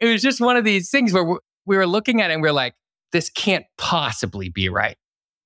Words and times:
it 0.00 0.06
was 0.06 0.22
just 0.22 0.40
one 0.40 0.56
of 0.56 0.64
these 0.64 0.90
things 0.90 1.12
where 1.12 1.24
we 1.64 1.76
were 1.76 1.86
looking 1.86 2.20
at 2.20 2.30
it 2.30 2.34
and 2.34 2.42
we 2.42 2.48
we're 2.48 2.52
like, 2.52 2.74
this 3.12 3.30
can't 3.30 3.64
possibly 3.78 4.48
be 4.48 4.68
right. 4.68 4.96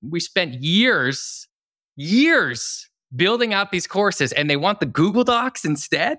We 0.02 0.20
spent 0.20 0.54
years, 0.54 1.48
years 1.96 2.88
building 3.14 3.52
out 3.52 3.70
these 3.70 3.86
courses 3.86 4.32
and 4.32 4.48
they 4.48 4.56
want 4.56 4.80
the 4.80 4.86
Google 4.86 5.24
Docs 5.24 5.64
instead. 5.64 6.18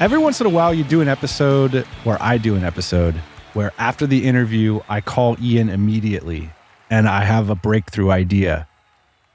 Every 0.00 0.18
once 0.18 0.40
in 0.40 0.46
a 0.46 0.50
while, 0.50 0.72
you 0.72 0.84
do 0.84 1.00
an 1.00 1.08
episode, 1.08 1.84
or 2.04 2.16
I 2.20 2.38
do 2.38 2.54
an 2.54 2.62
episode, 2.62 3.16
where 3.52 3.72
after 3.78 4.06
the 4.06 4.26
interview, 4.26 4.78
I 4.88 5.00
call 5.00 5.36
Ian 5.42 5.68
immediately 5.68 6.52
and 6.88 7.08
I 7.08 7.24
have 7.24 7.50
a 7.50 7.56
breakthrough 7.56 8.12
idea. 8.12 8.68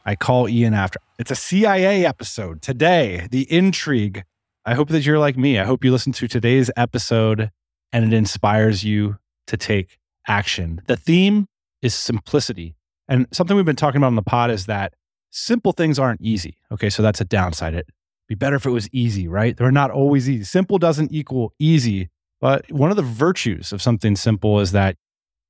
I 0.06 0.16
call 0.16 0.48
Ian 0.48 0.74
after. 0.74 1.02
It's 1.20 1.32
a 1.32 1.36
CIA 1.36 2.06
episode 2.06 2.62
today, 2.62 3.28
the 3.30 3.46
intrigue. 3.52 4.24
I 4.66 4.74
hope 4.76 4.88
that 4.90 5.06
you're 5.06 5.20
like 5.20 5.36
me. 5.36 5.60
I 5.60 5.66
hope 5.66 5.84
you 5.84 5.92
listen 5.92 6.14
to 6.14 6.30
today's 6.30 6.72
episode 6.78 7.52
and 7.92 8.06
it 8.06 8.14
inspires 8.14 8.86
you 8.86 9.18
to 9.48 9.58
take 9.58 10.00
action. 10.30 10.82
The 10.88 10.96
theme 10.96 11.48
is 11.82 11.94
simplicity. 11.94 12.78
And 13.10 13.28
something 13.34 13.58
we've 13.58 13.66
been 13.66 13.76
talking 13.76 13.98
about 13.98 14.08
on 14.08 14.16
the 14.16 14.22
pod 14.22 14.50
is 14.50 14.68
that 14.68 14.94
simple 15.30 15.74
things 15.74 16.00
aren't 16.00 16.22
easy. 16.22 16.56
Okay, 16.72 16.90
so 16.90 17.04
that's 17.04 17.20
a 17.20 17.26
downside. 17.26 17.74
It 17.74 17.90
be 18.28 18.36
better 18.36 18.56
if 18.56 18.66
it 18.66 18.72
was 18.72 18.90
easy, 18.92 19.28
right? 19.28 19.56
They're 19.56 19.72
not 19.72 19.92
always 19.92 20.30
easy. 20.30 20.44
Simple 20.44 20.78
doesn't 20.78 21.12
equal 21.12 21.54
easy. 21.60 22.10
But 22.40 22.70
one 22.72 22.90
of 22.90 22.98
the 22.98 23.04
virtues 23.04 23.72
of 23.72 23.82
something 23.82 24.16
simple 24.16 24.60
is 24.60 24.72
that 24.74 24.98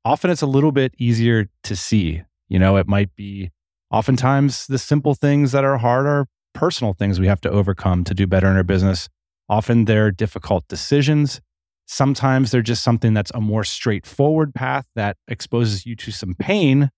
often 0.05 0.30
it's 0.30 0.41
a 0.41 0.47
little 0.47 0.71
bit 0.71 0.93
easier 0.97 1.49
to 1.63 1.75
see. 1.75 2.23
You 2.49 2.59
know, 2.59 2.77
it 2.77 2.88
might 2.88 3.15
be 3.15 3.52
oftentimes 3.91 4.67
the 4.67 4.77
simple 4.77 5.15
things 5.15 5.52
that 5.53 5.63
are 5.63 5.77
hard 5.77 6.05
are 6.05 6.27
personal 6.53 6.93
things 6.93 7.19
we 7.19 7.27
have 7.27 7.41
to 7.41 7.49
overcome 7.49 8.03
to 8.03 8.13
do 8.13 8.27
better 8.27 8.47
in 8.47 8.55
our 8.55 8.63
business. 8.63 9.09
Often 9.49 9.85
they're 9.85 10.11
difficult 10.11 10.67
decisions. 10.67 11.41
Sometimes 11.85 12.52
they're 12.52 12.61
just 12.61 12.83
something 12.83 13.13
that's 13.13 13.31
a 13.33 13.41
more 13.41 13.63
straightforward 13.63 14.53
path 14.53 14.87
that 14.95 15.17
exposes 15.27 15.85
you 15.85 15.95
to 15.97 16.11
some 16.11 16.35
pain 16.35 16.91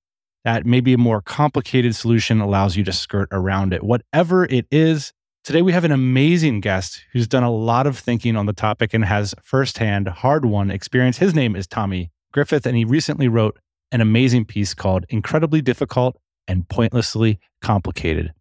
that 0.43 0.65
maybe 0.65 0.93
a 0.93 0.97
more 0.97 1.21
complicated 1.21 1.95
solution 1.95 2.39
allows 2.39 2.75
you 2.75 2.83
to 2.83 2.93
skirt 2.93 3.27
around 3.31 3.73
it. 3.73 3.83
Whatever 3.83 4.45
it 4.45 4.67
is, 4.71 5.11
Today, 5.45 5.61
we 5.61 5.73
have 5.73 5.83
an 5.83 5.91
amazing 5.91 6.59
guest 6.59 7.05
who's 7.13 7.27
done 7.27 7.43
a 7.43 7.51
lot 7.51 7.85
of 7.85 7.99
thinking 7.99 8.35
on 8.35 8.47
the 8.47 8.51
topic 8.51 8.95
and 8.95 9.05
has 9.05 9.35
firsthand 9.43 10.07
hard 10.07 10.43
won 10.43 10.71
experience. 10.71 11.19
His 11.19 11.35
name 11.35 11.55
is 11.55 11.67
Tommy 11.67 12.09
Griffith, 12.31 12.65
and 12.65 12.75
he 12.75 12.83
recently 12.83 13.27
wrote 13.27 13.59
an 13.91 14.01
amazing 14.01 14.45
piece 14.45 14.73
called 14.73 15.05
Incredibly 15.07 15.61
Difficult 15.61 16.17
and 16.47 16.67
Pointlessly 16.67 17.37
Complicated. 17.61 18.33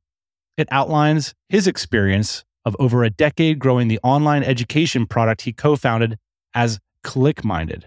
It 0.57 0.67
outlines 0.71 1.35
his 1.51 1.67
experience 1.67 2.43
of 2.65 2.75
over 2.79 3.05
a 3.05 3.11
decade 3.11 3.59
growing 3.59 3.89
the 3.89 4.01
online 4.03 4.43
education 4.43 5.07
product 5.07 5.43
he 5.43 5.53
co 5.53 5.77
founded 5.77 6.17
as 6.55 6.81
ClickMinded. 7.05 7.83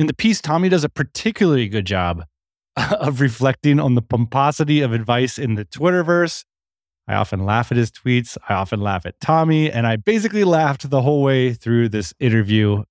In 0.00 0.08
the 0.08 0.14
piece, 0.14 0.40
Tommy 0.40 0.68
does 0.68 0.82
a 0.82 0.88
particularly 0.88 1.68
good 1.68 1.86
job 1.86 2.24
of 2.76 3.20
reflecting 3.20 3.78
on 3.78 3.94
the 3.94 4.02
pomposity 4.02 4.80
of 4.80 4.92
advice 4.92 5.38
in 5.38 5.54
the 5.54 5.64
Twitterverse 5.64 6.42
I 7.12 7.16
often 7.16 7.44
laugh 7.44 7.70
at 7.70 7.76
his 7.76 7.90
tweets. 7.90 8.38
I 8.48 8.54
often 8.54 8.80
laugh 8.80 9.04
at 9.04 9.20
Tommy. 9.20 9.70
And 9.70 9.86
I 9.86 9.96
basically 9.96 10.44
laughed 10.44 10.88
the 10.88 11.02
whole 11.02 11.22
way 11.22 11.52
through 11.52 11.90
this 11.90 12.14
interview. 12.18 12.84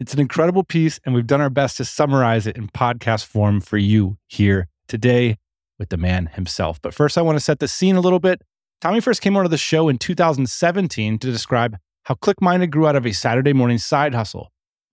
It's 0.00 0.12
an 0.12 0.18
incredible 0.18 0.64
piece, 0.64 0.98
and 1.04 1.14
we've 1.14 1.26
done 1.26 1.40
our 1.40 1.50
best 1.50 1.76
to 1.76 1.84
summarize 1.84 2.48
it 2.48 2.56
in 2.56 2.68
podcast 2.68 3.26
form 3.26 3.60
for 3.60 3.76
you 3.78 4.16
here 4.26 4.66
today 4.88 5.38
with 5.78 5.90
the 5.90 5.96
man 5.96 6.26
himself. 6.26 6.80
But 6.82 6.94
first, 6.94 7.16
I 7.16 7.22
want 7.22 7.36
to 7.36 7.44
set 7.44 7.60
the 7.60 7.68
scene 7.68 7.94
a 7.94 8.00
little 8.00 8.18
bit. 8.18 8.42
Tommy 8.80 9.00
first 9.00 9.20
came 9.20 9.36
onto 9.36 9.48
the 9.48 9.56
show 9.56 9.88
in 9.88 9.98
2017 9.98 11.18
to 11.18 11.30
describe 11.30 11.76
how 12.04 12.14
ClickMinded 12.14 12.70
grew 12.70 12.88
out 12.88 12.96
of 12.96 13.06
a 13.06 13.12
Saturday 13.12 13.52
morning 13.52 13.78
side 13.78 14.14
hustle, 14.14 14.50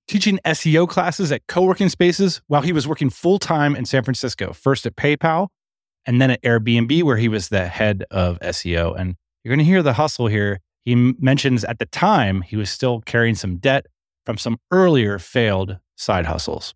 teaching 0.08 0.40
SEO 0.46 0.88
classes 0.88 1.32
at 1.32 1.48
co 1.48 1.64
working 1.64 1.90
spaces 1.90 2.42
while 2.48 2.62
he 2.62 2.74
was 2.74 2.88
working 2.88 3.10
full 3.10 3.40
time 3.40 3.76
in 3.76 3.86
San 3.86 4.04
Francisco, 4.04 4.54
first 4.54 4.86
at 4.86 4.96
PayPal 4.96 5.48
and 6.08 6.22
then 6.22 6.32
at 6.32 6.42
Airbnb, 6.42 7.04
where 7.04 7.18
he 7.18 7.28
was 7.28 7.50
the 7.50 7.68
head 7.68 8.06
of 8.10 8.40
SEO. 8.40 8.98
And 8.98 9.16
you're 9.44 9.52
going 9.52 9.60
to 9.60 9.66
hear 9.66 9.84
the 9.84 9.94
hustle 9.94 10.28
here. 10.28 10.62
He 10.86 10.96
mentions 10.96 11.66
at 11.66 11.80
the 11.80 11.86
time 11.86 12.42
he 12.42 12.56
was 12.56 12.70
still 12.70 13.02
carrying 13.02 13.36
some 13.36 13.58
debt 13.58 13.86
from 14.26 14.38
some 14.38 14.58
earlier 14.72 15.20
failed 15.20 15.78
side 15.98 16.26
hustles. 16.26 16.74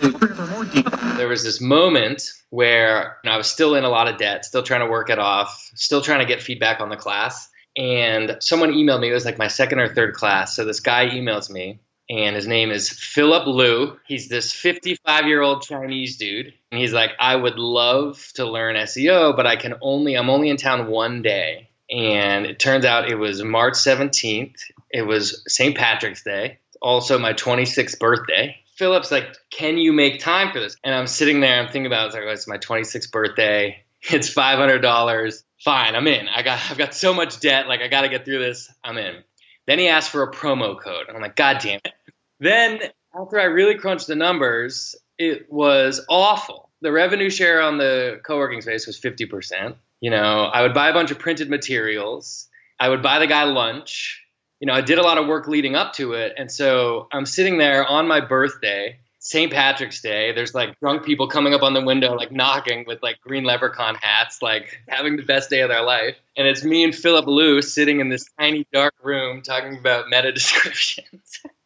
There 0.00 1.28
was 1.28 1.44
this 1.44 1.60
moment 1.60 2.22
where 2.48 3.18
I 3.26 3.36
was 3.36 3.46
still 3.46 3.74
in 3.74 3.84
a 3.84 3.90
lot 3.90 4.08
of 4.08 4.16
debt, 4.16 4.46
still 4.46 4.62
trying 4.62 4.80
to 4.80 4.90
work 4.90 5.10
it 5.10 5.18
off, 5.18 5.70
still 5.74 6.00
trying 6.00 6.20
to 6.20 6.26
get 6.26 6.42
feedback 6.42 6.80
on 6.80 6.88
the 6.88 6.96
class. 6.96 7.48
And 7.76 8.38
someone 8.40 8.72
emailed 8.72 9.00
me, 9.00 9.10
it 9.10 9.14
was 9.14 9.26
like 9.26 9.38
my 9.38 9.48
second 9.48 9.78
or 9.78 9.94
third 9.94 10.14
class. 10.14 10.56
So 10.56 10.64
this 10.64 10.80
guy 10.80 11.10
emails 11.10 11.50
me 11.50 11.80
and 12.10 12.34
his 12.34 12.48
name 12.48 12.72
is 12.72 12.90
Philip 12.90 13.46
Liu. 13.46 13.96
He's 14.04 14.28
this 14.28 14.52
55 14.52 15.26
year 15.26 15.42
old 15.42 15.62
Chinese 15.62 16.16
dude. 16.16 16.52
And 16.72 16.80
he's 16.80 16.92
like, 16.92 17.12
I 17.20 17.36
would 17.36 17.56
love 17.56 18.32
to 18.34 18.44
learn 18.44 18.74
SEO, 18.74 19.36
but 19.36 19.46
I 19.46 19.54
can 19.54 19.74
only, 19.80 20.16
I'm 20.16 20.28
only 20.28 20.50
in 20.50 20.56
town 20.56 20.88
one 20.88 21.22
day. 21.22 21.68
And 21.88 22.46
it 22.46 22.58
turns 22.58 22.84
out 22.84 23.08
it 23.08 23.14
was 23.14 23.42
March 23.44 23.74
17th. 23.74 24.56
It 24.90 25.02
was 25.02 25.44
St. 25.46 25.76
Patrick's 25.76 26.24
Day, 26.24 26.58
also 26.82 27.16
my 27.18 27.32
26th 27.32 27.98
birthday. 28.00 28.56
Philip's 28.74 29.12
like, 29.12 29.36
Can 29.50 29.78
you 29.78 29.92
make 29.92 30.18
time 30.18 30.52
for 30.52 30.58
this? 30.58 30.76
And 30.82 30.92
I'm 30.94 31.06
sitting 31.06 31.40
there, 31.40 31.60
I'm 31.60 31.66
thinking 31.66 31.86
about 31.86 32.06
it, 32.06 32.06
it's, 32.06 32.14
like, 32.14 32.24
oh, 32.24 32.30
it's 32.30 32.48
my 32.48 32.58
26th 32.58 33.12
birthday. 33.12 33.84
It's 34.02 34.32
$500. 34.32 35.42
Fine, 35.62 35.94
I'm 35.94 36.06
in. 36.06 36.26
I 36.28 36.42
got, 36.42 36.58
I've 36.70 36.78
got 36.78 36.94
so 36.94 37.12
much 37.12 37.38
debt. 37.38 37.68
Like, 37.68 37.82
I 37.82 37.88
got 37.88 38.00
to 38.00 38.08
get 38.08 38.24
through 38.24 38.38
this. 38.38 38.72
I'm 38.82 38.96
in. 38.96 39.22
Then 39.66 39.78
he 39.78 39.88
asked 39.88 40.10
for 40.10 40.22
a 40.22 40.32
promo 40.32 40.80
code. 40.80 41.06
And 41.06 41.16
I'm 41.16 41.22
like, 41.22 41.36
God 41.36 41.58
damn 41.62 41.80
it. 41.84 41.92
Then 42.40 42.80
after 43.14 43.38
I 43.38 43.44
really 43.44 43.76
crunched 43.76 44.06
the 44.06 44.16
numbers, 44.16 44.96
it 45.18 45.52
was 45.52 46.04
awful. 46.08 46.70
The 46.80 46.90
revenue 46.90 47.28
share 47.28 47.60
on 47.60 47.76
the 47.76 48.20
co-working 48.24 48.62
space 48.62 48.86
was 48.86 48.98
50%. 48.98 49.76
You 50.00 50.10
know, 50.10 50.44
I 50.44 50.62
would 50.62 50.72
buy 50.72 50.88
a 50.88 50.94
bunch 50.94 51.10
of 51.10 51.18
printed 51.18 51.50
materials. 51.50 52.48
I 52.80 52.88
would 52.88 53.02
buy 53.02 53.18
the 53.18 53.26
guy 53.26 53.44
lunch. 53.44 54.24
You 54.58 54.66
know, 54.66 54.72
I 54.72 54.80
did 54.80 54.98
a 54.98 55.02
lot 55.02 55.18
of 55.18 55.26
work 55.26 55.46
leading 55.46 55.76
up 55.76 55.92
to 55.94 56.14
it. 56.14 56.32
And 56.38 56.50
so 56.50 57.08
I'm 57.12 57.26
sitting 57.26 57.58
there 57.58 57.86
on 57.86 58.08
my 58.08 58.20
birthday, 58.20 58.98
St. 59.18 59.52
Patrick's 59.52 60.00
Day. 60.00 60.32
There's 60.32 60.54
like 60.54 60.80
drunk 60.80 61.04
people 61.04 61.28
coming 61.28 61.52
up 61.52 61.62
on 61.62 61.74
the 61.74 61.84
window, 61.84 62.14
like 62.14 62.32
knocking 62.32 62.84
with 62.86 63.02
like 63.02 63.20
green 63.20 63.44
leprechaun 63.44 63.96
hats, 63.96 64.40
like 64.40 64.80
having 64.88 65.16
the 65.16 65.22
best 65.22 65.50
day 65.50 65.60
of 65.60 65.68
their 65.68 65.82
life. 65.82 66.16
And 66.34 66.46
it's 66.46 66.64
me 66.64 66.84
and 66.84 66.94
Philip 66.94 67.26
Liu 67.26 67.60
sitting 67.60 68.00
in 68.00 68.08
this 68.08 68.26
tiny 68.38 68.66
dark 68.72 68.94
room 69.02 69.42
talking 69.42 69.76
about 69.76 70.08
meta 70.08 70.32
descriptions. 70.32 71.40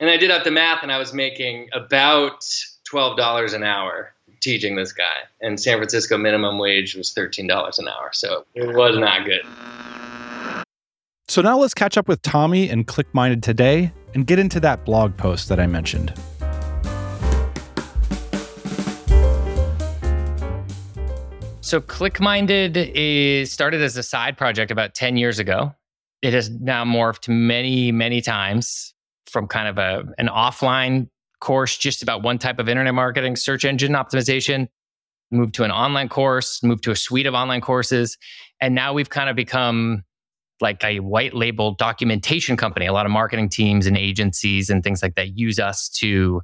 and 0.00 0.10
I 0.10 0.16
did 0.16 0.30
up 0.30 0.44
the 0.44 0.50
math, 0.50 0.82
and 0.82 0.92
I 0.92 0.98
was 0.98 1.12
making 1.12 1.68
about 1.72 2.44
twelve 2.88 3.16
dollars 3.16 3.52
an 3.52 3.62
hour 3.62 4.14
teaching 4.40 4.76
this 4.76 4.92
guy, 4.92 5.24
and 5.40 5.58
San 5.58 5.78
Francisco 5.78 6.18
minimum 6.18 6.58
wage 6.58 6.94
was 6.94 7.12
thirteen 7.12 7.46
dollars 7.46 7.78
an 7.78 7.88
hour, 7.88 8.10
so 8.12 8.44
it 8.54 8.74
was 8.74 8.96
not 8.98 9.24
good. 9.24 9.42
So 11.26 11.40
now 11.40 11.58
let's 11.58 11.74
catch 11.74 11.96
up 11.96 12.06
with 12.06 12.20
Tommy 12.22 12.68
and 12.68 12.86
ClickMinded 12.86 13.42
today 13.42 13.92
and 14.14 14.26
get 14.26 14.38
into 14.38 14.60
that 14.60 14.84
blog 14.84 15.16
post 15.16 15.48
that 15.48 15.58
I 15.58 15.66
mentioned. 15.66 16.12
So 21.62 21.80
ClickMinded 21.80 22.92
is 22.94 23.50
started 23.50 23.80
as 23.80 23.96
a 23.96 24.02
side 24.02 24.36
project 24.36 24.70
about 24.70 24.94
10 24.94 25.16
years 25.16 25.38
ago 25.38 25.74
it 26.24 26.32
has 26.32 26.48
now 26.48 26.86
morphed 26.86 27.28
many, 27.28 27.92
many 27.92 28.22
times 28.22 28.94
from 29.26 29.46
kind 29.46 29.68
of 29.68 29.76
a 29.76 30.04
an 30.16 30.28
offline 30.28 31.08
course 31.40 31.76
just 31.76 32.02
about 32.02 32.22
one 32.22 32.38
type 32.38 32.58
of 32.58 32.66
internet 32.66 32.94
marketing, 32.94 33.36
search 33.36 33.66
engine 33.66 33.92
optimization, 33.92 34.68
moved 35.30 35.54
to 35.54 35.64
an 35.64 35.70
online 35.70 36.08
course, 36.08 36.62
moved 36.62 36.82
to 36.84 36.90
a 36.90 36.96
suite 36.96 37.26
of 37.26 37.34
online 37.34 37.60
courses, 37.60 38.16
and 38.58 38.74
now 38.74 38.94
we've 38.94 39.10
kind 39.10 39.28
of 39.28 39.36
become 39.36 40.02
like 40.62 40.82
a 40.82 41.00
white 41.00 41.34
label 41.34 41.74
documentation 41.74 42.56
company. 42.56 42.86
A 42.86 42.92
lot 42.94 43.04
of 43.04 43.12
marketing 43.12 43.50
teams 43.50 43.86
and 43.86 43.94
agencies 43.94 44.70
and 44.70 44.82
things 44.82 45.02
like 45.02 45.16
that 45.16 45.36
use 45.36 45.58
us 45.58 45.90
to 45.90 46.40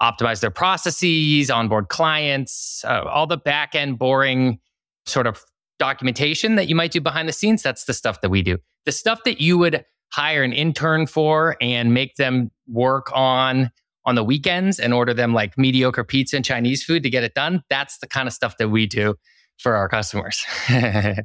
optimize 0.00 0.40
their 0.40 0.50
processes, 0.50 1.50
onboard 1.50 1.90
clients, 1.90 2.82
uh, 2.86 3.02
all 3.02 3.26
the 3.26 3.36
back 3.36 3.74
end 3.74 3.98
boring 3.98 4.60
sort 5.04 5.26
of 5.26 5.44
documentation 5.78 6.54
that 6.54 6.70
you 6.70 6.74
might 6.74 6.90
do 6.90 7.02
behind 7.02 7.28
the 7.28 7.34
scenes. 7.34 7.62
That's 7.62 7.84
the 7.84 7.92
stuff 7.92 8.22
that 8.22 8.30
we 8.30 8.40
do 8.40 8.56
the 8.86 8.92
stuff 8.92 9.24
that 9.24 9.40
you 9.40 9.58
would 9.58 9.84
hire 10.12 10.42
an 10.42 10.52
intern 10.52 11.06
for 11.06 11.56
and 11.60 11.92
make 11.92 12.16
them 12.16 12.50
work 12.68 13.10
on 13.12 13.70
on 14.06 14.14
the 14.14 14.24
weekends 14.24 14.78
and 14.78 14.92
order 14.92 15.14
them 15.14 15.32
like 15.32 15.56
mediocre 15.56 16.04
pizza 16.04 16.36
and 16.36 16.44
Chinese 16.44 16.84
food 16.84 17.02
to 17.02 17.10
get 17.10 17.24
it 17.24 17.34
done. 17.34 17.62
That's 17.70 17.98
the 17.98 18.06
kind 18.06 18.28
of 18.28 18.34
stuff 18.34 18.58
that 18.58 18.68
we 18.68 18.86
do 18.86 19.14
for 19.58 19.74
our 19.76 19.88
customers. 19.88 20.44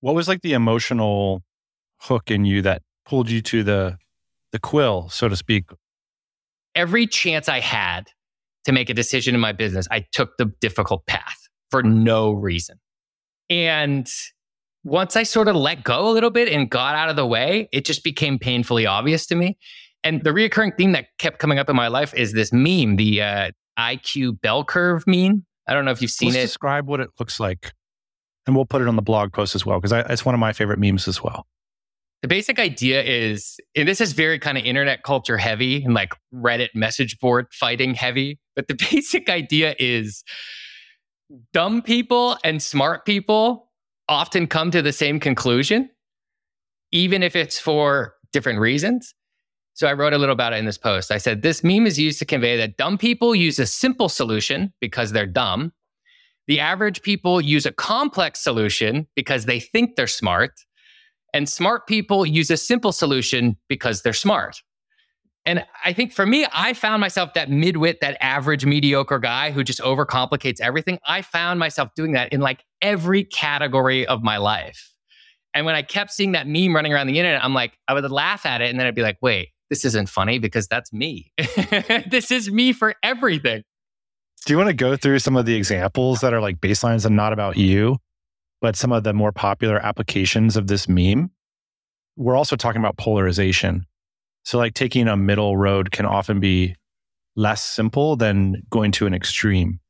what 0.00 0.14
was 0.14 0.28
like 0.28 0.42
the 0.42 0.54
emotional 0.54 1.42
hook 2.00 2.30
in 2.30 2.44
you 2.44 2.62
that 2.62 2.82
pulled 3.04 3.30
you 3.30 3.40
to 3.42 3.62
the 3.62 3.98
the 4.52 4.58
quill, 4.58 5.08
so 5.08 5.28
to 5.28 5.36
speak? 5.36 5.64
Every 6.74 7.06
chance 7.06 7.48
I 7.48 7.60
had 7.60 8.10
to 8.64 8.72
make 8.72 8.90
a 8.90 8.94
decision 8.94 9.34
in 9.34 9.40
my 9.40 9.52
business, 9.52 9.86
I 9.90 10.06
took 10.12 10.36
the 10.36 10.46
difficult 10.60 11.06
path 11.06 11.48
for 11.70 11.82
no 11.82 12.32
reason. 12.32 12.78
And 13.50 14.08
once 14.88 15.16
I 15.16 15.22
sort 15.22 15.48
of 15.48 15.56
let 15.56 15.84
go 15.84 16.08
a 16.08 16.12
little 16.12 16.30
bit 16.30 16.48
and 16.48 16.68
got 16.70 16.94
out 16.94 17.10
of 17.10 17.16
the 17.16 17.26
way, 17.26 17.68
it 17.72 17.84
just 17.84 18.02
became 18.02 18.38
painfully 18.38 18.86
obvious 18.86 19.26
to 19.26 19.34
me. 19.34 19.58
And 20.02 20.22
the 20.24 20.30
reoccurring 20.30 20.76
theme 20.76 20.92
that 20.92 21.06
kept 21.18 21.38
coming 21.38 21.58
up 21.58 21.68
in 21.68 21.76
my 21.76 21.88
life 21.88 22.14
is 22.14 22.32
this 22.32 22.52
meme, 22.52 22.96
the 22.96 23.20
uh, 23.20 23.50
IQ 23.78 24.40
bell 24.40 24.64
curve 24.64 25.04
meme. 25.06 25.44
I 25.66 25.74
don't 25.74 25.84
know 25.84 25.90
if 25.90 26.00
you've 26.00 26.10
seen 26.10 26.28
Let's 26.30 26.38
it. 26.38 26.42
Describe 26.42 26.86
what 26.86 27.00
it 27.00 27.10
looks 27.18 27.38
like, 27.38 27.72
and 28.46 28.56
we'll 28.56 28.64
put 28.64 28.80
it 28.80 28.88
on 28.88 28.96
the 28.96 29.02
blog 29.02 29.32
post 29.32 29.54
as 29.54 29.66
well 29.66 29.78
because 29.78 29.92
it's 30.08 30.24
one 30.24 30.34
of 30.34 30.38
my 30.38 30.52
favorite 30.52 30.78
memes 30.78 31.06
as 31.06 31.22
well. 31.22 31.46
The 32.22 32.28
basic 32.28 32.58
idea 32.58 33.02
is, 33.02 33.60
and 33.76 33.86
this 33.86 34.00
is 34.00 34.12
very 34.12 34.38
kind 34.38 34.56
of 34.56 34.64
internet 34.64 35.02
culture 35.02 35.36
heavy 35.36 35.84
and 35.84 35.94
like 35.94 36.14
Reddit 36.34 36.70
message 36.74 37.18
board 37.18 37.46
fighting 37.52 37.94
heavy, 37.94 38.38
but 38.56 38.66
the 38.68 38.74
basic 38.90 39.28
idea 39.28 39.74
is 39.78 40.24
dumb 41.52 41.82
people 41.82 42.38
and 42.42 42.62
smart 42.62 43.04
people 43.04 43.67
often 44.08 44.46
come 44.46 44.70
to 44.70 44.82
the 44.82 44.92
same 44.92 45.20
conclusion, 45.20 45.90
even 46.92 47.22
if 47.22 47.36
it's 47.36 47.58
for 47.58 48.14
different 48.32 48.60
reasons. 48.60 49.14
So 49.74 49.86
I 49.86 49.92
wrote 49.92 50.12
a 50.12 50.18
little 50.18 50.32
about 50.32 50.52
it 50.52 50.56
in 50.56 50.64
this 50.64 50.78
post. 50.78 51.12
I 51.12 51.18
said, 51.18 51.42
This 51.42 51.62
meme 51.62 51.86
is 51.86 51.98
used 51.98 52.18
to 52.18 52.24
convey 52.24 52.56
that 52.56 52.76
dumb 52.76 52.98
people 52.98 53.34
use 53.34 53.58
a 53.58 53.66
simple 53.66 54.08
solution 54.08 54.72
because 54.80 55.12
they're 55.12 55.26
dumb. 55.26 55.72
The 56.48 56.58
average 56.58 57.02
people 57.02 57.40
use 57.40 57.66
a 57.66 57.72
complex 57.72 58.40
solution 58.40 59.06
because 59.14 59.44
they 59.44 59.60
think 59.60 59.96
they're 59.96 60.06
smart. 60.06 60.52
And 61.34 61.48
smart 61.48 61.86
people 61.86 62.24
use 62.24 62.50
a 62.50 62.56
simple 62.56 62.90
solution 62.90 63.56
because 63.68 64.02
they're 64.02 64.14
smart. 64.14 64.62
And 65.44 65.64
I 65.84 65.92
think 65.92 66.12
for 66.12 66.26
me, 66.26 66.46
I 66.52 66.72
found 66.72 67.00
myself 67.00 67.34
that 67.34 67.48
midwit, 67.48 68.00
that 68.00 68.16
average 68.20 68.66
mediocre 68.66 69.18
guy 69.18 69.50
who 69.50 69.62
just 69.62 69.80
overcomplicates 69.80 70.60
everything. 70.60 70.98
I 71.06 71.22
found 71.22 71.60
myself 71.60 71.90
doing 71.94 72.12
that 72.12 72.32
in 72.32 72.40
like 72.40 72.64
every 72.82 73.24
category 73.24 74.06
of 74.06 74.22
my 74.22 74.36
life. 74.38 74.92
And 75.54 75.66
when 75.66 75.74
I 75.74 75.82
kept 75.82 76.12
seeing 76.12 76.32
that 76.32 76.46
meme 76.46 76.74
running 76.74 76.92
around 76.92 77.06
the 77.06 77.18
internet, 77.18 77.44
I'm 77.44 77.54
like, 77.54 77.76
I 77.88 77.94
would 77.94 78.08
laugh 78.10 78.46
at 78.46 78.60
it 78.60 78.70
and 78.70 78.78
then 78.78 78.86
I'd 78.86 78.94
be 78.94 79.02
like, 79.02 79.18
wait, 79.22 79.48
this 79.70 79.84
isn't 79.84 80.08
funny 80.08 80.38
because 80.38 80.66
that's 80.66 80.92
me. 80.92 81.32
this 82.10 82.30
is 82.30 82.50
me 82.50 82.72
for 82.72 82.94
everything. 83.02 83.62
Do 84.46 84.52
you 84.52 84.56
want 84.56 84.68
to 84.68 84.74
go 84.74 84.96
through 84.96 85.18
some 85.18 85.36
of 85.36 85.46
the 85.46 85.54
examples 85.54 86.20
that 86.20 86.32
are 86.32 86.40
like 86.40 86.60
baselines 86.60 87.04
and 87.04 87.16
not 87.16 87.32
about 87.32 87.56
you, 87.56 87.98
but 88.60 88.76
some 88.76 88.92
of 88.92 89.04
the 89.04 89.12
more 89.12 89.32
popular 89.32 89.78
applications 89.84 90.56
of 90.56 90.68
this 90.68 90.88
meme? 90.88 91.30
We're 92.16 92.36
also 92.36 92.56
talking 92.56 92.80
about 92.80 92.96
polarization. 92.96 93.86
So, 94.44 94.58
like 94.58 94.74
taking 94.74 95.08
a 95.08 95.16
middle 95.16 95.56
road 95.56 95.90
can 95.90 96.06
often 96.06 96.40
be 96.40 96.76
less 97.36 97.62
simple 97.62 98.16
than 98.16 98.62
going 98.70 98.92
to 98.92 99.06
an 99.06 99.14
extreme. 99.14 99.80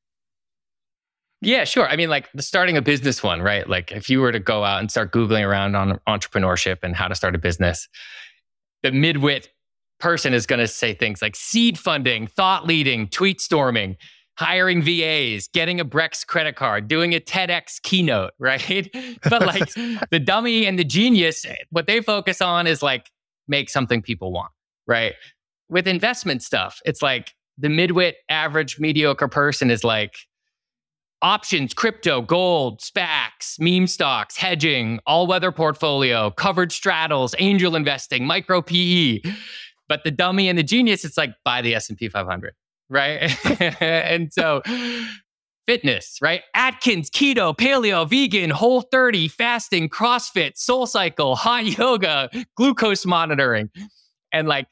Yeah, 1.40 1.64
sure. 1.64 1.88
I 1.88 1.96
mean, 1.96 2.10
like 2.10 2.28
the 2.32 2.42
starting 2.42 2.76
a 2.76 2.82
business 2.82 3.22
one, 3.22 3.40
right? 3.42 3.68
Like 3.68 3.92
if 3.92 4.10
you 4.10 4.20
were 4.20 4.32
to 4.32 4.40
go 4.40 4.64
out 4.64 4.80
and 4.80 4.90
start 4.90 5.12
Googling 5.12 5.46
around 5.46 5.76
on 5.76 6.00
entrepreneurship 6.08 6.78
and 6.82 6.96
how 6.96 7.06
to 7.06 7.14
start 7.14 7.34
a 7.34 7.38
business, 7.38 7.88
the 8.82 8.90
midwit 8.90 9.48
person 10.00 10.34
is 10.34 10.46
going 10.46 10.58
to 10.58 10.66
say 10.66 10.94
things 10.94 11.22
like 11.22 11.36
seed 11.36 11.78
funding, 11.78 12.26
thought 12.26 12.66
leading, 12.66 13.08
tweet 13.08 13.40
storming, 13.40 13.96
hiring 14.36 14.82
VAs, 14.82 15.48
getting 15.48 15.80
a 15.80 15.84
Brex 15.84 16.26
credit 16.26 16.56
card, 16.56 16.88
doing 16.88 17.14
a 17.14 17.20
TEDx 17.20 17.80
keynote, 17.82 18.32
right? 18.38 18.88
but 19.28 19.46
like 19.46 19.72
the 20.10 20.20
dummy 20.20 20.66
and 20.66 20.78
the 20.78 20.84
genius, 20.84 21.44
eh, 21.44 21.54
what 21.70 21.86
they 21.86 22.00
focus 22.00 22.40
on 22.40 22.66
is 22.66 22.82
like 22.82 23.10
make 23.46 23.70
something 23.70 24.02
people 24.02 24.32
want, 24.32 24.50
right? 24.86 25.14
With 25.68 25.86
investment 25.86 26.42
stuff, 26.42 26.80
it's 26.84 27.02
like 27.02 27.34
the 27.58 27.68
midwit 27.68 28.14
average 28.28 28.78
mediocre 28.78 29.28
person 29.28 29.70
is 29.70 29.84
like 29.84 30.14
options, 31.22 31.74
crypto, 31.74 32.20
gold, 32.22 32.80
SPACs, 32.80 33.58
meme 33.58 33.86
stocks, 33.86 34.36
hedging, 34.36 35.00
all 35.06 35.26
weather 35.26 35.52
portfolio, 35.52 36.30
covered 36.30 36.72
straddles, 36.72 37.34
angel 37.38 37.74
investing, 37.74 38.26
micro 38.26 38.62
PE. 38.62 39.20
But 39.88 40.04
the 40.04 40.10
dummy 40.10 40.48
and 40.48 40.58
the 40.58 40.62
genius, 40.62 41.04
it's 41.04 41.16
like 41.16 41.34
buy 41.44 41.62
the 41.62 41.74
S&P 41.74 42.08
500, 42.08 42.54
right? 42.88 43.34
and 43.80 44.32
so 44.32 44.62
fitness, 45.66 46.18
right? 46.22 46.42
Atkins, 46.54 47.10
keto, 47.10 47.56
paleo, 47.56 48.08
vegan, 48.08 48.50
whole 48.50 48.82
30, 48.82 49.28
fasting, 49.28 49.88
CrossFit, 49.88 50.56
soul 50.56 50.86
cycle, 50.86 51.36
hot 51.36 51.66
yoga, 51.78 52.30
glucose 52.56 53.04
monitoring. 53.04 53.70
And 54.32 54.48
like 54.48 54.66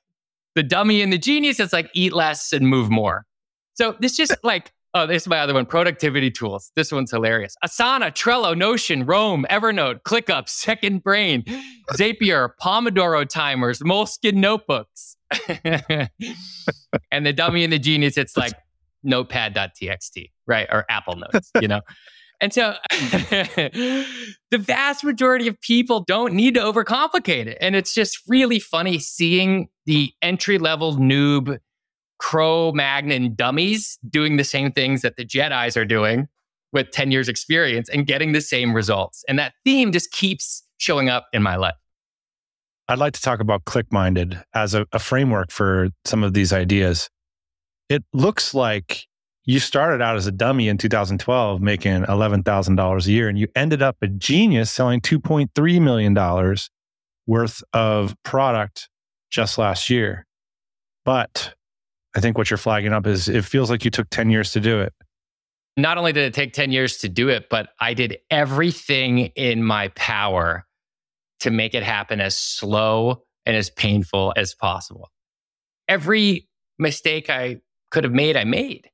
the 0.55 0.63
dummy 0.63 1.03
and 1.03 1.13
the 1.13 1.19
genius, 1.19 1.61
it's 1.61 1.73
like 1.73 1.91
eat 1.93 2.13
less 2.13 2.53
and 2.53 2.69
move 2.69 2.91
more. 2.91 3.27
So 3.75 3.95
this 4.01 4.17
just 4.17 4.35
like 4.43 4.73
Oh, 4.97 5.07
this 5.07 5.25
is 5.25 5.29
my 5.29 5.41
other 5.41 5.53
one. 5.53 5.67
Productivity 5.67 6.31
tools. 6.31 6.73
This 6.75 6.91
one's 6.91 7.11
hilarious. 7.11 7.55
Asana, 7.63 8.11
Trello, 8.13 8.57
Notion, 8.57 9.05
Roam, 9.05 9.45
Evernote, 9.51 10.01
ClickUp, 10.05 10.49
Second 10.49 11.03
Brain, 11.03 11.45
Zapier, 11.93 12.49
Pomodoro 12.59 13.29
timers, 13.29 13.81
Moleskine 13.81 14.37
notebooks. 14.37 15.19
and 17.11 17.27
the 17.27 17.35
dummy 17.35 17.63
and 17.63 17.71
the 17.71 17.79
genius, 17.79 18.17
it's 18.17 18.39
like 18.39 18.55
notepad.txt, 19.05 20.31
right? 20.47 20.67
Or 20.73 20.87
Apple 20.89 21.17
Notes, 21.17 21.51
you 21.61 21.69
know? 21.69 21.83
And 22.39 22.53
so 22.53 22.75
the 22.91 24.05
vast 24.53 25.03
majority 25.03 25.49
of 25.49 25.59
people 25.63 26.05
don't 26.07 26.35
need 26.35 26.53
to 26.53 26.61
overcomplicate 26.61 27.47
it. 27.47 27.57
And 27.63 27.75
it's 27.75 27.95
just 27.95 28.19
really 28.29 28.59
funny 28.59 28.99
seeing 28.99 29.69
the 29.87 30.13
entry 30.21 30.59
level 30.59 30.97
noob 30.97 31.59
Cro 32.19 32.73
Magnon 32.73 33.35
dummies 33.35 33.99
doing 34.09 34.37
the 34.37 34.45
same 34.45 34.73
things 34.73 35.03
that 35.03 35.17
the 35.17 35.25
Jedi's 35.25 35.77
are 35.77 35.85
doing 35.85 36.29
with 36.73 36.91
10 36.91 37.11
years 37.11 37.29
experience 37.29 37.89
and 37.89 38.07
getting 38.07 38.33
the 38.33 38.41
same 38.41 38.75
results. 38.75 39.25
And 39.29 39.39
that 39.39 39.55
theme 39.65 39.93
just 39.93 40.11
keeps 40.13 40.63
showing 40.79 41.09
up 41.09 41.27
in 41.33 41.43
my 41.43 41.57
life. 41.57 41.75
I'd 42.89 42.99
like 42.99 43.15
to 43.15 43.23
talk 43.23 43.41
about 43.41 43.65
ClickMinded 43.65 44.43
as 44.55 44.75
a, 44.75 44.87
a 44.93 44.99
framework 44.99 45.51
for 45.51 45.89
some 46.05 46.23
of 46.23 46.35
these 46.35 46.53
ideas. 46.53 47.11
It 47.89 48.05
looks 48.13 48.55
like 48.55 49.07
you 49.45 49.59
started 49.61 50.03
out 50.03 50.17
as 50.17 50.27
a 50.27 50.33
dummy 50.33 50.69
in 50.69 50.77
2012 50.79 51.61
making 51.61 52.05
$11,000 52.05 53.07
a 53.07 53.11
year 53.11 53.29
and 53.29 53.39
you 53.39 53.49
ended 53.55 53.83
up 53.83 53.97
a 54.03 54.09
genius 54.09 54.71
selling 54.71 55.01
$2.3 55.01 55.81
million 55.81 56.57
worth 57.27 57.63
of 57.73 58.15
product 58.23 58.89
just 59.31 59.59
last 59.59 59.91
year. 59.91 60.27
But 61.05 61.55
I 62.17 62.21
think 62.21 62.39
what 62.39 62.51
you're 62.51 62.57
flagging 62.57 62.95
up 62.95 63.07
is 63.07 63.29
it 63.29 63.45
feels 63.45 63.69
like 63.69 63.85
you 63.85 63.91
took 63.91 64.09
10 64.09 64.31
years 64.31 64.53
to 64.53 64.61
do 64.61 64.81
it. 64.81 64.95
Not 65.77 65.99
only 65.99 66.15
did 66.15 66.25
it 66.25 66.33
take 66.33 66.55
10 66.55 66.73
years 66.73 66.97
to 66.99 67.11
do 67.11 67.29
it, 67.29 67.51
but 67.51 67.69
I 67.79 67.93
did 67.93 68.17
everything 68.31 69.19
in 69.37 69.63
my 69.63 69.89
power 69.89 70.65
to 71.41 71.51
make 71.51 71.75
it 71.75 71.83
happen 71.83 72.23
as 72.23 72.37
slow 72.37 73.23
and 73.45 73.55
as 73.55 73.69
painful 73.69 74.33
as 74.35 74.55
possible. 74.55 75.11
Every 75.89 76.49
mistake 76.79 77.29
I 77.29 77.59
could 77.91 78.05
have 78.05 78.15
made, 78.15 78.35
I 78.35 78.45
made. 78.45 78.89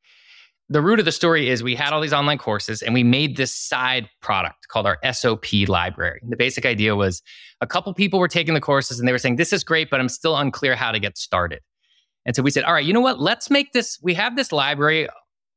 The 0.68 0.82
root 0.82 0.98
of 0.98 1.04
the 1.04 1.12
story 1.12 1.48
is 1.48 1.62
we 1.62 1.76
had 1.76 1.92
all 1.92 2.00
these 2.00 2.12
online 2.12 2.38
courses 2.38 2.82
and 2.82 2.92
we 2.92 3.04
made 3.04 3.36
this 3.36 3.54
side 3.54 4.08
product 4.20 4.66
called 4.66 4.86
our 4.86 4.98
SOP 5.12 5.68
library. 5.68 6.20
The 6.28 6.36
basic 6.36 6.66
idea 6.66 6.96
was 6.96 7.22
a 7.60 7.68
couple 7.68 7.94
people 7.94 8.18
were 8.18 8.26
taking 8.26 8.54
the 8.54 8.60
courses 8.60 8.98
and 8.98 9.06
they 9.06 9.12
were 9.12 9.18
saying, 9.18 9.36
This 9.36 9.52
is 9.52 9.62
great, 9.62 9.90
but 9.90 10.00
I'm 10.00 10.08
still 10.08 10.36
unclear 10.36 10.74
how 10.74 10.90
to 10.90 10.98
get 10.98 11.16
started. 11.16 11.60
And 12.24 12.36
so 12.36 12.42
we 12.42 12.50
said, 12.50 12.64
all 12.64 12.72
right, 12.72 12.84
you 12.84 12.92
know 12.92 13.00
what? 13.00 13.20
Let's 13.20 13.50
make 13.50 13.72
this. 13.72 13.98
We 14.02 14.14
have 14.14 14.36
this 14.36 14.52
library 14.52 15.08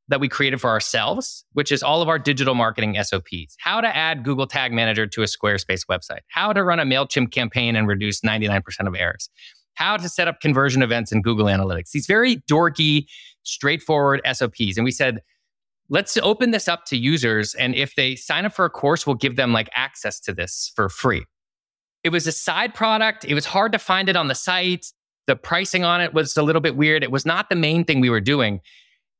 that 0.07 0.19
we 0.19 0.29
created 0.29 0.61
for 0.61 0.69
ourselves, 0.69 1.45
which 1.53 1.71
is 1.71 1.81
all 1.81 2.01
of 2.01 2.09
our 2.09 2.19
digital 2.19 2.53
marketing 2.53 2.95
SOPs. 3.01 3.55
How 3.57 3.81
to 3.81 3.95
add 3.95 4.23
Google 4.23 4.45
Tag 4.45 4.71
Manager 4.71 5.07
to 5.07 5.21
a 5.23 5.25
Squarespace 5.25 5.85
website, 5.89 6.19
how 6.27 6.53
to 6.53 6.63
run 6.63 6.79
a 6.79 6.83
MailChimp 6.83 7.31
campaign 7.31 7.75
and 7.75 7.87
reduce 7.87 8.21
99% 8.21 8.61
of 8.87 8.95
errors, 8.95 9.29
how 9.73 9.97
to 9.97 10.07
set 10.07 10.27
up 10.27 10.41
conversion 10.41 10.83
events 10.83 11.11
in 11.11 11.21
Google 11.21 11.45
Analytics. 11.47 11.91
These 11.91 12.05
very 12.05 12.37
dorky, 12.49 13.07
straightforward 13.43 14.21
SOPs. 14.31 14.77
And 14.77 14.85
we 14.85 14.91
said, 14.91 15.21
let's 15.89 16.17
open 16.17 16.51
this 16.51 16.67
up 16.67 16.85
to 16.85 16.97
users. 16.97 17.55
And 17.55 17.73
if 17.75 17.95
they 17.95 18.15
sign 18.15 18.45
up 18.45 18.53
for 18.53 18.65
a 18.65 18.69
course, 18.69 19.07
we'll 19.07 19.15
give 19.15 19.35
them 19.35 19.53
like 19.53 19.69
access 19.73 20.19
to 20.21 20.33
this 20.33 20.71
for 20.75 20.89
free. 20.89 21.25
It 22.03 22.09
was 22.09 22.27
a 22.27 22.31
side 22.31 22.75
product. 22.75 23.25
It 23.25 23.33
was 23.33 23.45
hard 23.45 23.71
to 23.71 23.79
find 23.79 24.07
it 24.07 24.15
on 24.15 24.27
the 24.27 24.35
site. 24.35 24.85
The 25.27 25.35
pricing 25.35 25.83
on 25.83 26.01
it 26.01 26.13
was 26.13 26.37
a 26.37 26.43
little 26.43 26.61
bit 26.61 26.75
weird. 26.75 27.03
It 27.03 27.11
was 27.11 27.25
not 27.25 27.49
the 27.49 27.55
main 27.55 27.83
thing 27.83 27.99
we 27.99 28.09
were 28.09 28.21
doing. 28.21 28.61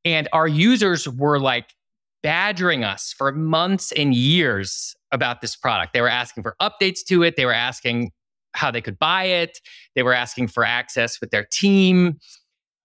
And 0.04 0.28
our 0.34 0.48
users 0.48 1.10
were 1.10 1.40
like 1.40 1.74
badgering 2.22 2.84
us 2.84 3.14
for 3.16 3.32
months 3.32 3.92
and 3.92 4.14
years 4.14 4.96
about 5.12 5.42
this 5.42 5.56
product. 5.56 5.94
They 5.94 6.02
were 6.02 6.10
asking 6.10 6.44
for 6.44 6.56
updates 6.62 7.00
to 7.08 7.24
it. 7.24 7.36
They 7.36 7.46
were 7.46 7.54
asking 7.54 8.12
how 8.54 8.72
they 8.72 8.82
could 8.82 9.00
buy 9.00 9.26
it. 9.26 9.60
They 9.96 10.04
were 10.04 10.14
asking 10.14 10.48
for 10.48 10.64
access 10.64 11.20
with 11.20 11.32
their 11.32 11.46
team. 11.52 12.20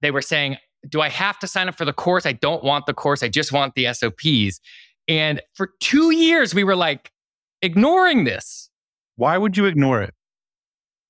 They 0.02 0.10
were 0.10 0.22
saying, 0.22 0.56
Do 0.88 1.00
I 1.00 1.08
have 1.08 1.38
to 1.40 1.46
sign 1.46 1.68
up 1.68 1.76
for 1.76 1.84
the 1.84 1.92
course? 1.92 2.26
I 2.26 2.32
don't 2.32 2.64
want 2.64 2.86
the 2.86 2.94
course. 2.94 3.22
I 3.22 3.28
just 3.28 3.52
want 3.52 3.74
the 3.74 3.92
SOPs. 3.92 4.60
And 5.08 5.40
for 5.54 5.70
two 5.80 6.14
years, 6.14 6.54
we 6.54 6.64
were 6.64 6.76
like 6.76 7.10
ignoring 7.62 8.24
this. 8.24 8.70
Why 9.16 9.36
would 9.36 9.56
you 9.56 9.66
ignore 9.66 10.02
it? 10.02 10.14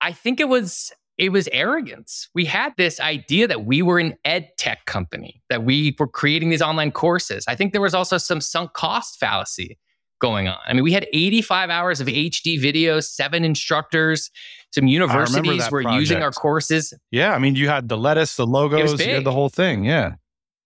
I 0.00 0.12
think 0.12 0.40
it 0.40 0.48
was 0.48 0.92
it 1.20 1.32
was 1.32 1.48
arrogance. 1.52 2.30
We 2.34 2.46
had 2.46 2.72
this 2.78 2.98
idea 2.98 3.46
that 3.46 3.66
we 3.66 3.82
were 3.82 3.98
an 3.98 4.14
ed 4.24 4.48
tech 4.56 4.86
company, 4.86 5.42
that 5.50 5.64
we 5.64 5.94
were 5.98 6.08
creating 6.08 6.48
these 6.48 6.62
online 6.62 6.92
courses. 6.92 7.44
I 7.46 7.54
think 7.54 7.72
there 7.72 7.82
was 7.82 7.92
also 7.92 8.16
some 8.16 8.40
sunk 8.40 8.72
cost 8.72 9.20
fallacy 9.20 9.78
going 10.18 10.48
on. 10.48 10.56
I 10.66 10.72
mean, 10.72 10.82
we 10.82 10.92
had 10.92 11.06
85 11.12 11.68
hours 11.68 12.00
of 12.00 12.06
HD 12.06 12.58
videos, 12.58 13.04
seven 13.04 13.44
instructors, 13.44 14.30
some 14.72 14.86
universities 14.86 15.70
were 15.70 15.82
project. 15.82 16.00
using 16.00 16.22
our 16.22 16.32
courses. 16.32 16.94
Yeah, 17.10 17.34
I 17.34 17.38
mean, 17.38 17.54
you 17.54 17.68
had 17.68 17.90
the 17.90 17.98
lettuce, 17.98 18.36
the 18.36 18.46
logos, 18.46 18.98
you 18.98 19.12
had 19.12 19.24
the 19.24 19.32
whole 19.32 19.50
thing. 19.50 19.84
Yeah. 19.84 20.14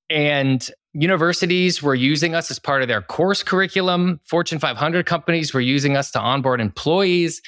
And 0.09 0.71
universities 0.93 1.83
were 1.83 1.97
using 1.97 2.37
us 2.37 2.49
as 2.53 2.61
part 2.61 2.83
of 2.83 2.87
their 2.87 3.03
course 3.03 3.43
curriculum. 3.43 4.21
Fortune 4.25 4.61
500 4.61 5.05
companies 5.05 5.53
were 5.53 5.61
using 5.61 5.97
us 5.97 6.13
to 6.13 6.21
onboard 6.21 6.61
employees 6.61 7.43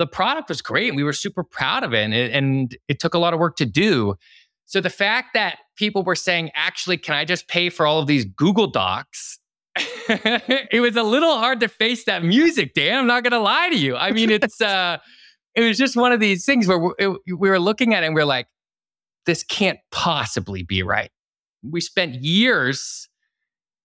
the 0.00 0.06
product 0.06 0.48
was 0.48 0.62
great 0.62 0.88
and 0.88 0.96
we 0.96 1.04
were 1.04 1.12
super 1.12 1.44
proud 1.44 1.84
of 1.84 1.92
it 1.92 2.02
and, 2.02 2.14
it 2.14 2.32
and 2.32 2.74
it 2.88 2.98
took 2.98 3.12
a 3.12 3.18
lot 3.18 3.34
of 3.34 3.38
work 3.38 3.54
to 3.56 3.66
do. 3.66 4.14
So 4.64 4.80
the 4.80 4.88
fact 4.88 5.34
that 5.34 5.58
people 5.76 6.02
were 6.02 6.14
saying 6.14 6.50
actually 6.54 6.96
can 6.96 7.14
i 7.14 7.26
just 7.26 7.48
pay 7.48 7.68
for 7.68 7.86
all 7.86 8.00
of 8.00 8.06
these 8.06 8.24
google 8.24 8.66
docs? 8.66 9.38
It 10.08 10.80
was 10.80 10.96
a 10.96 11.02
little 11.02 11.36
hard 11.36 11.60
to 11.60 11.68
face 11.68 12.04
that 12.04 12.24
music 12.24 12.74
dan 12.74 12.98
i'm 12.98 13.06
not 13.06 13.22
going 13.22 13.32
to 13.32 13.38
lie 13.38 13.68
to 13.68 13.76
you. 13.76 13.94
I 13.94 14.10
mean 14.10 14.30
it's 14.38 14.60
uh 14.60 14.96
it 15.54 15.60
was 15.60 15.76
just 15.76 15.96
one 15.96 16.12
of 16.12 16.20
these 16.20 16.46
things 16.46 16.66
where 16.66 16.78
we, 16.78 16.92
it, 16.98 17.10
we 17.38 17.50
were 17.50 17.60
looking 17.60 17.92
at 17.92 18.02
it 18.02 18.06
and 18.06 18.14
we 18.14 18.22
we're 18.22 18.26
like 18.26 18.46
this 19.26 19.44
can't 19.44 19.78
possibly 19.92 20.62
be 20.62 20.82
right. 20.82 21.10
We 21.62 21.82
spent 21.82 22.14
years 22.14 23.06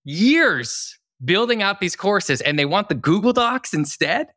years 0.06 0.98
building 1.24 1.62
out 1.62 1.82
these 1.82 1.98
courses 1.98 2.40
and 2.40 2.58
they 2.58 2.66
want 2.66 2.88
the 2.88 2.96
google 2.96 3.34
docs 3.34 3.74
instead 3.74 4.28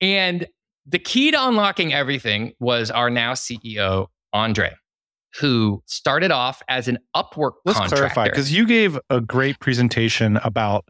and 0.00 0.46
the 0.88 0.98
key 0.98 1.30
to 1.30 1.48
unlocking 1.48 1.92
everything 1.92 2.52
was 2.60 2.90
our 2.90 3.10
now 3.10 3.32
CEO, 3.32 4.06
Andre, 4.32 4.74
who 5.40 5.82
started 5.86 6.30
off 6.30 6.62
as 6.68 6.88
an 6.88 6.98
Upwork 7.14 7.52
Let's 7.64 7.78
contractor. 7.78 7.96
clarify, 7.96 8.24
because 8.24 8.52
you 8.52 8.66
gave 8.66 8.98
a 9.10 9.20
great 9.20 9.60
presentation 9.60 10.38
about 10.38 10.86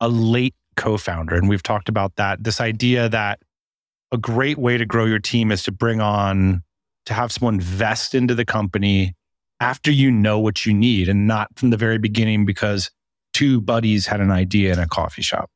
a 0.00 0.08
late 0.08 0.54
co 0.76 0.96
founder. 0.96 1.34
And 1.34 1.48
we've 1.48 1.62
talked 1.62 1.88
about 1.88 2.16
that 2.16 2.42
this 2.42 2.60
idea 2.60 3.08
that 3.10 3.40
a 4.12 4.18
great 4.18 4.58
way 4.58 4.78
to 4.78 4.86
grow 4.86 5.04
your 5.04 5.18
team 5.18 5.52
is 5.52 5.62
to 5.64 5.72
bring 5.72 6.00
on, 6.00 6.62
to 7.06 7.14
have 7.14 7.30
someone 7.32 7.60
vest 7.60 8.14
into 8.14 8.34
the 8.34 8.44
company 8.44 9.14
after 9.60 9.90
you 9.90 10.10
know 10.10 10.38
what 10.38 10.64
you 10.64 10.72
need 10.72 11.08
and 11.08 11.26
not 11.26 11.48
from 11.56 11.70
the 11.70 11.76
very 11.76 11.98
beginning 11.98 12.44
because 12.44 12.90
two 13.32 13.60
buddies 13.60 14.06
had 14.06 14.20
an 14.20 14.30
idea 14.30 14.72
in 14.72 14.78
a 14.78 14.86
coffee 14.86 15.22
shop. 15.22 15.50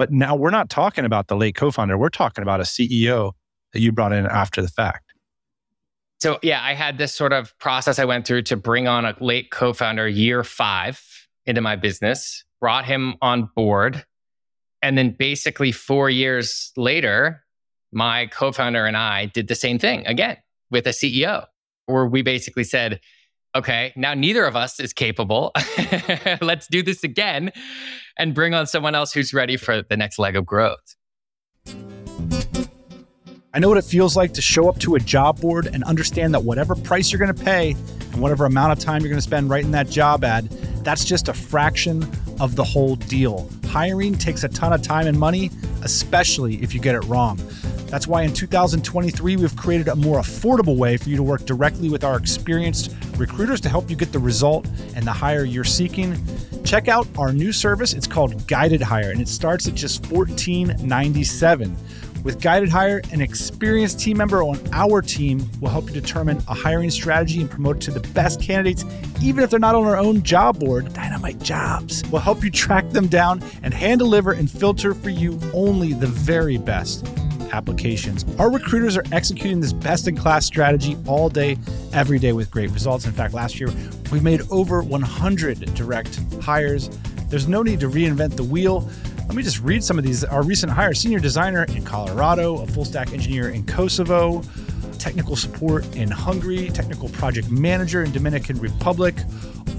But 0.00 0.10
now 0.10 0.34
we're 0.34 0.48
not 0.48 0.70
talking 0.70 1.04
about 1.04 1.28
the 1.28 1.36
late 1.36 1.54
co 1.54 1.70
founder. 1.70 1.98
We're 1.98 2.08
talking 2.08 2.40
about 2.40 2.58
a 2.58 2.62
CEO 2.62 3.32
that 3.74 3.80
you 3.80 3.92
brought 3.92 4.14
in 4.14 4.24
after 4.24 4.62
the 4.62 4.68
fact. 4.68 5.12
So, 6.22 6.38
yeah, 6.42 6.64
I 6.64 6.72
had 6.72 6.96
this 6.96 7.14
sort 7.14 7.34
of 7.34 7.52
process 7.58 7.98
I 7.98 8.06
went 8.06 8.26
through 8.26 8.44
to 8.44 8.56
bring 8.56 8.88
on 8.88 9.04
a 9.04 9.14
late 9.20 9.50
co 9.50 9.74
founder 9.74 10.08
year 10.08 10.42
five 10.42 11.02
into 11.44 11.60
my 11.60 11.76
business, 11.76 12.44
brought 12.62 12.86
him 12.86 13.16
on 13.20 13.50
board. 13.54 14.06
And 14.80 14.96
then 14.96 15.10
basically, 15.10 15.70
four 15.70 16.08
years 16.08 16.72
later, 16.78 17.44
my 17.92 18.24
co 18.24 18.52
founder 18.52 18.86
and 18.86 18.96
I 18.96 19.26
did 19.26 19.48
the 19.48 19.54
same 19.54 19.78
thing 19.78 20.06
again 20.06 20.38
with 20.70 20.86
a 20.86 20.92
CEO, 20.92 21.44
where 21.84 22.06
we 22.06 22.22
basically 22.22 22.64
said, 22.64 23.00
okay, 23.54 23.92
now 23.96 24.14
neither 24.14 24.44
of 24.44 24.56
us 24.56 24.80
is 24.80 24.92
capable. 24.92 25.52
Let's 26.40 26.66
do 26.66 26.82
this 26.82 27.04
again 27.04 27.52
and 28.18 28.34
bring 28.34 28.54
on 28.54 28.66
someone 28.66 28.94
else 28.94 29.12
who's 29.12 29.32
ready 29.32 29.56
for 29.56 29.82
the 29.82 29.96
next 29.96 30.18
leg 30.18 30.36
of 30.36 30.46
growth. 30.46 30.96
I 33.52 33.58
know 33.58 33.68
what 33.68 33.78
it 33.78 33.84
feels 33.84 34.16
like 34.16 34.32
to 34.34 34.42
show 34.42 34.68
up 34.68 34.78
to 34.80 34.94
a 34.94 35.00
job 35.00 35.40
board 35.40 35.66
and 35.66 35.82
understand 35.82 36.34
that 36.34 36.44
whatever 36.44 36.76
price 36.76 37.10
you're 37.10 37.18
going 37.18 37.34
to 37.34 37.44
pay 37.44 37.72
and 38.12 38.22
whatever 38.22 38.44
amount 38.44 38.72
of 38.72 38.78
time 38.78 39.02
you're 39.02 39.08
going 39.08 39.18
to 39.18 39.22
spend 39.22 39.50
writing 39.50 39.72
that 39.72 39.88
job 39.88 40.22
ad, 40.22 40.48
that's 40.84 41.04
just 41.04 41.26
a 41.26 41.32
fraction 41.32 42.08
of 42.38 42.54
the 42.54 42.62
whole 42.62 42.94
deal. 42.94 43.50
Hiring 43.66 44.14
takes 44.16 44.44
a 44.44 44.48
ton 44.48 44.72
of 44.72 44.82
time 44.82 45.08
and 45.08 45.18
money, 45.18 45.50
especially 45.82 46.62
if 46.62 46.74
you 46.74 46.80
get 46.80 46.94
it 46.94 47.04
wrong. 47.06 47.40
That's 47.90 48.06
why 48.06 48.22
in 48.22 48.32
2023, 48.32 49.34
we've 49.34 49.56
created 49.56 49.88
a 49.88 49.96
more 49.96 50.20
affordable 50.20 50.76
way 50.76 50.96
for 50.96 51.08
you 51.08 51.16
to 51.16 51.24
work 51.24 51.44
directly 51.44 51.88
with 51.88 52.04
our 52.04 52.16
experienced 52.16 52.94
recruiters 53.16 53.60
to 53.62 53.68
help 53.68 53.90
you 53.90 53.96
get 53.96 54.12
the 54.12 54.18
result 54.20 54.68
and 54.94 55.04
the 55.04 55.12
hire 55.12 55.44
you're 55.44 55.64
seeking. 55.64 56.16
Check 56.64 56.86
out 56.86 57.08
our 57.18 57.32
new 57.32 57.50
service. 57.50 57.92
It's 57.92 58.06
called 58.06 58.46
Guided 58.46 58.80
Hire, 58.80 59.10
and 59.10 59.20
it 59.20 59.26
starts 59.26 59.66
at 59.66 59.74
just 59.74 60.02
$14.97. 60.04 61.76
With 62.22 62.40
Guided 62.40 62.68
Hire, 62.68 63.00
an 63.10 63.20
experienced 63.20 63.98
team 63.98 64.18
member 64.18 64.44
on 64.44 64.60
our 64.72 65.02
team 65.02 65.50
will 65.60 65.70
help 65.70 65.86
you 65.86 65.92
determine 65.92 66.36
a 66.46 66.54
hiring 66.54 66.90
strategy 66.90 67.40
and 67.40 67.50
promote 67.50 67.80
to 67.80 67.90
the 67.90 68.06
best 68.10 68.40
candidates, 68.40 68.84
even 69.20 69.42
if 69.42 69.50
they're 69.50 69.58
not 69.58 69.74
on 69.74 69.84
our 69.84 69.96
own 69.96 70.22
job 70.22 70.60
board. 70.60 70.92
Dynamite 70.92 71.40
Jobs 71.40 72.04
will 72.10 72.20
help 72.20 72.44
you 72.44 72.50
track 72.50 72.88
them 72.90 73.08
down 73.08 73.42
and 73.64 73.74
hand 73.74 73.98
deliver 73.98 74.30
and 74.30 74.48
filter 74.48 74.94
for 74.94 75.10
you 75.10 75.40
only 75.52 75.92
the 75.92 76.06
very 76.06 76.56
best 76.56 77.04
applications. 77.52 78.24
Our 78.38 78.50
recruiters 78.50 78.96
are 78.96 79.04
executing 79.12 79.60
this 79.60 79.72
best 79.72 80.08
in 80.08 80.16
class 80.16 80.46
strategy 80.46 80.96
all 81.06 81.28
day, 81.28 81.56
every 81.92 82.18
day 82.18 82.32
with 82.32 82.50
great 82.50 82.70
results. 82.70 83.04
In 83.04 83.12
fact, 83.12 83.34
last 83.34 83.60
year 83.60 83.68
we 84.12 84.20
made 84.20 84.42
over 84.50 84.82
100 84.82 85.74
direct 85.74 86.20
hires. 86.42 86.88
There's 87.28 87.48
no 87.48 87.62
need 87.62 87.80
to 87.80 87.88
reinvent 87.88 88.36
the 88.36 88.44
wheel. 88.44 88.88
Let 89.26 89.34
me 89.36 89.42
just 89.42 89.60
read 89.60 89.84
some 89.84 89.98
of 89.98 90.04
these. 90.04 90.24
Our 90.24 90.42
recent 90.42 90.72
hire 90.72 90.94
senior 90.94 91.20
designer 91.20 91.64
in 91.64 91.84
Colorado, 91.84 92.62
a 92.62 92.66
full 92.66 92.84
stack 92.84 93.12
engineer 93.12 93.50
in 93.50 93.64
Kosovo, 93.64 94.42
technical 94.98 95.36
support 95.36 95.86
in 95.96 96.10
Hungary, 96.10 96.68
technical 96.68 97.08
project 97.08 97.50
manager 97.50 98.02
in 98.02 98.12
Dominican 98.12 98.58
Republic, 98.58 99.14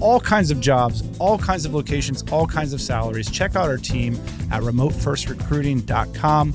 all 0.00 0.18
kinds 0.18 0.50
of 0.50 0.60
jobs, 0.60 1.04
all 1.20 1.38
kinds 1.38 1.64
of 1.64 1.72
locations, 1.72 2.24
all 2.32 2.46
kinds 2.46 2.72
of 2.72 2.80
salaries. 2.80 3.30
Check 3.30 3.54
out 3.54 3.68
our 3.68 3.76
team 3.76 4.14
at 4.50 4.62
remotefirstrecruiting.com. 4.62 6.52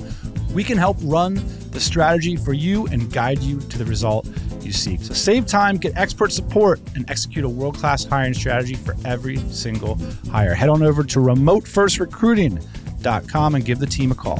We 0.52 0.64
can 0.64 0.78
help 0.78 0.96
run 1.02 1.34
the 1.70 1.80
strategy 1.80 2.36
for 2.36 2.52
you 2.52 2.86
and 2.86 3.12
guide 3.12 3.40
you 3.40 3.60
to 3.60 3.78
the 3.78 3.84
result 3.84 4.28
you 4.62 4.72
seek. 4.72 5.02
So 5.02 5.14
save 5.14 5.46
time, 5.46 5.76
get 5.76 5.96
expert 5.96 6.32
support, 6.32 6.80
and 6.94 7.08
execute 7.10 7.44
a 7.44 7.48
world 7.48 7.76
class 7.76 8.04
hiring 8.04 8.34
strategy 8.34 8.74
for 8.74 8.96
every 9.04 9.38
single 9.50 9.98
hire. 10.30 10.54
Head 10.54 10.68
on 10.68 10.82
over 10.82 11.04
to 11.04 11.18
remotefirstrecruiting.com 11.18 12.78
com 13.02 13.54
and 13.54 13.64
give 13.64 13.78
the 13.78 13.86
team 13.86 14.10
a 14.10 14.14
call. 14.14 14.38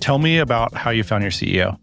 Tell 0.00 0.18
me 0.18 0.38
about 0.38 0.74
how 0.74 0.90
you 0.90 1.02
found 1.02 1.22
your 1.22 1.30
CEO. 1.30 1.78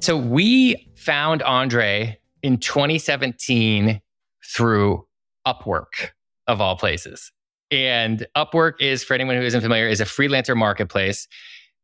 So 0.00 0.16
we 0.16 0.88
found 0.96 1.42
Andre 1.42 2.18
in 2.42 2.58
2017 2.58 4.00
through 4.44 5.06
Upwork, 5.46 6.10
of 6.46 6.60
all 6.60 6.76
places. 6.76 7.32
And 7.70 8.26
Upwork 8.36 8.74
is, 8.80 9.04
for 9.04 9.14
anyone 9.14 9.36
who 9.36 9.42
isn't 9.42 9.60
familiar, 9.60 9.88
is 9.88 10.00
a 10.00 10.04
freelancer 10.04 10.56
marketplace. 10.56 11.28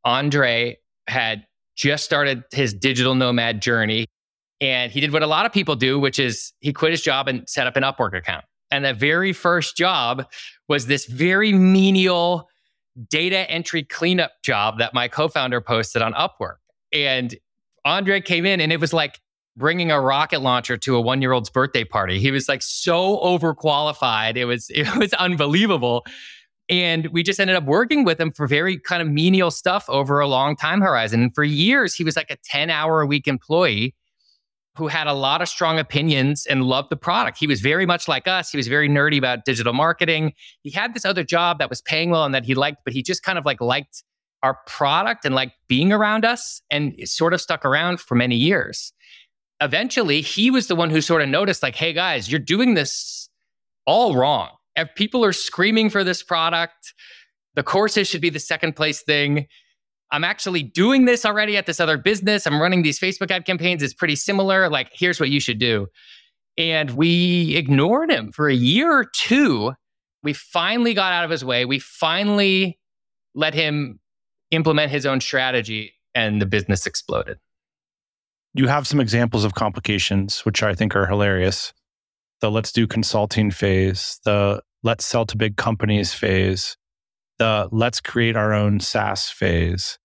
Andre 0.05 0.79
had 1.07 1.47
just 1.77 2.05
started 2.05 2.45
his 2.53 2.75
digital 2.75 3.15
nomad 3.15 3.63
journey. 3.63 4.07
And 4.61 4.91
he 4.91 5.01
did 5.01 5.13
what 5.13 5.23
a 5.23 5.27
lot 5.27 5.47
of 5.47 5.53
people 5.53 5.77
do, 5.77 5.99
which 5.99 6.19
is 6.19 6.53
he 6.61 6.73
quit 6.73 6.91
his 6.91 7.03
job 7.03 7.29
and 7.29 7.49
set 7.49 7.67
up 7.67 7.77
an 7.77 7.83
Upwork 7.83 8.17
account. 8.17 8.45
And 8.71 8.85
the 8.85 8.95
very 8.95 9.33
first 9.33 9.77
job 9.77 10.27
was 10.69 10.87
this 10.87 11.07
very 11.07 11.53
menial 11.53 12.49
data 13.11 13.49
entry 13.51 13.85
cleanup 13.85 14.33
job 14.43 14.79
that 14.79 14.95
my 14.95 15.09
co 15.09 15.29
founder 15.29 15.61
posted 15.61 16.03
on 16.03 16.15
Upwork. 16.15 16.57
And 16.93 17.37
Andre 17.85 18.21
came 18.21 18.47
in 18.47 18.61
and 18.61 18.73
it 18.73 18.81
was 18.81 18.93
like 18.93 19.21
bringing 19.57 19.91
a 19.91 20.01
rocket 20.01 20.41
launcher 20.41 20.77
to 20.77 20.97
a 20.97 21.01
one 21.01 21.23
year 21.23 21.33
old's 21.33 21.51
birthday 21.51 21.85
party. 21.85 22.19
He 22.19 22.31
was 22.31 22.49
like 22.49 22.63
so 22.63 23.19
overqualified. 23.19 24.37
It 24.37 24.45
was, 24.45 24.71
it 24.75 24.95
was 24.97 25.13
unbelievable. 25.15 26.05
And 26.69 27.07
we 27.09 27.23
just 27.23 27.39
ended 27.39 27.55
up 27.55 27.65
working 27.65 28.05
with 28.05 28.21
him 28.21 28.33
for 28.33 28.47
very 28.47 28.79
kind 28.79 29.01
of 29.01 29.09
menial 29.09 29.53
stuff 29.53 29.85
over 29.89 30.19
a 30.19 30.27
long 30.27 30.57
time 30.57 30.81
horizon. 30.81 31.23
And 31.23 31.35
for 31.35 31.45
years, 31.45 31.95
he 31.95 32.03
was 32.03 32.17
like 32.17 32.31
a 32.31 32.37
10 32.45 32.71
hour 32.71 33.01
a 33.01 33.07
week 33.07 33.29
employee 33.29 33.95
who 34.77 34.89
had 34.89 35.07
a 35.07 35.13
lot 35.15 35.41
of 35.41 35.49
strong 35.49 35.79
opinions 35.79 36.45
and 36.45 36.65
loved 36.65 36.91
the 36.91 36.97
product. 36.97 37.39
He 37.39 37.47
was 37.47 37.61
very 37.61 37.87
much 37.87 38.09
like 38.09 38.29
us. 38.29 38.51
He 38.51 38.59
was 38.59 38.69
very 38.69 38.89
nerdy 38.89 39.17
about 39.17 39.45
digital 39.47 39.73
marketing. 39.73 40.35
He 40.63 40.71
had 40.71 40.93
this 40.93 41.05
other 41.05 41.25
job 41.25 41.59
that 41.61 41.71
was 41.71 41.81
paying 41.81 42.11
well 42.11 42.25
and 42.25 42.35
that 42.35 42.45
he 42.45 42.55
liked, 42.55 42.79
but 42.85 42.93
he 42.93 43.03
just 43.03 43.23
kind 43.23 43.39
of 43.39 43.47
like 43.47 43.61
liked 43.61 44.03
our 44.43 44.59
product 44.67 45.25
and 45.25 45.35
liked 45.35 45.55
being 45.67 45.93
around 45.93 46.27
us 46.27 46.61
and 46.71 46.95
sort 47.05 47.33
of 47.33 47.41
stuck 47.41 47.65
around 47.65 48.01
for 48.01 48.15
many 48.17 48.37
years. 48.37 48.93
Eventually, 49.61 50.21
he 50.21 50.51
was 50.51 50.67
the 50.67 50.77
one 50.77 50.91
who 50.91 51.01
sort 51.01 51.23
of 51.23 51.29
noticed, 51.29 51.63
like, 51.63 51.77
hey 51.77 51.93
guys, 51.93 52.31
you're 52.31 52.39
doing 52.39 52.75
this 52.75 53.29
all 53.87 54.15
wrong. 54.15 54.51
If 54.75 54.95
people 54.95 55.25
are 55.25 55.33
screaming 55.33 55.89
for 55.89 56.05
this 56.05 56.23
product, 56.23 56.93
The 57.57 57.63
courses 57.63 58.07
should 58.07 58.21
be 58.21 58.31
the 58.31 58.39
second 58.39 58.77
place 58.77 59.03
thing. 59.03 59.47
I'm 60.13 60.23
actually 60.23 60.63
doing 60.63 61.07
this 61.07 61.25
already 61.25 61.57
at 61.57 61.67
this 61.67 61.81
other 61.81 61.99
business. 61.99 62.47
I'm 62.47 62.61
running 62.61 62.83
these 62.83 63.01
Facebook 63.01 63.31
ad 63.31 63.45
campaigns. 63.45 63.83
It's 63.83 63.95
pretty 63.95 64.15
similar. 64.15 64.69
Like, 64.69 64.91
here's 64.93 65.19
what 65.19 65.31
you 65.31 65.41
should 65.41 65.59
do. 65.59 65.89
And 66.57 66.91
we 66.93 67.57
ignored 67.57 68.11
him 68.11 68.31
for 68.31 68.49
a 68.49 68.55
year 68.55 68.93
or 68.93 69.05
two. 69.05 69.73
We 70.23 70.33
finally 70.33 70.95
got 70.95 71.13
out 71.13 71.25
of 71.25 71.31
his 71.31 71.45
way. 71.45 71.65
We 71.65 71.81
finally 71.81 72.79
let 73.35 73.53
him 73.53 73.99
implement 74.51 74.93
his 74.93 75.07
own 75.07 75.21
strategy, 75.21 75.95
and 76.15 76.41
the 76.41 76.47
business 76.47 76.87
exploded. 76.87 77.39
You 78.57 78.69
have 78.69 78.87
some 78.87 79.01
examples 79.01 79.45
of 79.45 79.55
complications, 79.55 80.41
which 80.47 80.63
I 80.63 80.75
think 80.75 80.97
are 80.97 81.07
hilarious. 81.07 81.75
The 82.41 82.51
let's 82.51 82.73
do 82.73 82.87
consulting 82.87 83.51
phase, 83.51 84.19
the 84.25 84.63
let's 84.83 85.05
sell 85.05 85.27
to 85.27 85.37
big 85.37 85.57
companies 85.57 86.15
phase, 86.15 86.77
the 87.39 87.69
let's 87.71 88.01
create 88.01 88.35
our 88.35 88.55
own 88.55 88.81
SaaS 88.81 89.29
phase. 89.29 89.99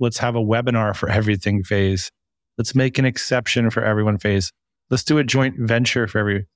Let's 0.00 0.18
have 0.18 0.34
a 0.34 0.40
webinar 0.40 0.96
for 0.96 1.08
everything 1.08 1.62
phase. 1.62 2.10
Let's 2.56 2.74
make 2.74 2.98
an 2.98 3.04
exception 3.04 3.70
for 3.70 3.84
everyone 3.84 4.18
phase. 4.18 4.52
Let's 4.90 5.04
do 5.04 5.18
a 5.18 5.24
joint 5.24 5.54
venture 5.58 6.08
for 6.08 6.18
every. 6.18 6.46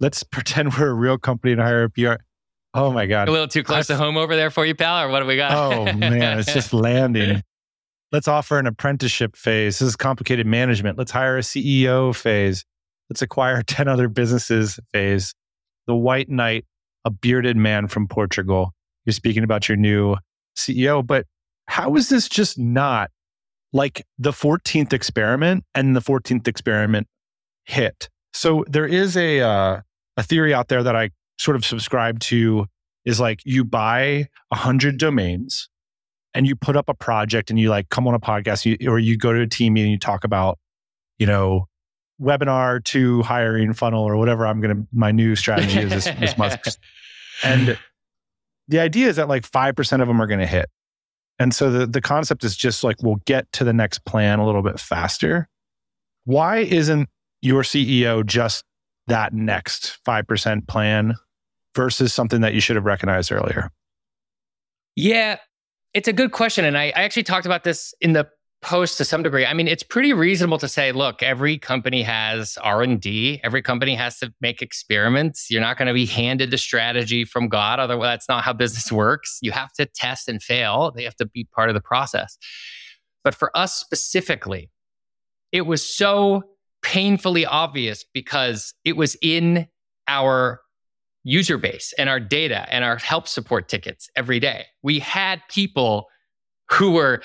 Let's 0.00 0.22
pretend 0.32 0.74
we're 0.74 0.88
a 0.88 0.94
real 0.94 1.16
company 1.16 1.52
and 1.52 1.60
hire 1.60 1.84
a 1.84 1.90
PR. 1.90 2.14
Oh 2.74 2.90
my 2.90 3.06
God. 3.06 3.28
A 3.28 3.30
little 3.30 3.46
too 3.46 3.62
close 3.62 3.88
I've, 3.88 3.98
to 3.98 4.02
home 4.02 4.16
over 4.16 4.34
there 4.34 4.50
for 4.50 4.66
you, 4.66 4.74
pal, 4.74 5.04
or 5.04 5.10
what 5.10 5.20
do 5.20 5.26
we 5.26 5.36
got? 5.36 5.52
Oh 5.52 5.84
man, 5.92 6.40
it's 6.40 6.52
just 6.52 6.72
landing. 6.72 7.42
Let's 8.12 8.28
offer 8.28 8.58
an 8.58 8.66
apprenticeship 8.66 9.36
phase. 9.36 9.78
This 9.78 9.88
is 9.88 9.96
complicated 9.96 10.46
management. 10.46 10.98
Let's 10.98 11.10
hire 11.10 11.38
a 11.38 11.40
CEO 11.40 12.14
phase. 12.14 12.64
Let's 13.08 13.22
acquire 13.22 13.62
10 13.66 13.88
other 13.88 14.08
businesses 14.08 14.78
phase. 14.92 15.34
The 15.86 15.96
white 15.96 16.28
knight, 16.28 16.66
a 17.04 17.10
bearded 17.10 17.56
man 17.56 17.88
from 17.88 18.06
Portugal 18.06 18.72
you're 19.04 19.12
speaking 19.12 19.44
about 19.44 19.68
your 19.68 19.76
new 19.76 20.16
CEO, 20.56 21.06
but 21.06 21.26
how 21.66 21.94
is 21.96 22.08
this 22.08 22.28
just 22.28 22.58
not 22.58 23.10
like 23.72 24.04
the 24.18 24.30
14th 24.30 24.92
experiment 24.92 25.64
and 25.74 25.96
the 25.96 26.00
14th 26.00 26.46
experiment 26.46 27.06
hit? 27.64 28.08
So 28.32 28.64
there 28.68 28.86
is 28.86 29.16
a 29.16 29.40
uh, 29.40 29.80
a 30.16 30.22
theory 30.22 30.54
out 30.54 30.68
there 30.68 30.82
that 30.82 30.96
I 30.96 31.10
sort 31.38 31.56
of 31.56 31.64
subscribe 31.64 32.20
to 32.20 32.66
is 33.04 33.18
like 33.18 33.40
you 33.44 33.64
buy 33.64 34.28
a 34.50 34.56
hundred 34.56 34.98
domains 34.98 35.68
and 36.34 36.46
you 36.46 36.56
put 36.56 36.76
up 36.76 36.88
a 36.88 36.94
project 36.94 37.50
and 37.50 37.58
you 37.58 37.70
like 37.70 37.88
come 37.88 38.06
on 38.06 38.14
a 38.14 38.20
podcast 38.20 38.64
you, 38.64 38.90
or 38.90 38.98
you 38.98 39.16
go 39.16 39.32
to 39.32 39.40
a 39.40 39.46
team 39.46 39.74
meeting 39.74 39.88
and 39.88 39.92
you 39.92 39.98
talk 39.98 40.24
about 40.24 40.58
you 41.18 41.26
know 41.26 41.66
webinar 42.20 42.82
to 42.84 43.22
hiring 43.22 43.72
funnel 43.72 44.04
or 44.04 44.16
whatever 44.16 44.46
I'm 44.46 44.60
gonna 44.60 44.86
my 44.92 45.10
new 45.10 45.34
strategy 45.34 45.80
is 45.80 45.90
this, 45.90 46.04
this 46.20 46.38
month 46.38 46.56
and 47.42 47.76
the 48.68 48.80
idea 48.80 49.08
is 49.08 49.16
that 49.16 49.28
like 49.28 49.48
5% 49.48 50.00
of 50.00 50.08
them 50.08 50.20
are 50.20 50.26
going 50.26 50.40
to 50.40 50.46
hit. 50.46 50.68
And 51.38 51.54
so 51.54 51.70
the, 51.70 51.86
the 51.86 52.00
concept 52.00 52.44
is 52.44 52.56
just 52.56 52.84
like 52.84 52.96
we'll 53.02 53.20
get 53.26 53.50
to 53.52 53.64
the 53.64 53.72
next 53.72 54.04
plan 54.04 54.38
a 54.38 54.46
little 54.46 54.62
bit 54.62 54.78
faster. 54.78 55.48
Why 56.24 56.58
isn't 56.58 57.08
your 57.40 57.62
CEO 57.62 58.24
just 58.24 58.64
that 59.08 59.32
next 59.32 59.98
5% 60.06 60.68
plan 60.68 61.14
versus 61.74 62.12
something 62.12 62.42
that 62.42 62.54
you 62.54 62.60
should 62.60 62.76
have 62.76 62.84
recognized 62.84 63.32
earlier? 63.32 63.70
Yeah, 64.94 65.38
it's 65.94 66.08
a 66.08 66.12
good 66.12 66.32
question. 66.32 66.64
And 66.64 66.76
I, 66.76 66.84
I 66.84 67.02
actually 67.02 67.24
talked 67.24 67.46
about 67.46 67.64
this 67.64 67.94
in 68.00 68.12
the 68.12 68.28
post 68.62 68.96
to 68.98 69.04
some 69.04 69.24
degree. 69.24 69.44
I 69.44 69.54
mean 69.54 69.66
it's 69.66 69.82
pretty 69.82 70.12
reasonable 70.12 70.58
to 70.58 70.68
say 70.68 70.92
look 70.92 71.20
every 71.20 71.58
company 71.58 72.00
has 72.02 72.56
r&d 72.62 73.40
every 73.42 73.60
company 73.60 73.96
has 73.96 74.18
to 74.20 74.32
make 74.40 74.62
experiments. 74.62 75.50
You're 75.50 75.60
not 75.60 75.76
going 75.76 75.88
to 75.88 75.94
be 75.94 76.06
handed 76.06 76.52
the 76.52 76.58
strategy 76.58 77.24
from 77.24 77.48
god 77.48 77.80
otherwise 77.80 78.06
that's 78.12 78.28
not 78.28 78.44
how 78.44 78.52
business 78.52 78.92
works. 78.92 79.38
You 79.42 79.50
have 79.50 79.72
to 79.74 79.86
test 79.86 80.28
and 80.28 80.40
fail. 80.40 80.92
They 80.94 81.02
have 81.02 81.16
to 81.16 81.26
be 81.26 81.48
part 81.52 81.70
of 81.70 81.74
the 81.74 81.80
process. 81.80 82.38
But 83.24 83.34
for 83.34 83.50
us 83.56 83.74
specifically 83.74 84.70
it 85.50 85.62
was 85.62 85.84
so 85.84 86.44
painfully 86.82 87.44
obvious 87.44 88.04
because 88.14 88.74
it 88.84 88.96
was 88.96 89.16
in 89.20 89.66
our 90.06 90.60
user 91.24 91.56
base 91.56 91.92
and 91.98 92.08
our 92.08 92.20
data 92.20 92.66
and 92.72 92.84
our 92.84 92.96
help 92.96 93.28
support 93.28 93.68
tickets 93.68 94.08
every 94.16 94.40
day 94.40 94.64
we 94.82 94.98
had 94.98 95.40
people 95.48 96.06
who 96.70 96.92
were 96.92 97.22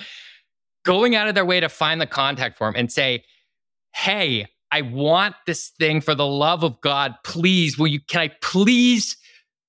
going 0.88 1.16
out 1.16 1.28
of 1.28 1.36
their 1.36 1.46
way 1.46 1.60
to 1.60 1.70
find 1.70 2.00
the 2.00 2.08
contact 2.08 2.58
form 2.58 2.74
and 2.78 2.92
say, 2.92 3.24
Hey, 3.94 4.48
I 4.72 4.82
want 4.82 5.36
this 5.46 5.72
thing 5.80 6.02
for 6.02 6.16
the 6.16 6.26
love 6.26 6.64
of 6.64 6.80
God. 6.82 7.16
Please, 7.24 7.78
will 7.78 7.88
you, 7.88 8.00
can 8.00 8.22
I 8.22 8.32
please 8.42 9.18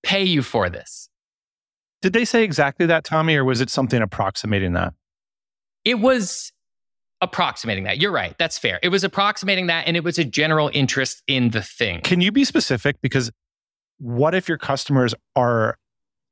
pay 0.03 0.23
you 0.23 0.43
for 0.43 0.71
this? 0.71 1.09
Did 2.03 2.13
they 2.13 2.25
say 2.25 2.45
exactly 2.45 2.87
that, 2.87 3.05
Tommy, 3.05 3.37
or 3.37 3.45
was 3.45 3.61
it 3.61 3.71
something 3.71 4.01
approximating 4.01 4.75
that? 4.75 4.95
It 5.85 5.97
was 5.97 6.53
approximating 7.21 7.85
that. 7.85 7.99
You're 7.99 8.13
right. 8.13 8.37
That's 8.39 8.59
fair. 8.59 8.79
It 8.83 8.91
was 8.91 9.03
approximating 9.03 9.67
that, 9.67 9.89
and 9.89 9.97
it 9.97 10.05
was 10.05 10.19
a 10.19 10.25
general 10.25 10.71
interest 10.73 11.23
in 11.27 11.51
the 11.51 11.63
thing. 11.63 12.01
Can 12.03 12.21
you 12.21 12.31
be 12.31 12.45
specific? 12.45 13.01
Because 13.01 13.33
what 13.99 14.35
if 14.35 14.49
your 14.49 14.59
customers 14.59 15.15
are 15.37 15.77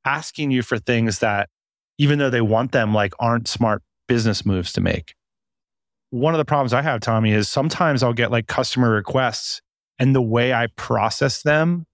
asking 0.05 0.51
you 0.51 0.61
for 0.61 0.77
things 0.77 1.19
that, 1.19 1.49
even 1.97 2.19
though 2.19 2.29
they 2.29 2.41
want 2.41 2.71
them, 2.71 2.93
like 2.93 3.13
aren't 3.19 3.47
smart 3.47 3.83
business 4.07 4.45
moves 4.45 4.71
to 4.73 4.81
make. 4.81 5.13
One 6.09 6.33
of 6.33 6.37
the 6.37 6.45
problems 6.45 6.73
I 6.73 6.81
have, 6.81 7.01
Tommy, 7.01 7.33
is 7.33 7.49
sometimes 7.49 8.01
I'll 8.01 8.13
get 8.13 8.31
like 8.31 8.47
customer 8.47 8.91
requests 8.91 9.61
and 9.99 10.15
the 10.15 10.21
way 10.21 10.53
I 10.53 10.67
process 10.77 11.41
them 11.41 11.85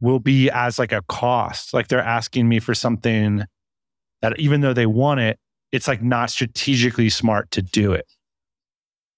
will 0.00 0.20
be 0.20 0.50
as 0.50 0.78
like 0.78 0.92
a 0.92 1.02
cost. 1.02 1.74
Like 1.74 1.88
they're 1.88 2.00
asking 2.00 2.48
me 2.48 2.58
for 2.58 2.74
something 2.74 3.44
that 4.22 4.38
even 4.38 4.62
though 4.62 4.72
they 4.72 4.86
want 4.86 5.20
it, 5.20 5.38
it's 5.72 5.86
like 5.86 6.02
not 6.02 6.30
strategically 6.30 7.10
smart 7.10 7.50
to 7.52 7.62
do 7.62 7.92
it. 7.92 8.06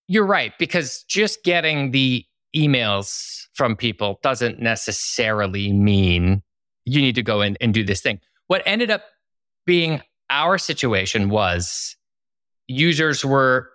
You're 0.09 0.27
right, 0.27 0.53
because 0.59 1.05
just 1.05 1.45
getting 1.45 1.93
the 1.93 2.27
emails 2.55 3.42
from 3.55 3.77
people 3.77 4.19
doesn't 4.23 4.61
necessarily 4.61 5.73
mean 5.73 6.43
you 6.85 7.01
need 7.01 7.15
to 7.15 7.23
go 7.23 7.43
in 7.43 7.57
and 7.61 7.73
do 7.75 7.85
this 7.85 8.01
thing. 8.01 8.21
What 8.47 8.63
ended 8.67 8.91
up 8.91 9.03
being 9.67 10.03
our 10.31 10.59
situation 10.59 11.29
was 11.29 11.97
users 12.67 13.25
were 13.25 13.69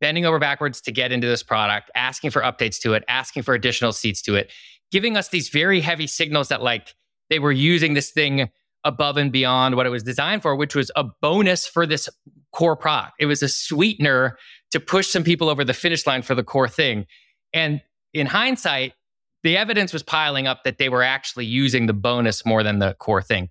bending 0.00 0.26
over 0.26 0.38
backwards 0.38 0.80
to 0.80 0.92
get 0.92 1.12
into 1.12 1.26
this 1.26 1.42
product, 1.42 1.90
asking 1.94 2.30
for 2.30 2.42
updates 2.42 2.80
to 2.80 2.94
it, 2.94 3.04
asking 3.08 3.42
for 3.44 3.54
additional 3.54 3.92
seats 3.92 4.20
to 4.22 4.34
it, 4.34 4.50
giving 4.90 5.16
us 5.16 5.28
these 5.28 5.48
very 5.48 5.80
heavy 5.80 6.06
signals 6.06 6.48
that 6.48 6.62
like 6.62 6.94
they 7.30 7.38
were 7.38 7.52
using 7.52 7.94
this 7.94 8.10
thing 8.10 8.50
above 8.84 9.16
and 9.16 9.30
beyond 9.30 9.76
what 9.76 9.86
it 9.86 9.90
was 9.90 10.02
designed 10.02 10.42
for, 10.42 10.56
which 10.56 10.74
was 10.74 10.90
a 10.96 11.04
bonus 11.20 11.66
for 11.66 11.86
this 11.86 12.08
core 12.52 12.76
product. 12.76 13.14
It 13.20 13.26
was 13.26 13.42
a 13.42 13.48
sweetener 13.48 14.36
to 14.72 14.80
push 14.80 15.08
some 15.08 15.22
people 15.22 15.48
over 15.48 15.64
the 15.64 15.74
finish 15.74 16.06
line 16.06 16.22
for 16.22 16.34
the 16.34 16.42
core 16.42 16.68
thing. 16.68 17.06
And 17.52 17.80
in 18.12 18.26
hindsight, 18.26 18.94
the 19.42 19.56
evidence 19.56 19.92
was 19.92 20.02
piling 20.02 20.46
up 20.46 20.64
that 20.64 20.78
they 20.78 20.88
were 20.88 21.02
actually 21.02 21.46
using 21.46 21.86
the 21.86 21.92
bonus 21.92 22.44
more 22.46 22.62
than 22.62 22.78
the 22.78 22.94
core 22.94 23.22
thing. 23.22 23.48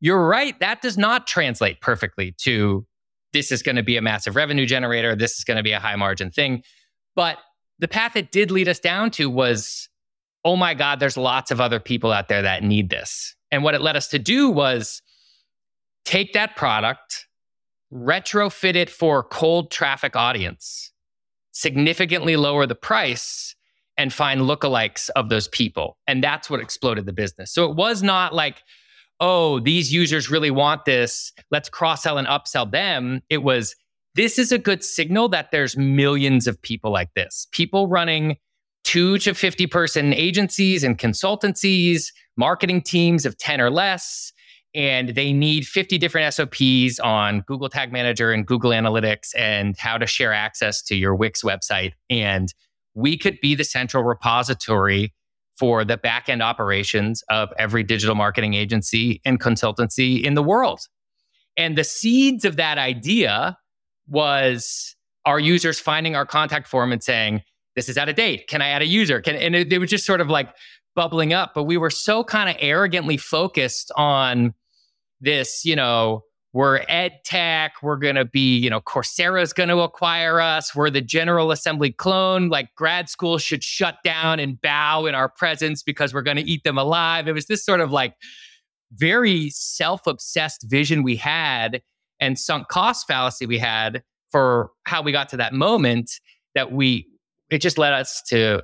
You're 0.00 0.26
right, 0.26 0.58
that 0.60 0.82
does 0.82 0.98
not 0.98 1.26
translate 1.26 1.80
perfectly 1.80 2.34
to 2.42 2.86
this 3.32 3.52
is 3.52 3.62
going 3.62 3.76
to 3.76 3.82
be 3.82 3.96
a 3.96 4.02
massive 4.02 4.36
revenue 4.36 4.66
generator. 4.66 5.14
This 5.14 5.38
is 5.38 5.44
going 5.44 5.56
to 5.56 5.62
be 5.62 5.72
a 5.72 5.80
high 5.80 5.96
margin 5.96 6.30
thing. 6.30 6.62
But 7.14 7.38
the 7.78 7.88
path 7.88 8.16
it 8.16 8.30
did 8.30 8.50
lead 8.50 8.68
us 8.68 8.78
down 8.78 9.10
to 9.12 9.28
was, 9.28 9.88
oh 10.44 10.56
my 10.56 10.74
God, 10.74 11.00
there's 11.00 11.16
lots 11.16 11.50
of 11.50 11.60
other 11.60 11.80
people 11.80 12.12
out 12.12 12.28
there 12.28 12.42
that 12.42 12.62
need 12.62 12.88
this. 12.88 13.34
And 13.50 13.62
what 13.62 13.74
it 13.74 13.82
led 13.82 13.96
us 13.96 14.08
to 14.08 14.18
do 14.18 14.50
was 14.50 15.02
take 16.04 16.32
that 16.34 16.56
product, 16.56 17.26
retrofit 17.92 18.76
it 18.76 18.90
for 18.90 19.22
cold 19.22 19.70
traffic 19.70 20.16
audience, 20.16 20.92
significantly 21.52 22.36
lower 22.36 22.66
the 22.66 22.74
price, 22.74 23.55
and 23.98 24.12
find 24.12 24.42
lookalikes 24.42 25.10
of 25.16 25.28
those 25.28 25.48
people. 25.48 25.96
And 26.06 26.22
that's 26.22 26.50
what 26.50 26.60
exploded 26.60 27.06
the 27.06 27.12
business. 27.12 27.52
So 27.52 27.68
it 27.70 27.76
was 27.76 28.02
not 28.02 28.34
like, 28.34 28.62
oh, 29.20 29.60
these 29.60 29.92
users 29.92 30.30
really 30.30 30.50
want 30.50 30.84
this. 30.84 31.32
Let's 31.50 31.68
cross 31.68 32.02
sell 32.02 32.18
and 32.18 32.28
upsell 32.28 32.70
them. 32.70 33.22
It 33.30 33.42
was, 33.42 33.74
this 34.14 34.38
is 34.38 34.52
a 34.52 34.58
good 34.58 34.84
signal 34.84 35.28
that 35.30 35.50
there's 35.50 35.76
millions 35.76 36.46
of 36.46 36.60
people 36.60 36.90
like 36.90 37.12
this, 37.14 37.46
people 37.52 37.88
running 37.88 38.36
two 38.84 39.18
to 39.18 39.34
50 39.34 39.66
person 39.66 40.14
agencies 40.14 40.84
and 40.84 40.96
consultancies, 40.98 42.12
marketing 42.36 42.82
teams 42.82 43.26
of 43.26 43.36
10 43.36 43.60
or 43.60 43.70
less. 43.70 44.32
And 44.74 45.08
they 45.10 45.32
need 45.32 45.66
50 45.66 45.96
different 45.96 46.32
SOPs 46.34 47.00
on 47.00 47.40
Google 47.46 47.70
Tag 47.70 47.92
Manager 47.92 48.30
and 48.30 48.46
Google 48.46 48.70
Analytics 48.72 49.30
and 49.34 49.74
how 49.78 49.96
to 49.96 50.06
share 50.06 50.34
access 50.34 50.82
to 50.82 50.94
your 50.94 51.14
Wix 51.14 51.42
website. 51.42 51.92
And 52.10 52.52
we 52.96 53.16
could 53.16 53.38
be 53.40 53.54
the 53.54 53.62
central 53.62 54.02
repository 54.02 55.14
for 55.58 55.84
the 55.84 55.96
back 55.96 56.28
end 56.28 56.42
operations 56.42 57.22
of 57.30 57.50
every 57.58 57.82
digital 57.82 58.14
marketing 58.14 58.54
agency 58.54 59.20
and 59.24 59.38
consultancy 59.38 60.22
in 60.24 60.34
the 60.34 60.42
world. 60.42 60.80
And 61.56 61.76
the 61.76 61.84
seeds 61.84 62.44
of 62.44 62.56
that 62.56 62.78
idea 62.78 63.56
was 64.08 64.96
our 65.26 65.38
users 65.38 65.78
finding 65.78 66.16
our 66.16 66.26
contact 66.26 66.66
form 66.66 66.90
and 66.90 67.02
saying, 67.02 67.42
This 67.74 67.88
is 67.88 67.98
out 67.98 68.08
of 68.08 68.16
date. 68.16 68.48
Can 68.48 68.62
I 68.62 68.68
add 68.68 68.82
a 68.82 68.86
user? 68.86 69.20
Can, 69.20 69.36
and 69.36 69.54
it, 69.54 69.72
it 69.72 69.78
was 69.78 69.90
just 69.90 70.06
sort 70.06 70.20
of 70.20 70.28
like 70.28 70.48
bubbling 70.94 71.34
up. 71.34 71.52
But 71.54 71.64
we 71.64 71.76
were 71.76 71.90
so 71.90 72.24
kind 72.24 72.48
of 72.48 72.56
arrogantly 72.60 73.18
focused 73.18 73.92
on 73.96 74.54
this, 75.20 75.64
you 75.64 75.76
know, 75.76 76.22
we're 76.56 76.82
ed 76.88 77.12
tech, 77.22 77.74
we're 77.82 77.98
going 77.98 78.14
to 78.14 78.24
be, 78.24 78.56
you 78.56 78.70
know, 78.70 78.80
Coursera's 78.80 79.52
going 79.52 79.68
to 79.68 79.80
acquire 79.80 80.40
us, 80.40 80.74
we're 80.74 80.88
the 80.88 81.02
General 81.02 81.50
Assembly 81.50 81.92
clone, 81.92 82.48
like 82.48 82.74
grad 82.74 83.10
school 83.10 83.36
should 83.36 83.62
shut 83.62 83.98
down 84.02 84.40
and 84.40 84.58
bow 84.62 85.04
in 85.04 85.14
our 85.14 85.28
presence 85.28 85.82
because 85.82 86.14
we're 86.14 86.22
going 86.22 86.38
to 86.38 86.42
eat 86.42 86.64
them 86.64 86.78
alive. 86.78 87.28
It 87.28 87.34
was 87.34 87.44
this 87.44 87.62
sort 87.62 87.82
of 87.82 87.92
like 87.92 88.14
very 88.92 89.50
self-obsessed 89.50 90.64
vision 90.66 91.02
we 91.02 91.16
had 91.16 91.82
and 92.20 92.38
sunk 92.38 92.68
cost 92.68 93.06
fallacy 93.06 93.44
we 93.44 93.58
had 93.58 94.02
for 94.32 94.70
how 94.84 95.02
we 95.02 95.12
got 95.12 95.28
to 95.28 95.36
that 95.36 95.52
moment 95.52 96.10
that 96.54 96.72
we 96.72 97.06
it 97.50 97.60
just 97.60 97.76
led 97.76 97.92
us 97.92 98.22
to 98.28 98.62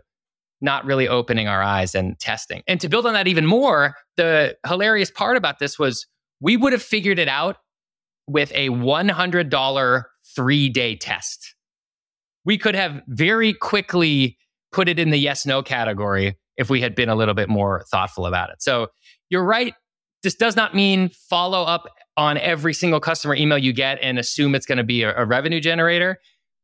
not 0.62 0.86
really 0.86 1.08
opening 1.08 1.46
our 1.46 1.62
eyes 1.62 1.94
and 1.94 2.18
testing. 2.18 2.62
And 2.66 2.80
to 2.80 2.88
build 2.88 3.04
on 3.04 3.12
that 3.12 3.28
even 3.28 3.44
more, 3.44 3.96
the 4.16 4.56
hilarious 4.66 5.10
part 5.10 5.36
about 5.36 5.58
this 5.58 5.78
was 5.78 6.06
we 6.40 6.56
would 6.56 6.72
have 6.72 6.82
figured 6.82 7.18
it 7.18 7.28
out 7.28 7.58
with 8.26 8.52
a 8.54 8.68
$100 8.68 10.04
three 10.34 10.68
day 10.68 10.96
test. 10.96 11.54
We 12.44 12.58
could 12.58 12.74
have 12.74 13.02
very 13.08 13.52
quickly 13.52 14.38
put 14.72 14.88
it 14.88 14.98
in 14.98 15.10
the 15.10 15.18
yes 15.18 15.46
no 15.46 15.62
category 15.62 16.38
if 16.56 16.70
we 16.70 16.80
had 16.80 16.94
been 16.94 17.08
a 17.08 17.14
little 17.14 17.34
bit 17.34 17.48
more 17.48 17.84
thoughtful 17.90 18.26
about 18.26 18.50
it. 18.50 18.62
So 18.62 18.88
you're 19.30 19.44
right. 19.44 19.74
This 20.22 20.34
does 20.34 20.56
not 20.56 20.74
mean 20.74 21.10
follow 21.30 21.62
up 21.62 21.86
on 22.16 22.38
every 22.38 22.74
single 22.74 23.00
customer 23.00 23.34
email 23.34 23.58
you 23.58 23.72
get 23.72 23.98
and 24.02 24.18
assume 24.18 24.54
it's 24.54 24.66
going 24.66 24.78
to 24.78 24.84
be 24.84 25.02
a, 25.02 25.16
a 25.16 25.24
revenue 25.24 25.60
generator. 25.60 26.18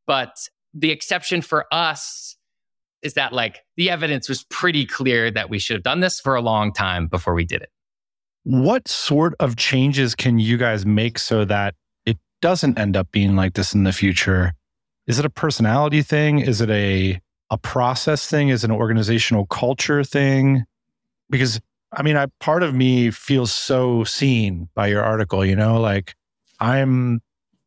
But 0.07 0.37
the 0.75 0.91
exception 0.91 1.43
for 1.43 1.67
us 1.73 2.37
is 3.03 3.15
that 3.15 3.33
like 3.33 3.61
the 3.77 3.91
evidence 3.91 4.29
was 4.29 4.45
pretty 4.45 4.85
clear 4.85 5.31
that 5.31 5.51
we 5.51 5.59
should 5.59 5.75
have 5.77 5.83
done 5.83 6.01
this 6.01 6.21
for 6.21 6.35
a 6.35 6.41
long 6.41 6.73
time 6.73 7.07
before 7.07 7.35
we 7.35 7.45
did 7.45 7.63
it. 7.63 7.71
What 8.49 8.89
sort 8.89 9.35
of 9.41 9.57
changes 9.57 10.15
can 10.15 10.39
you 10.39 10.57
guys 10.57 10.87
make 10.87 11.19
so 11.19 11.45
that 11.45 11.75
it 12.07 12.17
doesn't 12.41 12.79
end 12.79 12.97
up 12.97 13.13
being 13.13 13.37
like 13.37 13.53
this 13.53 13.75
in 13.75 13.85
the 13.85 13.93
future? 13.93 14.55
Is 15.07 15.19
it 15.19 15.27
a 15.27 15.31
personality 15.31 16.01
thing? 16.01 16.39
Is 16.39 16.63
it 16.63 16.71
a 16.71 17.21
a 17.51 17.59
process 17.59 18.27
thing? 18.27 18.49
Is 18.49 18.65
it 18.65 18.71
an 18.71 18.77
organizational 18.77 19.45
culture 19.45 20.03
thing? 20.03 20.65
Because 21.29 21.61
I 21.93 22.03
mean, 22.03 22.17
I 22.17 22.29
part 22.41 22.63
of 22.63 22.75
me 22.75 23.11
feels 23.11 23.53
so 23.53 24.03
seen 24.05 24.71
by 24.75 24.87
your 24.87 25.03
article, 25.03 25.45
you 25.45 25.55
know, 25.55 25.79
like 25.79 26.15
I'm 26.59 27.21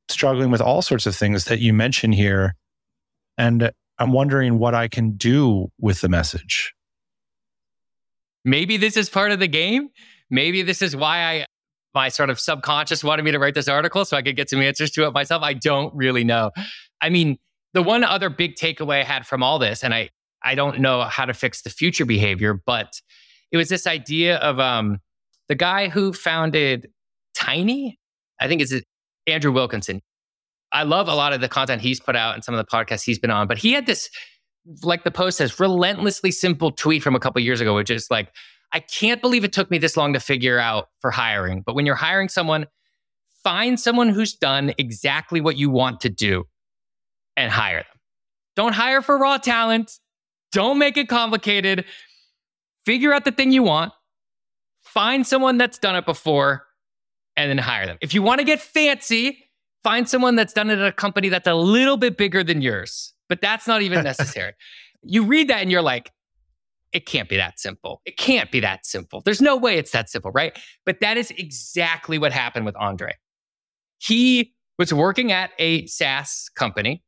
struggling 0.09 0.49
with 0.49 0.61
all 0.61 0.81
sorts 0.81 1.05
of 1.05 1.15
things 1.15 1.45
that 1.45 1.59
you 1.59 1.75
mention 1.75 2.11
here. 2.11 2.55
And 3.37 3.71
I'm 3.99 4.13
wondering 4.13 4.57
what 4.57 4.73
I 4.73 4.87
can 4.87 5.11
do 5.11 5.71
with 5.79 6.01
the 6.01 6.09
message. 6.09 6.73
Maybe 8.43 8.77
this 8.77 8.97
is 8.97 9.11
part 9.11 9.31
of 9.31 9.37
the 9.37 9.47
game. 9.47 9.89
Maybe 10.31 10.61
this 10.63 10.81
is 10.81 10.95
why 10.95 11.23
I 11.23 11.45
my 11.93 12.07
sort 12.09 12.29
of 12.29 12.39
subconscious 12.39 13.03
wanted 13.03 13.23
me 13.23 13.31
to 13.31 13.39
write 13.39 13.53
this 13.53 13.67
article 13.67 14.05
so 14.05 14.15
I 14.15 14.21
could 14.21 14.37
get 14.37 14.49
some 14.49 14.61
answers 14.61 14.91
to 14.91 15.05
it 15.05 15.11
myself. 15.11 15.43
I 15.43 15.53
don't 15.53 15.93
really 15.93 16.23
know. 16.23 16.51
I 17.01 17.09
mean, 17.09 17.37
the 17.73 17.83
one 17.83 18.05
other 18.05 18.29
big 18.29 18.55
takeaway 18.55 19.01
I 19.01 19.03
had 19.03 19.27
from 19.27 19.43
all 19.43 19.59
this, 19.59 19.83
and 19.83 19.93
I 19.93 20.09
I 20.43 20.55
don't 20.55 20.79
know 20.79 21.03
how 21.03 21.25
to 21.25 21.33
fix 21.33 21.61
the 21.61 21.69
future 21.69 22.05
behavior, 22.05 22.59
but 22.65 23.01
it 23.51 23.57
was 23.57 23.69
this 23.69 23.85
idea 23.85 24.37
of 24.37 24.59
um 24.59 24.99
the 25.47 25.55
guy 25.55 25.89
who 25.89 26.13
founded 26.13 26.87
Tiny. 27.33 27.99
I 28.39 28.47
think 28.47 28.61
it's 28.61 28.73
Andrew 29.27 29.51
Wilkinson. 29.51 30.01
I 30.71 30.83
love 30.83 31.07
a 31.07 31.15
lot 31.15 31.33
of 31.33 31.41
the 31.41 31.49
content 31.49 31.81
he's 31.81 31.99
put 31.99 32.15
out 32.15 32.35
and 32.35 32.43
some 32.43 32.55
of 32.55 32.65
the 32.65 32.69
podcasts 32.69 33.03
he's 33.03 33.19
been 33.19 33.31
on, 33.31 33.47
but 33.47 33.57
he 33.57 33.73
had 33.73 33.85
this, 33.85 34.09
like 34.83 35.03
the 35.03 35.11
post 35.11 35.37
says, 35.37 35.59
relentlessly 35.59 36.31
simple 36.31 36.71
tweet 36.71 37.03
from 37.03 37.15
a 37.15 37.19
couple 37.19 37.41
years 37.41 37.59
ago, 37.61 37.75
which 37.75 37.89
is 37.89 38.07
like, 38.09 38.29
I 38.73 38.79
can't 38.79 39.21
believe 39.21 39.43
it 39.43 39.53
took 39.53 39.69
me 39.69 39.77
this 39.77 39.97
long 39.97 40.13
to 40.13 40.19
figure 40.19 40.59
out 40.59 40.89
for 40.99 41.11
hiring. 41.11 41.61
But 41.61 41.75
when 41.75 41.85
you're 41.85 41.95
hiring 41.95 42.29
someone, 42.29 42.67
find 43.43 43.79
someone 43.79 44.09
who's 44.09 44.33
done 44.33 44.73
exactly 44.77 45.41
what 45.41 45.57
you 45.57 45.69
want 45.69 45.99
to 46.01 46.09
do 46.09 46.45
and 47.35 47.51
hire 47.51 47.77
them. 47.77 47.99
Don't 48.55 48.73
hire 48.73 49.01
for 49.01 49.17
raw 49.17 49.37
talent. 49.37 49.99
Don't 50.51 50.77
make 50.77 50.97
it 50.97 51.09
complicated. 51.09 51.85
Figure 52.85 53.13
out 53.13 53.25
the 53.25 53.31
thing 53.31 53.51
you 53.51 53.63
want. 53.63 53.93
Find 54.83 55.25
someone 55.25 55.57
that's 55.57 55.77
done 55.77 55.95
it 55.95 56.05
before 56.05 56.65
and 57.37 57.49
then 57.49 57.57
hire 57.57 57.85
them. 57.85 57.97
If 58.01 58.13
you 58.13 58.21
want 58.21 58.39
to 58.39 58.45
get 58.45 58.59
fancy, 58.59 59.45
find 59.83 60.07
someone 60.07 60.35
that's 60.35 60.53
done 60.53 60.69
it 60.69 60.79
at 60.79 60.87
a 60.87 60.91
company 60.91 61.29
that's 61.29 61.47
a 61.47 61.53
little 61.53 61.97
bit 61.97 62.17
bigger 62.17 62.43
than 62.43 62.61
yours, 62.61 63.13
but 63.29 63.41
that's 63.41 63.67
not 63.67 63.81
even 63.81 64.03
necessary. 64.03 64.53
you 65.03 65.23
read 65.23 65.47
that 65.49 65.61
and 65.61 65.71
you're 65.71 65.81
like, 65.81 66.11
it 66.93 67.05
can't 67.05 67.29
be 67.29 67.37
that 67.37 67.59
simple. 67.59 68.01
It 68.05 68.17
can't 68.17 68.51
be 68.51 68.59
that 68.59 68.85
simple. 68.85 69.21
There's 69.21 69.41
no 69.41 69.55
way 69.55 69.77
it's 69.77 69.91
that 69.91 70.09
simple, 70.09 70.31
right? 70.31 70.57
But 70.85 70.99
that 71.01 71.17
is 71.17 71.31
exactly 71.31 72.17
what 72.17 72.31
happened 72.31 72.65
with 72.65 72.75
Andre. 72.75 73.15
He 73.99 74.53
was 74.77 74.93
working 74.93 75.31
at 75.31 75.51
a 75.59 75.85
SaaS 75.85 76.49
company, 76.55 77.03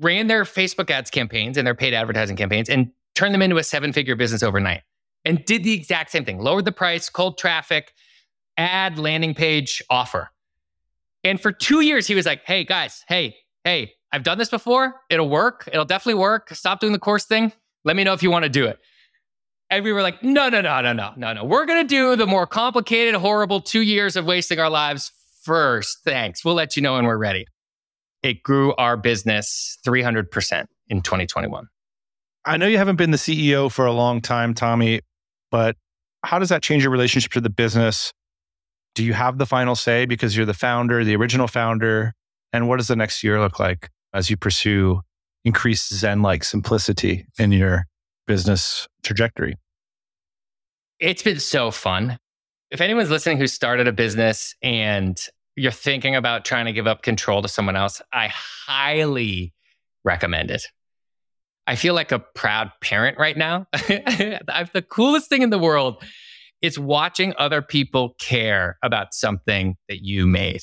ran 0.00 0.26
their 0.26 0.44
Facebook 0.44 0.90
ads 0.90 1.10
campaigns 1.10 1.56
and 1.56 1.66
their 1.66 1.74
paid 1.74 1.94
advertising 1.94 2.36
campaigns, 2.36 2.68
and 2.68 2.90
turned 3.14 3.34
them 3.34 3.42
into 3.42 3.56
a 3.56 3.64
seven 3.64 3.92
figure 3.92 4.14
business 4.14 4.42
overnight. 4.42 4.82
And 5.24 5.44
did 5.44 5.64
the 5.64 5.72
exact 5.72 6.10
same 6.10 6.24
thing 6.24 6.38
lowered 6.38 6.64
the 6.64 6.72
price, 6.72 7.08
cold 7.08 7.38
traffic, 7.38 7.92
ad 8.56 8.98
landing 8.98 9.34
page 9.34 9.82
offer. 9.90 10.30
And 11.24 11.40
for 11.40 11.50
two 11.50 11.80
years, 11.80 12.06
he 12.06 12.14
was 12.14 12.26
like, 12.26 12.42
hey, 12.44 12.64
guys, 12.64 13.04
hey, 13.08 13.36
hey, 13.64 13.92
I've 14.12 14.22
done 14.22 14.38
this 14.38 14.48
before. 14.48 15.00
It'll 15.10 15.28
work. 15.28 15.68
It'll 15.72 15.84
definitely 15.84 16.20
work. 16.20 16.50
Stop 16.50 16.80
doing 16.80 16.92
the 16.92 16.98
course 16.98 17.24
thing. 17.24 17.52
Let 17.84 17.96
me 17.96 18.04
know 18.04 18.12
if 18.12 18.22
you 18.22 18.30
want 18.30 18.44
to 18.44 18.48
do 18.48 18.66
it. 18.66 18.78
And 19.70 19.84
we 19.84 19.92
were 19.92 20.02
like, 20.02 20.22
no, 20.22 20.48
no, 20.48 20.60
no, 20.60 20.80
no, 20.80 20.92
no, 20.92 21.12
no, 21.16 21.32
no. 21.34 21.44
We're 21.44 21.66
going 21.66 21.86
to 21.86 21.88
do 21.88 22.16
the 22.16 22.26
more 22.26 22.46
complicated, 22.46 23.14
horrible 23.14 23.60
two 23.60 23.82
years 23.82 24.16
of 24.16 24.24
wasting 24.24 24.58
our 24.58 24.70
lives 24.70 25.12
first. 25.42 25.98
Thanks. 26.04 26.44
We'll 26.44 26.54
let 26.54 26.76
you 26.76 26.82
know 26.82 26.94
when 26.94 27.04
we're 27.04 27.18
ready. 27.18 27.46
It 28.22 28.42
grew 28.42 28.74
our 28.76 28.96
business 28.96 29.78
300% 29.86 30.64
in 30.88 31.02
2021. 31.02 31.66
I 32.44 32.56
know 32.56 32.66
you 32.66 32.78
haven't 32.78 32.96
been 32.96 33.10
the 33.10 33.18
CEO 33.18 33.70
for 33.70 33.84
a 33.84 33.92
long 33.92 34.20
time, 34.22 34.54
Tommy, 34.54 35.00
but 35.50 35.76
how 36.24 36.38
does 36.38 36.48
that 36.48 36.62
change 36.62 36.82
your 36.82 36.90
relationship 36.90 37.32
to 37.32 37.40
the 37.40 37.50
business? 37.50 38.12
do 38.98 39.04
you 39.04 39.12
have 39.12 39.38
the 39.38 39.46
final 39.46 39.76
say 39.76 40.06
because 40.06 40.36
you're 40.36 40.44
the 40.44 40.52
founder, 40.52 41.04
the 41.04 41.14
original 41.14 41.46
founder? 41.46 42.12
And 42.52 42.68
what 42.68 42.78
does 42.78 42.88
the 42.88 42.96
next 42.96 43.22
year 43.22 43.38
look 43.38 43.60
like 43.60 43.90
as 44.12 44.28
you 44.28 44.36
pursue 44.36 45.02
increased 45.44 45.94
Zen 45.94 46.20
like 46.20 46.42
simplicity 46.42 47.24
in 47.38 47.52
your 47.52 47.86
business 48.28 48.86
trajectory? 49.02 49.56
It's 51.00 51.22
been 51.22 51.40
so 51.40 51.72
fun. 51.72 52.18
If 52.70 52.80
anyone's 52.80 53.10
listening 53.10 53.38
who 53.38 53.48
started 53.48 53.88
a 53.88 53.92
business 53.92 54.54
and 54.62 55.20
you're 55.56 55.72
thinking 55.72 56.14
about 56.14 56.44
trying 56.44 56.66
to 56.66 56.72
give 56.72 56.86
up 56.86 57.02
control 57.02 57.42
to 57.42 57.48
someone 57.48 57.74
else, 57.74 58.00
I 58.12 58.28
highly 58.32 59.52
recommend 60.04 60.52
it. 60.52 60.64
I 61.66 61.74
feel 61.74 61.94
like 61.94 62.12
a 62.12 62.18
proud 62.18 62.70
parent 62.80 63.18
right 63.18 63.36
now. 63.36 63.66
the 63.72 64.86
coolest 64.88 65.28
thing 65.28 65.42
in 65.42 65.50
the 65.50 65.58
world 65.58 66.04
it's 66.60 66.78
watching 66.78 67.34
other 67.38 67.62
people 67.62 68.16
care 68.18 68.78
about 68.82 69.14
something 69.14 69.76
that 69.88 70.02
you 70.02 70.26
made. 70.26 70.62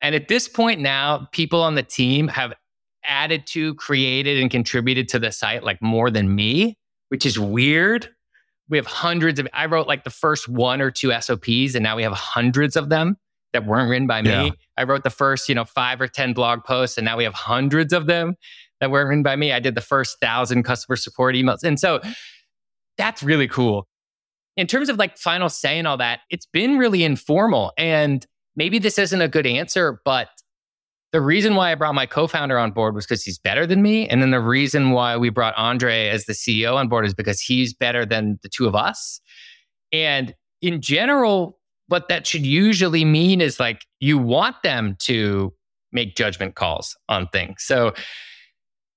And 0.00 0.14
at 0.14 0.28
this 0.28 0.48
point 0.48 0.80
now, 0.80 1.28
people 1.32 1.62
on 1.62 1.74
the 1.74 1.82
team 1.82 2.28
have 2.28 2.54
added 3.04 3.46
to, 3.48 3.74
created, 3.74 4.40
and 4.40 4.50
contributed 4.50 5.08
to 5.08 5.18
the 5.18 5.32
site 5.32 5.62
like 5.62 5.80
more 5.82 6.10
than 6.10 6.34
me, 6.34 6.76
which 7.08 7.26
is 7.26 7.38
weird. 7.38 8.08
We 8.68 8.78
have 8.78 8.86
hundreds 8.86 9.38
of, 9.38 9.48
I 9.52 9.66
wrote 9.66 9.86
like 9.86 10.04
the 10.04 10.10
first 10.10 10.48
one 10.48 10.80
or 10.80 10.90
two 10.90 11.12
SOPs, 11.20 11.74
and 11.74 11.82
now 11.82 11.96
we 11.96 12.02
have 12.02 12.12
hundreds 12.12 12.76
of 12.76 12.88
them 12.88 13.16
that 13.52 13.66
weren't 13.66 13.90
written 13.90 14.06
by 14.06 14.22
me. 14.22 14.30
Yeah. 14.30 14.50
I 14.78 14.84
wrote 14.84 15.04
the 15.04 15.10
first, 15.10 15.48
you 15.48 15.54
know, 15.54 15.64
five 15.64 16.00
or 16.00 16.08
10 16.08 16.32
blog 16.32 16.64
posts, 16.64 16.96
and 16.96 17.04
now 17.04 17.16
we 17.16 17.24
have 17.24 17.34
hundreds 17.34 17.92
of 17.92 18.06
them 18.06 18.36
that 18.80 18.90
weren't 18.90 19.08
written 19.08 19.22
by 19.22 19.36
me. 19.36 19.52
I 19.52 19.60
did 19.60 19.74
the 19.74 19.82
first 19.82 20.18
thousand 20.20 20.62
customer 20.62 20.96
support 20.96 21.34
emails. 21.34 21.62
And 21.62 21.78
so 21.78 22.00
that's 22.96 23.22
really 23.22 23.48
cool 23.48 23.86
in 24.56 24.66
terms 24.66 24.88
of 24.88 24.98
like 24.98 25.16
final 25.16 25.48
say 25.48 25.78
and 25.78 25.88
all 25.88 25.96
that, 25.96 26.20
it's 26.30 26.46
been 26.46 26.78
really 26.78 27.04
informal. 27.04 27.72
And 27.78 28.26
maybe 28.56 28.78
this 28.78 28.98
isn't 28.98 29.20
a 29.20 29.28
good 29.28 29.46
answer, 29.46 30.00
but 30.04 30.28
the 31.12 31.20
reason 31.20 31.54
why 31.54 31.70
I 31.70 31.74
brought 31.74 31.94
my 31.94 32.06
co 32.06 32.26
founder 32.26 32.58
on 32.58 32.72
board 32.72 32.94
was 32.94 33.04
because 33.06 33.22
he's 33.22 33.38
better 33.38 33.66
than 33.66 33.82
me. 33.82 34.08
And 34.08 34.22
then 34.22 34.30
the 34.30 34.40
reason 34.40 34.90
why 34.90 35.16
we 35.16 35.28
brought 35.28 35.54
Andre 35.56 36.08
as 36.08 36.24
the 36.24 36.32
CEO 36.32 36.74
on 36.74 36.88
board 36.88 37.06
is 37.06 37.14
because 37.14 37.40
he's 37.40 37.74
better 37.74 38.06
than 38.06 38.38
the 38.42 38.48
two 38.48 38.66
of 38.66 38.74
us. 38.74 39.20
And 39.92 40.34
in 40.62 40.80
general, 40.80 41.58
what 41.88 42.08
that 42.08 42.26
should 42.26 42.46
usually 42.46 43.04
mean 43.04 43.40
is 43.42 43.60
like 43.60 43.84
you 44.00 44.16
want 44.16 44.56
them 44.62 44.96
to 45.00 45.52
make 45.92 46.16
judgment 46.16 46.54
calls 46.54 46.96
on 47.10 47.28
things. 47.28 47.56
So 47.58 47.92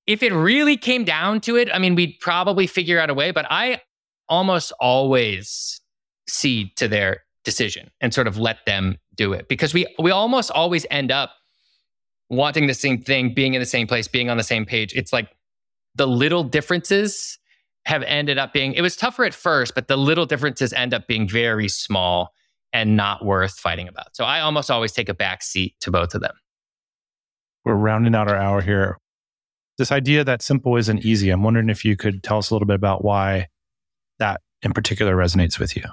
if 0.08 0.24
it 0.24 0.32
really 0.32 0.78
came 0.78 1.04
down 1.04 1.42
to 1.42 1.58
it, 1.58 1.70
I 1.74 1.80
mean, 1.80 1.96
we'd 1.96 2.18
probably 2.22 2.68
figure 2.68 3.00
out 3.00 3.10
a 3.10 3.14
way, 3.14 3.32
but 3.32 3.46
I 3.50 3.82
almost 4.30 4.72
always 4.80 5.82
cede 6.28 6.76
to 6.78 6.88
their 6.88 7.24
decision 7.44 7.92
and 8.00 8.14
sort 8.14 8.28
of 8.28 8.38
let 8.38 8.66
them 8.66 8.98
do 9.16 9.34
it 9.34 9.48
because 9.48 9.74
we 9.74 9.86
we 10.00 10.12
almost 10.12 10.52
always 10.52 10.86
end 10.90 11.12
up 11.12 11.32
wanting 12.30 12.68
the 12.68 12.74
same 12.74 13.02
thing, 13.02 13.34
being 13.34 13.54
in 13.54 13.60
the 13.60 13.66
same 13.66 13.88
place, 13.88 14.08
being 14.08 14.30
on 14.30 14.38
the 14.38 14.44
same 14.44 14.66
page. 14.66 14.94
It's 14.94 15.14
like 15.14 15.30
the 15.96 16.08
little 16.08 16.44
differences 16.44 17.38
have 17.86 18.02
ended 18.04 18.38
up 18.38 18.52
being 18.52 18.74
it 18.74 18.82
was 18.82 18.96
tougher 18.96 19.26
at 19.26 19.34
first, 19.34 19.76
but 19.76 19.88
the 19.88 19.98
little 19.98 20.26
differences 20.26 20.74
end 20.74 20.94
up 20.94 21.08
being 21.08 21.28
very 21.28 21.68
small 21.68 22.34
and 22.74 22.98
not 22.98 23.24
worth 23.24 23.58
fighting 23.58 23.88
about. 23.88 24.16
So 24.16 24.26
I 24.26 24.42
almost 24.42 24.70
always 24.70 24.92
take 24.92 25.08
a 25.08 25.14
back 25.14 25.44
seat 25.44 25.76
to 25.82 25.92
both 25.92 26.16
of 26.16 26.22
them. 26.22 26.34
We're 27.64 27.76
rounding 27.76 28.16
out 28.16 28.28
our 28.28 28.36
hour 28.36 28.62
here. 28.62 28.98
This 29.78 29.92
idea 29.92 30.24
that 30.24 30.42
simple 30.42 30.76
isn't 30.78 31.06
easy, 31.06 31.30
I'm 31.30 31.44
wondering 31.44 31.70
if 31.70 31.86
you 31.86 31.96
could 31.96 32.24
tell 32.24 32.38
us 32.38 32.50
a 32.50 32.54
little 32.54 32.68
bit 32.68 32.76
about 32.76 33.04
why 33.04 33.48
that 34.20 34.42
in 34.62 34.74
particular 34.74 35.16
resonates 35.16 35.60
with 35.60 35.76
you. 35.76 35.84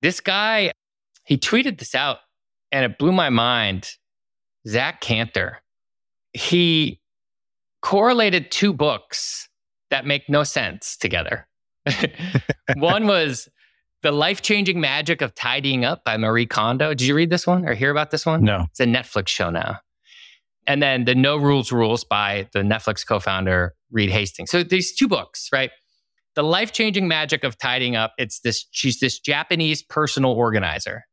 This 0.00 0.20
guy, 0.20 0.72
he 1.24 1.36
tweeted 1.36 1.78
this 1.78 1.94
out 1.94 2.18
and 2.70 2.84
it 2.84 2.98
blew 2.98 3.12
my 3.12 3.30
mind. 3.30 3.90
Zack 4.68 5.00
Kanter, 5.00 5.56
he 6.32 7.00
correlated 7.80 8.50
two 8.50 8.72
books 8.72 9.48
that 9.90 10.06
make 10.06 10.28
no 10.28 10.44
sense 10.44 10.96
together. 10.96 11.46
one 12.76 13.06
was 13.06 13.48
The 14.02 14.12
Life 14.12 14.42
Changing 14.42 14.80
Magic 14.80 15.22
of 15.22 15.34
Tidying 15.34 15.84
Up 15.84 16.04
by 16.04 16.16
Marie 16.16 16.46
Kondo. 16.46 16.90
Did 16.90 17.02
you 17.02 17.14
read 17.14 17.30
this 17.30 17.46
one 17.46 17.66
or 17.66 17.74
hear 17.74 17.90
about 17.90 18.10
this 18.10 18.26
one? 18.26 18.44
No. 18.44 18.66
It's 18.70 18.80
a 18.80 18.84
Netflix 18.84 19.28
show 19.28 19.50
now. 19.50 19.80
And 20.66 20.82
then 20.82 21.06
The 21.06 21.14
No 21.14 21.36
Rules 21.38 21.72
Rules 21.72 22.04
by 22.04 22.48
the 22.52 22.60
Netflix 22.60 23.06
co 23.06 23.20
founder, 23.20 23.74
Reed 23.90 24.10
Hastings. 24.10 24.50
So 24.50 24.62
these 24.62 24.94
two 24.94 25.08
books, 25.08 25.48
right? 25.52 25.70
The 26.34 26.42
Life 26.42 26.72
Changing 26.72 27.08
Magic 27.08 27.42
of 27.42 27.56
Tidying 27.56 27.96
Up. 27.96 28.12
It's 28.18 28.40
this, 28.40 28.66
she's 28.70 29.00
this 29.00 29.18
Japanese 29.18 29.82
personal 29.82 30.32
organizer. 30.32 31.04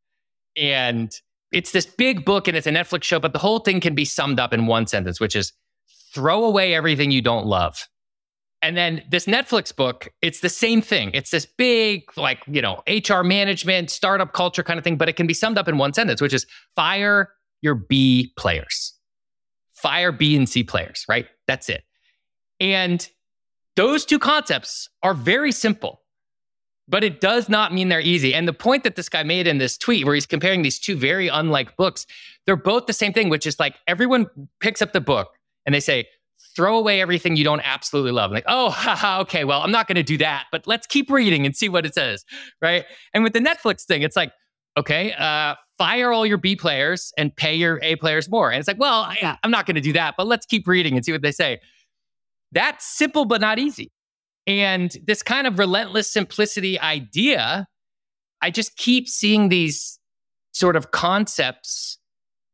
And 0.57 1.15
it's 1.55 1.71
this 1.71 1.85
big 1.85 2.25
book 2.25 2.49
and 2.49 2.57
it's 2.57 2.67
a 2.67 2.71
Netflix 2.71 3.03
show, 3.03 3.17
but 3.17 3.31
the 3.31 3.39
whole 3.39 3.59
thing 3.59 3.79
can 3.79 3.95
be 3.95 4.03
summed 4.03 4.41
up 4.41 4.53
in 4.53 4.67
one 4.67 4.85
sentence, 4.87 5.21
which 5.21 5.37
is 5.37 5.53
throw 6.13 6.43
away 6.43 6.75
everything 6.75 7.11
you 7.11 7.21
don't 7.21 7.45
love. 7.45 7.87
And 8.61 8.75
then 8.75 9.03
this 9.09 9.25
Netflix 9.25 9.73
book, 9.73 10.09
it's 10.21 10.41
the 10.41 10.49
same 10.49 10.81
thing. 10.81 11.11
It's 11.13 11.29
this 11.31 11.45
big, 11.45 12.03
like, 12.17 12.39
you 12.47 12.61
know, 12.61 12.83
HR 12.87 13.21
management, 13.21 13.89
startup 13.89 14.33
culture 14.33 14.63
kind 14.63 14.77
of 14.77 14.83
thing, 14.83 14.97
but 14.97 15.07
it 15.07 15.13
can 15.13 15.27
be 15.27 15.33
summed 15.33 15.57
up 15.57 15.69
in 15.69 15.77
one 15.77 15.93
sentence, 15.93 16.19
which 16.19 16.33
is 16.33 16.45
fire 16.75 17.29
your 17.61 17.75
B 17.75 18.33
players, 18.37 18.93
fire 19.73 20.11
B 20.11 20.35
and 20.35 20.49
C 20.49 20.61
players, 20.63 21.05
right? 21.07 21.27
That's 21.47 21.69
it. 21.69 21.83
And 22.59 23.07
those 23.77 24.03
two 24.03 24.19
concepts 24.19 24.89
are 25.03 25.13
very 25.13 25.53
simple, 25.53 26.01
but 26.87 27.03
it 27.03 27.19
does 27.19 27.49
not 27.49 27.73
mean 27.73 27.89
they're 27.89 27.99
easy. 27.99 28.33
And 28.33 28.47
the 28.47 28.53
point 28.53 28.83
that 28.83 28.95
this 28.95 29.09
guy 29.09 29.23
made 29.23 29.47
in 29.47 29.57
this 29.57 29.77
tweet, 29.77 30.05
where 30.05 30.13
he's 30.13 30.25
comparing 30.25 30.61
these 30.61 30.79
two 30.79 30.95
very 30.95 31.27
unlike 31.27 31.75
books, 31.77 32.05
they're 32.45 32.55
both 32.55 32.85
the 32.85 32.93
same 32.93 33.13
thing, 33.13 33.29
which 33.29 33.47
is 33.47 33.59
like 33.59 33.75
everyone 33.87 34.27
picks 34.59 34.81
up 34.81 34.93
the 34.93 35.01
book 35.01 35.29
and 35.65 35.73
they 35.73 35.79
say, 35.79 36.05
throw 36.55 36.77
away 36.77 37.01
everything 37.01 37.35
you 37.35 37.43
don't 37.43 37.61
absolutely 37.61 38.11
love. 38.11 38.31
Like, 38.31 38.45
oh, 38.47 38.69
haha, 38.71 39.21
okay, 39.21 39.43
well, 39.43 39.61
I'm 39.61 39.71
not 39.71 39.87
going 39.87 39.95
to 39.95 40.03
do 40.03 40.17
that, 40.19 40.45
but 40.51 40.67
let's 40.67 40.87
keep 40.87 41.09
reading 41.09 41.45
and 41.45 41.55
see 41.55 41.69
what 41.69 41.85
it 41.85 41.93
says, 41.93 42.23
right? 42.61 42.85
And 43.13 43.23
with 43.23 43.33
the 43.33 43.39
Netflix 43.39 43.83
thing, 43.83 44.03
it's 44.03 44.15
like, 44.15 44.31
okay, 44.77 45.13
uh, 45.13 45.55
fire 45.77 46.11
all 46.11 46.25
your 46.25 46.37
B 46.37 46.55
players 46.55 47.13
and 47.17 47.35
pay 47.35 47.55
your 47.55 47.79
A 47.81 47.95
players 47.95 48.29
more. 48.29 48.51
And 48.51 48.59
it's 48.59 48.67
like, 48.67 48.79
well, 48.79 49.01
I, 49.03 49.37
I'm 49.43 49.51
not 49.51 49.65
going 49.65 49.75
to 49.75 49.81
do 49.81 49.93
that, 49.93 50.15
but 50.17 50.27
let's 50.27 50.45
keep 50.45 50.67
reading 50.67 50.95
and 50.95 51.05
see 51.05 51.11
what 51.11 51.21
they 51.21 51.31
say. 51.31 51.59
That's 52.51 52.85
simple, 52.85 53.25
but 53.25 53.41
not 53.41 53.59
easy. 53.59 53.91
And 54.47 54.95
this 55.05 55.23
kind 55.23 55.47
of 55.47 55.57
relentless 55.57 56.11
simplicity 56.11 56.79
idea, 56.79 57.67
I 58.41 58.51
just 58.51 58.77
keep 58.77 59.07
seeing 59.07 59.49
these 59.49 59.99
sort 60.51 60.75
of 60.75 60.91
concepts 60.91 61.97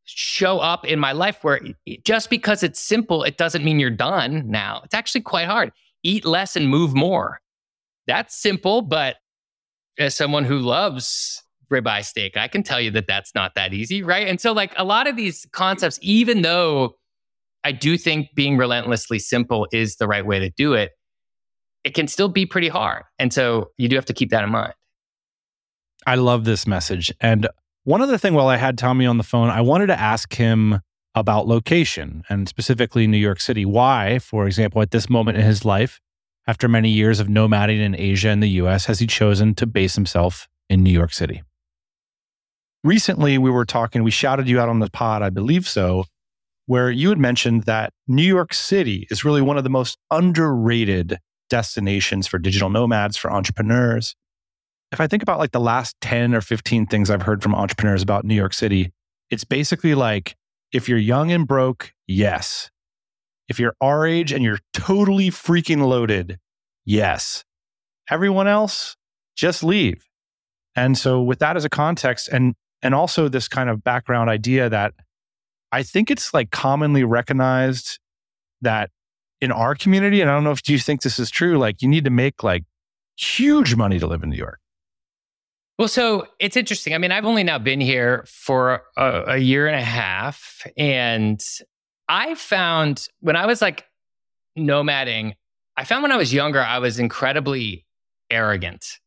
show 0.05 0.59
up 0.59 0.85
in 0.85 0.99
my 0.99 1.11
life 1.11 1.43
where 1.43 1.59
just 2.03 2.29
because 2.29 2.63
it's 2.63 2.79
simple, 2.79 3.23
it 3.23 3.37
doesn't 3.37 3.63
mean 3.63 3.79
you're 3.79 3.89
done 3.89 4.49
now. 4.49 4.81
It's 4.83 4.93
actually 4.93 5.21
quite 5.21 5.47
hard. 5.47 5.71
Eat 6.03 6.25
less 6.25 6.55
and 6.55 6.67
move 6.67 6.95
more. 6.95 7.39
That's 8.07 8.35
simple, 8.35 8.81
but 8.81 9.17
as 9.99 10.15
someone 10.15 10.45
who 10.45 10.59
loves 10.59 11.43
ribeye 11.71 12.03
steak, 12.03 12.35
I 12.35 12.47
can 12.47 12.63
tell 12.63 12.81
you 12.81 12.91
that 12.91 13.07
that's 13.07 13.33
not 13.35 13.55
that 13.55 13.73
easy, 13.73 14.01
right? 14.03 14.27
And 14.27 14.41
so, 14.41 14.51
like 14.51 14.73
a 14.77 14.83
lot 14.83 15.07
of 15.07 15.15
these 15.15 15.45
concepts, 15.51 15.99
even 16.01 16.41
though 16.41 16.95
I 17.63 17.71
do 17.71 17.97
think 17.97 18.29
being 18.35 18.57
relentlessly 18.57 19.19
simple 19.19 19.67
is 19.71 19.97
the 19.97 20.07
right 20.07 20.25
way 20.25 20.39
to 20.39 20.49
do 20.49 20.73
it, 20.73 20.91
it 21.83 21.93
can 21.93 22.07
still 22.07 22.29
be 22.29 22.45
pretty 22.45 22.69
hard. 22.69 23.03
And 23.19 23.33
so, 23.33 23.71
you 23.77 23.87
do 23.87 23.95
have 23.95 24.05
to 24.05 24.13
keep 24.13 24.29
that 24.31 24.43
in 24.43 24.49
mind. 24.49 24.73
I 26.05 26.15
love 26.15 26.45
this 26.45 26.65
message. 26.65 27.13
And 27.19 27.47
one 27.83 28.01
other 28.01 28.17
thing 28.17 28.33
while 28.33 28.47
I 28.47 28.57
had 28.57 28.77
Tommy 28.77 29.05
on 29.05 29.17
the 29.17 29.23
phone, 29.23 29.49
I 29.49 29.61
wanted 29.61 29.87
to 29.87 29.99
ask 29.99 30.33
him 30.33 30.81
about 31.15 31.47
location 31.47 32.23
and 32.29 32.47
specifically 32.47 33.07
New 33.07 33.17
York 33.17 33.39
City. 33.39 33.65
Why, 33.65 34.19
for 34.19 34.45
example, 34.45 34.81
at 34.81 34.91
this 34.91 35.09
moment 35.09 35.37
in 35.37 35.43
his 35.43 35.65
life, 35.65 35.99
after 36.47 36.67
many 36.67 36.89
years 36.89 37.19
of 37.19 37.27
nomading 37.27 37.79
in 37.79 37.95
Asia 37.95 38.29
and 38.29 38.41
the 38.41 38.49
US, 38.49 38.85
has 38.85 38.99
he 38.99 39.07
chosen 39.07 39.53
to 39.55 39.65
base 39.65 39.95
himself 39.95 40.47
in 40.69 40.83
New 40.83 40.91
York 40.91 41.13
City? 41.13 41.43
Recently, 42.83 43.37
we 43.37 43.51
were 43.51 43.65
talking, 43.65 44.03
we 44.03 44.11
shouted 44.11 44.47
you 44.47 44.59
out 44.59 44.69
on 44.69 44.79
the 44.79 44.89
pod, 44.89 45.21
I 45.21 45.29
believe 45.29 45.67
so, 45.67 46.05
where 46.65 46.89
you 46.89 47.09
had 47.09 47.19
mentioned 47.19 47.63
that 47.63 47.93
New 48.07 48.23
York 48.23 48.53
City 48.53 49.07
is 49.11 49.23
really 49.23 49.41
one 49.41 49.57
of 49.57 49.63
the 49.63 49.69
most 49.69 49.97
underrated 50.09 51.19
destinations 51.51 52.25
for 52.25 52.39
digital 52.39 52.71
nomads, 52.71 53.15
for 53.15 53.31
entrepreneurs 53.31 54.15
if 54.91 54.99
I 54.99 55.07
think 55.07 55.23
about 55.23 55.39
like 55.39 55.51
the 55.51 55.59
last 55.59 55.95
10 56.01 56.35
or 56.35 56.41
15 56.41 56.85
things 56.85 57.09
I've 57.09 57.21
heard 57.21 57.41
from 57.41 57.55
entrepreneurs 57.55 58.01
about 58.01 58.25
New 58.25 58.35
York 58.35 58.53
City, 58.53 58.91
it's 59.29 59.43
basically 59.43 59.95
like 59.95 60.35
if 60.73 60.89
you're 60.89 60.97
young 60.97 61.31
and 61.31 61.47
broke, 61.47 61.93
yes. 62.07 62.69
If 63.47 63.59
you're 63.59 63.75
our 63.81 64.05
age 64.05 64.31
and 64.31 64.43
you're 64.43 64.59
totally 64.73 65.29
freaking 65.29 65.85
loaded, 65.85 66.39
yes. 66.85 67.43
Everyone 68.09 68.47
else, 68.47 68.97
just 69.35 69.63
leave. 69.63 70.05
And 70.75 70.97
so 70.97 71.21
with 71.21 71.39
that 71.39 71.57
as 71.57 71.65
a 71.65 71.69
context 71.69 72.27
and 72.27 72.55
and 72.83 72.95
also 72.95 73.27
this 73.27 73.47
kind 73.47 73.69
of 73.69 73.83
background 73.83 74.29
idea 74.29 74.69
that 74.69 74.93
I 75.71 75.83
think 75.83 76.09
it's 76.09 76.33
like 76.33 76.51
commonly 76.51 77.03
recognized 77.03 77.99
that 78.61 78.89
in 79.41 79.51
our 79.51 79.75
community, 79.75 80.21
and 80.21 80.29
I 80.29 80.33
don't 80.33 80.43
know 80.43 80.51
if 80.51 80.61
do 80.61 80.71
you 80.71 80.79
think 80.79 81.01
this 81.01 81.19
is 81.19 81.29
true, 81.29 81.57
like 81.57 81.81
you 81.81 81.87
need 81.87 82.05
to 82.05 82.11
make 82.11 82.43
like 82.43 82.63
huge 83.17 83.75
money 83.75 83.99
to 83.99 84.07
live 84.07 84.23
in 84.23 84.29
New 84.29 84.37
York. 84.37 84.59
Well, 85.77 85.87
so 85.87 86.27
it's 86.39 86.55
interesting. 86.55 86.93
I 86.93 86.99
mean, 86.99 87.11
I've 87.11 87.25
only 87.25 87.43
now 87.43 87.57
been 87.57 87.81
here 87.81 88.23
for 88.27 88.83
a, 88.97 89.23
a 89.27 89.37
year 89.37 89.67
and 89.67 89.75
a 89.75 89.83
half. 89.83 90.67
And 90.77 91.43
I 92.07 92.35
found 92.35 93.07
when 93.19 93.35
I 93.35 93.47
was 93.47 93.61
like 93.61 93.85
nomading, 94.57 95.33
I 95.77 95.85
found 95.85 96.03
when 96.03 96.11
I 96.11 96.17
was 96.17 96.33
younger, 96.33 96.61
I 96.61 96.79
was 96.79 96.99
incredibly 96.99 97.85
arrogant. 98.29 98.99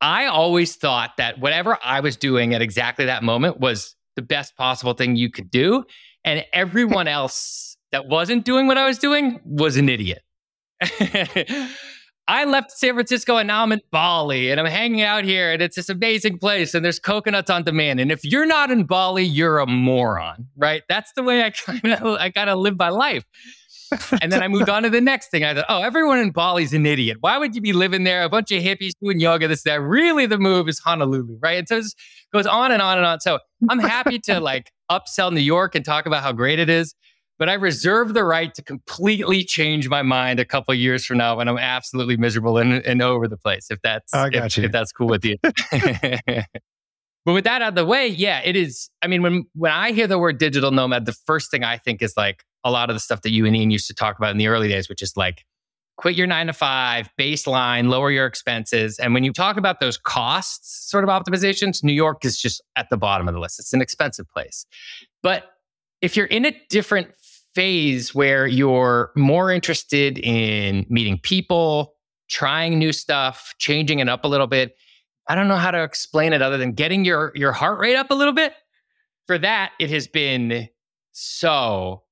I 0.00 0.26
always 0.26 0.76
thought 0.76 1.16
that 1.16 1.40
whatever 1.40 1.78
I 1.82 2.00
was 2.00 2.16
doing 2.16 2.54
at 2.54 2.62
exactly 2.62 3.06
that 3.06 3.22
moment 3.22 3.58
was 3.58 3.96
the 4.16 4.22
best 4.22 4.56
possible 4.56 4.92
thing 4.92 5.16
you 5.16 5.30
could 5.30 5.50
do. 5.50 5.84
And 6.24 6.44
everyone 6.52 7.08
else 7.08 7.67
that 7.92 8.06
wasn't 8.06 8.44
doing 8.44 8.66
what 8.66 8.78
I 8.78 8.86
was 8.86 8.98
doing 8.98 9.40
was 9.44 9.76
an 9.76 9.88
idiot. 9.88 10.22
I 12.28 12.44
left 12.44 12.72
San 12.72 12.92
Francisco 12.92 13.38
and 13.38 13.48
now 13.48 13.62
I'm 13.62 13.72
in 13.72 13.80
Bali 13.90 14.50
and 14.50 14.60
I'm 14.60 14.66
hanging 14.66 15.00
out 15.00 15.24
here 15.24 15.50
and 15.50 15.62
it's 15.62 15.76
this 15.76 15.88
amazing 15.88 16.38
place 16.38 16.74
and 16.74 16.84
there's 16.84 16.98
coconuts 16.98 17.48
on 17.48 17.64
demand. 17.64 18.00
And 18.00 18.12
if 18.12 18.22
you're 18.22 18.44
not 18.44 18.70
in 18.70 18.84
Bali, 18.84 19.24
you're 19.24 19.60
a 19.60 19.66
moron, 19.66 20.46
right? 20.54 20.82
That's 20.90 21.10
the 21.16 21.22
way 21.22 21.42
I 21.42 21.50
kind 21.66 21.86
of 21.86 22.18
I 22.20 22.28
gotta 22.28 22.54
live 22.54 22.78
my 22.78 22.90
life. 22.90 23.24
and 24.20 24.30
then 24.30 24.42
I 24.42 24.48
moved 24.48 24.68
on 24.68 24.82
to 24.82 24.90
the 24.90 25.00
next 25.00 25.30
thing. 25.30 25.42
I 25.44 25.54
thought, 25.54 25.64
oh, 25.70 25.80
everyone 25.80 26.18
in 26.18 26.30
Bali's 26.30 26.74
an 26.74 26.84
idiot. 26.84 27.16
Why 27.20 27.38
would 27.38 27.54
you 27.54 27.62
be 27.62 27.72
living 27.72 28.04
there? 28.04 28.22
A 28.22 28.28
bunch 28.28 28.52
of 28.52 28.62
hippies 28.62 28.92
doing 29.02 29.18
yoga, 29.18 29.48
this, 29.48 29.62
that. 29.62 29.80
Really, 29.80 30.26
the 30.26 30.36
move 30.36 30.68
is 30.68 30.78
Honolulu, 30.78 31.38
right? 31.40 31.58
And 31.58 31.66
so 31.66 31.76
it 31.78 31.86
goes 32.30 32.46
on 32.46 32.70
and 32.70 32.82
on 32.82 32.98
and 32.98 33.06
on. 33.06 33.20
So 33.20 33.38
I'm 33.70 33.78
happy 33.78 34.18
to 34.24 34.40
like 34.40 34.70
upsell 34.90 35.32
New 35.32 35.40
York 35.40 35.74
and 35.74 35.86
talk 35.86 36.04
about 36.04 36.22
how 36.22 36.32
great 36.32 36.58
it 36.58 36.68
is 36.68 36.94
but 37.38 37.48
I 37.48 37.54
reserve 37.54 38.14
the 38.14 38.24
right 38.24 38.52
to 38.54 38.62
completely 38.62 39.44
change 39.44 39.88
my 39.88 40.02
mind 40.02 40.40
a 40.40 40.44
couple 40.44 40.74
years 40.74 41.06
from 41.06 41.18
now 41.18 41.36
when 41.36 41.48
I'm 41.48 41.58
absolutely 41.58 42.16
miserable 42.16 42.58
and, 42.58 42.84
and 42.84 43.00
over 43.00 43.28
the 43.28 43.36
place. 43.36 43.68
If 43.70 43.80
that's 43.82 44.12
if, 44.12 44.58
if, 44.58 44.72
that's 44.72 44.92
cool 44.92 45.06
with 45.06 45.24
you. 45.24 45.36
but 45.42 47.32
with 47.32 47.44
that 47.44 47.62
out 47.62 47.70
of 47.70 47.74
the 47.76 47.86
way, 47.86 48.08
yeah, 48.08 48.40
it 48.44 48.56
is. 48.56 48.90
I 49.02 49.06
mean, 49.06 49.22
when 49.22 49.44
when 49.54 49.72
I 49.72 49.92
hear 49.92 50.06
the 50.06 50.18
word 50.18 50.38
digital 50.38 50.72
nomad, 50.72 51.06
the 51.06 51.12
first 51.12 51.50
thing 51.50 51.62
I 51.62 51.78
think 51.78 52.02
is 52.02 52.14
like 52.16 52.44
a 52.64 52.70
lot 52.70 52.90
of 52.90 52.96
the 52.96 53.00
stuff 53.00 53.22
that 53.22 53.30
you 53.30 53.46
and 53.46 53.54
Ian 53.56 53.70
used 53.70 53.86
to 53.86 53.94
talk 53.94 54.18
about 54.18 54.32
in 54.32 54.38
the 54.38 54.48
early 54.48 54.68
days, 54.68 54.88
which 54.88 55.02
is 55.02 55.16
like 55.16 55.44
quit 55.96 56.14
your 56.14 56.26
nine 56.26 56.46
to 56.46 56.52
five, 56.52 57.08
baseline, 57.18 57.88
lower 57.88 58.10
your 58.10 58.26
expenses. 58.26 58.98
And 58.98 59.14
when 59.14 59.24
you 59.24 59.32
talk 59.32 59.56
about 59.56 59.80
those 59.80 59.98
costs 59.98 60.88
sort 60.88 61.04
of 61.04 61.10
optimizations, 61.10 61.84
New 61.84 61.92
York 61.92 62.24
is 62.24 62.40
just 62.40 62.62
at 62.76 62.88
the 62.88 62.96
bottom 62.96 63.28
of 63.28 63.34
the 63.34 63.40
list. 63.40 63.58
It's 63.58 63.72
an 63.72 63.82
expensive 63.82 64.28
place. 64.28 64.64
But 65.22 65.50
if 66.00 66.16
you're 66.16 66.26
in 66.26 66.46
a 66.46 66.56
different 66.70 67.08
phase 67.58 68.14
where 68.14 68.46
you're 68.46 69.10
more 69.16 69.50
interested 69.50 70.16
in 70.20 70.86
meeting 70.88 71.18
people, 71.18 71.92
trying 72.30 72.78
new 72.78 72.92
stuff, 72.92 73.52
changing 73.58 73.98
it 73.98 74.08
up 74.08 74.22
a 74.22 74.28
little 74.28 74.46
bit. 74.46 74.76
I 75.26 75.34
don't 75.34 75.48
know 75.48 75.56
how 75.56 75.72
to 75.72 75.82
explain 75.82 76.32
it 76.32 76.40
other 76.40 76.56
than 76.56 76.70
getting 76.70 77.04
your 77.04 77.32
your 77.34 77.50
heart 77.50 77.80
rate 77.80 77.96
up 77.96 78.12
a 78.12 78.14
little 78.14 78.32
bit. 78.32 78.52
For 79.26 79.38
that, 79.38 79.72
it 79.80 79.90
has 79.90 80.06
been 80.06 80.68
so 81.10 82.04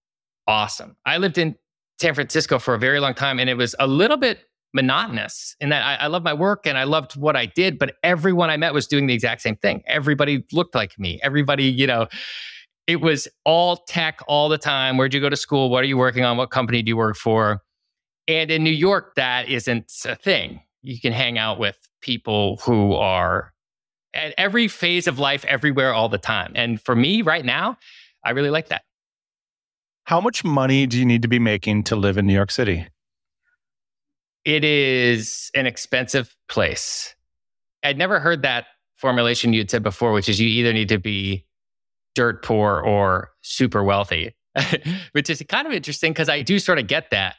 awesome. 0.48 0.96
I 1.06 1.18
lived 1.18 1.38
in 1.38 1.54
San 2.00 2.14
Francisco 2.14 2.58
for 2.58 2.74
a 2.74 2.78
very 2.78 2.98
long 2.98 3.14
time 3.14 3.38
and 3.38 3.48
it 3.48 3.56
was 3.56 3.76
a 3.78 3.86
little 3.86 4.16
bit 4.16 4.40
monotonous 4.74 5.54
in 5.60 5.68
that 5.68 5.84
I, 5.84 6.06
I 6.06 6.06
love 6.08 6.24
my 6.24 6.34
work 6.34 6.66
and 6.66 6.76
I 6.76 6.82
loved 6.82 7.14
what 7.14 7.36
I 7.36 7.46
did, 7.46 7.78
but 7.78 7.94
everyone 8.02 8.50
I 8.50 8.56
met 8.56 8.74
was 8.74 8.88
doing 8.88 9.06
the 9.06 9.14
exact 9.14 9.42
same 9.42 9.54
thing. 9.54 9.84
Everybody 9.86 10.44
looked 10.50 10.74
like 10.74 10.98
me. 10.98 11.20
Everybody, 11.22 11.66
you 11.66 11.86
know, 11.86 12.08
it 12.86 13.00
was 13.00 13.26
all 13.44 13.76
tech 13.76 14.20
all 14.28 14.48
the 14.48 14.58
time. 14.58 14.96
Where'd 14.96 15.12
you 15.12 15.20
go 15.20 15.28
to 15.28 15.36
school? 15.36 15.70
What 15.70 15.82
are 15.82 15.86
you 15.86 15.96
working 15.96 16.24
on? 16.24 16.36
What 16.36 16.50
company 16.50 16.82
do 16.82 16.88
you 16.88 16.96
work 16.96 17.16
for? 17.16 17.62
And 18.28 18.50
in 18.50 18.64
New 18.64 18.70
York, 18.70 19.14
that 19.16 19.48
isn't 19.48 19.92
a 20.04 20.16
thing. 20.16 20.60
You 20.82 21.00
can 21.00 21.12
hang 21.12 21.38
out 21.38 21.58
with 21.58 21.76
people 22.00 22.58
who 22.64 22.94
are 22.94 23.52
at 24.14 24.34
every 24.38 24.68
phase 24.68 25.06
of 25.06 25.18
life, 25.18 25.44
everywhere, 25.44 25.92
all 25.92 26.08
the 26.08 26.18
time. 26.18 26.52
And 26.54 26.80
for 26.80 26.94
me 26.94 27.22
right 27.22 27.44
now, 27.44 27.76
I 28.24 28.30
really 28.30 28.50
like 28.50 28.68
that. 28.68 28.82
How 30.04 30.20
much 30.20 30.44
money 30.44 30.86
do 30.86 30.98
you 30.98 31.04
need 31.04 31.22
to 31.22 31.28
be 31.28 31.38
making 31.38 31.84
to 31.84 31.96
live 31.96 32.16
in 32.16 32.26
New 32.26 32.32
York 32.32 32.50
City? 32.50 32.86
It 34.44 34.64
is 34.64 35.50
an 35.54 35.66
expensive 35.66 36.34
place. 36.48 37.16
I'd 37.82 37.98
never 37.98 38.20
heard 38.20 38.42
that 38.42 38.66
formulation 38.94 39.52
you'd 39.52 39.70
said 39.70 39.82
before, 39.82 40.12
which 40.12 40.28
is 40.28 40.40
you 40.40 40.48
either 40.48 40.72
need 40.72 40.88
to 40.88 40.98
be 40.98 41.45
dirt 42.16 42.42
poor 42.42 42.80
or 42.80 43.30
super 43.42 43.84
wealthy, 43.84 44.34
which 45.12 45.30
is 45.30 45.40
kind 45.48 45.66
of 45.66 45.72
interesting 45.72 46.12
because 46.12 46.28
I 46.28 46.42
do 46.42 46.58
sort 46.58 46.80
of 46.80 46.88
get 46.88 47.10
that. 47.10 47.36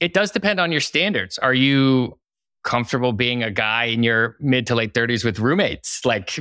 It 0.00 0.12
does 0.12 0.32
depend 0.32 0.58
on 0.58 0.72
your 0.72 0.80
standards. 0.80 1.38
Are 1.38 1.54
you 1.54 2.18
comfortable 2.64 3.12
being 3.12 3.42
a 3.44 3.50
guy 3.50 3.84
in 3.84 4.02
your 4.02 4.36
mid 4.40 4.66
to 4.66 4.74
late 4.74 4.94
30s 4.94 5.24
with 5.24 5.38
roommates? 5.38 6.04
Like, 6.04 6.40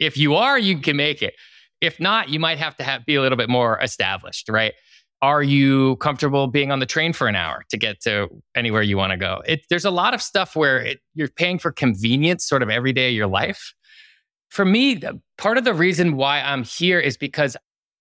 if 0.00 0.16
you 0.16 0.34
are, 0.34 0.58
you 0.58 0.78
can 0.78 0.96
make 0.96 1.22
it. 1.22 1.34
If 1.80 2.00
not, 2.00 2.28
you 2.28 2.40
might 2.40 2.58
have 2.58 2.76
to 2.76 2.84
have, 2.84 3.04
be 3.06 3.14
a 3.14 3.20
little 3.20 3.38
bit 3.38 3.48
more 3.48 3.78
established, 3.80 4.48
right? 4.48 4.72
Are 5.20 5.42
you 5.42 5.96
comfortable 5.96 6.48
being 6.48 6.72
on 6.72 6.80
the 6.80 6.86
train 6.86 7.12
for 7.12 7.28
an 7.28 7.36
hour 7.36 7.64
to 7.70 7.76
get 7.76 8.00
to 8.02 8.28
anywhere 8.56 8.82
you 8.82 8.96
want 8.96 9.12
to 9.12 9.16
go? 9.16 9.42
It, 9.46 9.66
there's 9.70 9.84
a 9.84 9.90
lot 9.90 10.14
of 10.14 10.22
stuff 10.22 10.56
where 10.56 10.78
it, 10.78 11.00
you're 11.14 11.28
paying 11.28 11.58
for 11.58 11.70
convenience 11.70 12.44
sort 12.44 12.62
of 12.62 12.70
every 12.70 12.92
day 12.92 13.08
of 13.08 13.14
your 13.14 13.28
life. 13.28 13.72
For 14.48 14.64
me, 14.64 14.94
the, 14.94 15.20
part 15.42 15.58
of 15.58 15.64
the 15.64 15.74
reason 15.74 16.16
why 16.16 16.40
I'm 16.40 16.62
here 16.62 17.00
is 17.00 17.16
because 17.16 17.56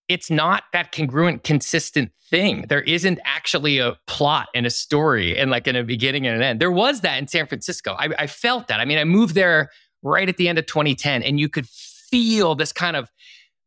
it's 0.08 0.30
not 0.30 0.64
that 0.74 0.92
congruent, 0.92 1.44
consistent 1.44 2.12
thing. 2.30 2.66
There 2.70 2.82
isn't 2.82 3.20
actually 3.26 3.80
a 3.80 3.98
plot 4.06 4.50
and 4.54 4.68
a 4.68 4.70
story 4.70 5.36
and 5.36 5.50
like 5.50 5.68
in 5.68 5.76
a 5.76 5.84
beginning 5.84 6.28
and 6.28 6.36
an 6.36 6.44
end. 6.44 6.60
There 6.60 6.72
was 6.72 7.02
that 7.02 7.18
in 7.18 7.28
San 7.28 7.48
Francisco. 7.48 7.96
I, 7.98 8.10
I 8.20 8.28
felt 8.28 8.68
that. 8.68 8.80
I 8.80 8.86
mean, 8.86 9.00
I 9.00 9.06
moved 9.06 9.34
there 9.34 9.72
right 10.04 10.30
at 10.30 10.38
the 10.38 10.50
end 10.50 10.60
of 10.60 10.68
2010 10.68 11.24
and 11.24 11.40
you 11.40 11.50
could 11.50 11.68
feel 11.68 12.54
this 12.54 12.72
kind 12.72 12.96
of 12.96 13.10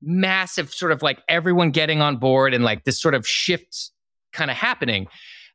massive 0.01 0.73
sort 0.73 0.93
of 0.93 1.03
like 1.03 1.21
everyone 1.29 1.73
getting 1.73 2.01
on 2.01 2.19
board 2.19 2.55
and 2.55 2.63
like 2.63 2.85
this 2.85 3.03
sort 3.03 3.15
of 3.15 3.27
shift 3.27 3.91
kind 4.33 4.53
of 4.53 4.57
happening. 4.57 5.09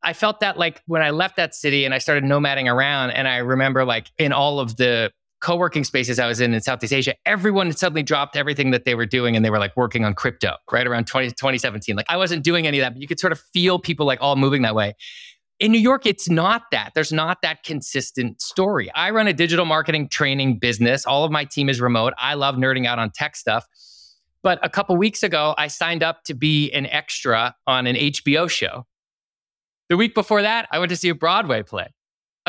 I 0.03 0.11
felt 0.11 0.41
that 0.41 0.57
like 0.57 0.81
when 0.87 1.01
I 1.01 1.11
left 1.11 1.37
that 1.37 1.55
city 1.55 1.85
and 1.85 1.93
I 1.93 1.99
started 1.99 2.25
nomading 2.25 2.69
around, 2.69 3.11
and 3.11 3.29
I 3.29 3.37
remember 3.37 3.85
like 3.85 4.09
in 4.17 4.33
all 4.33 4.59
of 4.59 4.75
the 4.75 5.11
co-working 5.41 5.83
spaces 5.83 6.19
I 6.19 6.27
was 6.27 6.41
in 6.41 6.53
in 6.53 6.61
Southeast 6.61 6.93
Asia, 6.93 7.15
everyone 7.25 7.67
had 7.67 7.79
suddenly 7.79 8.03
dropped 8.03 8.35
everything 8.35 8.71
that 8.71 8.85
they 8.85 8.95
were 8.95 9.05
doing 9.05 9.35
and 9.35 9.43
they 9.43 9.49
were 9.49 9.59
like 9.59 9.75
working 9.77 10.05
on 10.05 10.13
crypto 10.13 10.55
right 10.71 10.85
around 10.85 11.05
20, 11.05 11.29
2017. 11.29 11.95
Like 11.95 12.05
I 12.09 12.17
wasn't 12.17 12.43
doing 12.43 12.67
any 12.67 12.79
of 12.79 12.83
that, 12.83 12.93
but 12.93 13.01
you 13.01 13.07
could 13.07 13.19
sort 13.19 13.31
of 13.31 13.39
feel 13.53 13.79
people 13.79 14.05
like 14.05 14.19
all 14.21 14.35
moving 14.35 14.61
that 14.63 14.75
way. 14.75 14.95
In 15.59 15.71
New 15.73 15.79
York, 15.79 16.05
it's 16.05 16.29
not 16.29 16.63
that. 16.71 16.91
There's 16.95 17.11
not 17.11 17.41
that 17.41 17.63
consistent 17.63 18.41
story. 18.41 18.89
I 18.93 19.09
run 19.09 19.27
a 19.27 19.33
digital 19.33 19.65
marketing 19.65 20.07
training 20.07 20.59
business. 20.59 21.05
All 21.05 21.25
of 21.25 21.31
my 21.31 21.43
team 21.43 21.67
is 21.67 21.81
remote. 21.81 22.13
I 22.17 22.35
love 22.35 22.55
nerding 22.55 22.85
out 22.85 22.97
on 22.97 23.11
tech 23.11 23.35
stuff. 23.35 23.65
But 24.41 24.59
a 24.63 24.69
couple 24.69 24.95
weeks 24.95 25.21
ago, 25.21 25.53
I 25.57 25.67
signed 25.67 26.01
up 26.01 26.23
to 26.25 26.33
be 26.33 26.71
an 26.71 26.85
extra 26.85 27.55
on 27.67 27.87
an 27.87 27.97
HBO 27.97 28.49
show. 28.49 28.85
The 29.89 29.97
week 29.97 30.13
before 30.13 30.41
that, 30.43 30.67
I 30.71 30.79
went 30.79 30.91
to 30.91 30.95
see 30.95 31.09
a 31.09 31.15
Broadway 31.15 31.63
play. 31.63 31.87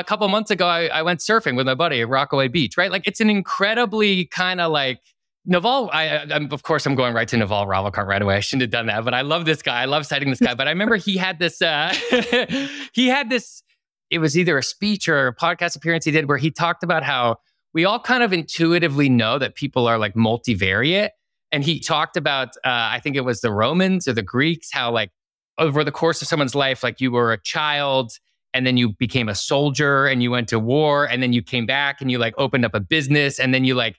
A 0.01 0.05
couple 0.05 0.27
months 0.29 0.51
ago, 0.51 0.67
I, 0.67 0.87
I 0.87 1.03
went 1.03 1.21
surfing 1.21 1.57
with 1.57 1.67
my 1.67 1.75
buddy 1.75 2.01
at 2.01 2.09
Rockaway 2.09 2.49
Beach, 2.49 2.77
right? 2.77 2.91
Like 2.91 3.07
it's 3.07 3.21
an 3.21 3.29
incredibly 3.29 4.25
kind 4.27 4.61
of 4.61 4.73
like 4.73 5.01
Naval, 5.47 5.91
I, 5.93 6.09
I, 6.09 6.49
of 6.51 6.63
course, 6.63 6.85
I'm 6.87 6.95
going 6.95 7.15
right 7.15 7.27
to 7.29 7.37
Naval 7.37 7.67
Ravikant 7.67 8.07
right 8.07 8.21
away. 8.21 8.37
I 8.37 8.41
shouldn't 8.41 8.63
have 8.63 8.71
done 8.71 8.87
that, 8.87 9.05
but 9.05 9.15
I 9.15 9.23
love 9.23 9.47
this 9.47 9.63
guy. 9.63 9.81
I 9.81 9.87
love 9.87 10.07
citing 10.07 10.31
this 10.31 10.41
guy. 10.41 10.55
But 10.55 10.69
I 10.69 10.71
remember 10.71 10.97
he 10.97 11.17
had 11.17 11.39
this, 11.39 11.63
uh, 11.63 11.95
he 12.93 13.09
had 13.09 13.31
this, 13.31 13.63
it 14.11 14.19
was 14.19 14.37
either 14.37 14.59
a 14.59 14.63
speech 14.63 15.09
or 15.09 15.29
a 15.29 15.35
podcast 15.35 15.77
appearance 15.77 16.05
he 16.05 16.11
did 16.11 16.29
where 16.29 16.37
he 16.37 16.51
talked 16.51 16.83
about 16.83 17.03
how 17.03 17.37
we 17.73 17.85
all 17.85 18.01
kind 18.01 18.23
of 18.23 18.33
intuitively 18.33 19.09
know 19.09 19.39
that 19.39 19.55
people 19.55 19.87
are 19.87 19.99
like 19.99 20.15
multivariate 20.15 21.11
and 21.53 21.65
he 21.65 21.81
talked 21.81 22.17
about, 22.17 22.49
uh, 22.59 22.93
I 22.93 23.01
think 23.03 23.17
it 23.17 23.25
was 23.25 23.41
the 23.41 23.53
Romans 23.53 24.07
or 24.07 24.13
the 24.13 24.23
Greeks, 24.23 24.71
how 24.71 24.93
like 24.93 25.11
over 25.59 25.85
the 25.85 25.93
course 25.93 26.21
of 26.23 26.29
someone's 26.29 26.55
life, 26.55 26.83
like 26.83 27.01
you 27.01 27.11
were 27.13 27.33
a 27.33 27.43
child 27.43 28.13
and 28.53 28.67
then 28.67 28.77
you 28.77 28.93
became 28.93 29.29
a 29.29 29.35
soldier 29.35 30.07
and 30.07 30.23
you 30.23 30.31
went 30.31 30.49
to 30.49 30.59
war 30.59 31.05
and 31.05 31.23
then 31.23 31.33
you 31.33 31.43
came 31.43 31.67
back 31.67 32.01
and 32.01 32.11
you 32.11 32.19
like 32.19 32.35
opened 32.37 32.65
up 32.65 32.75
a 32.75 32.81
business 32.81 33.39
and 33.39 33.55
then 33.55 33.65
you 33.65 33.75
like 33.75 33.99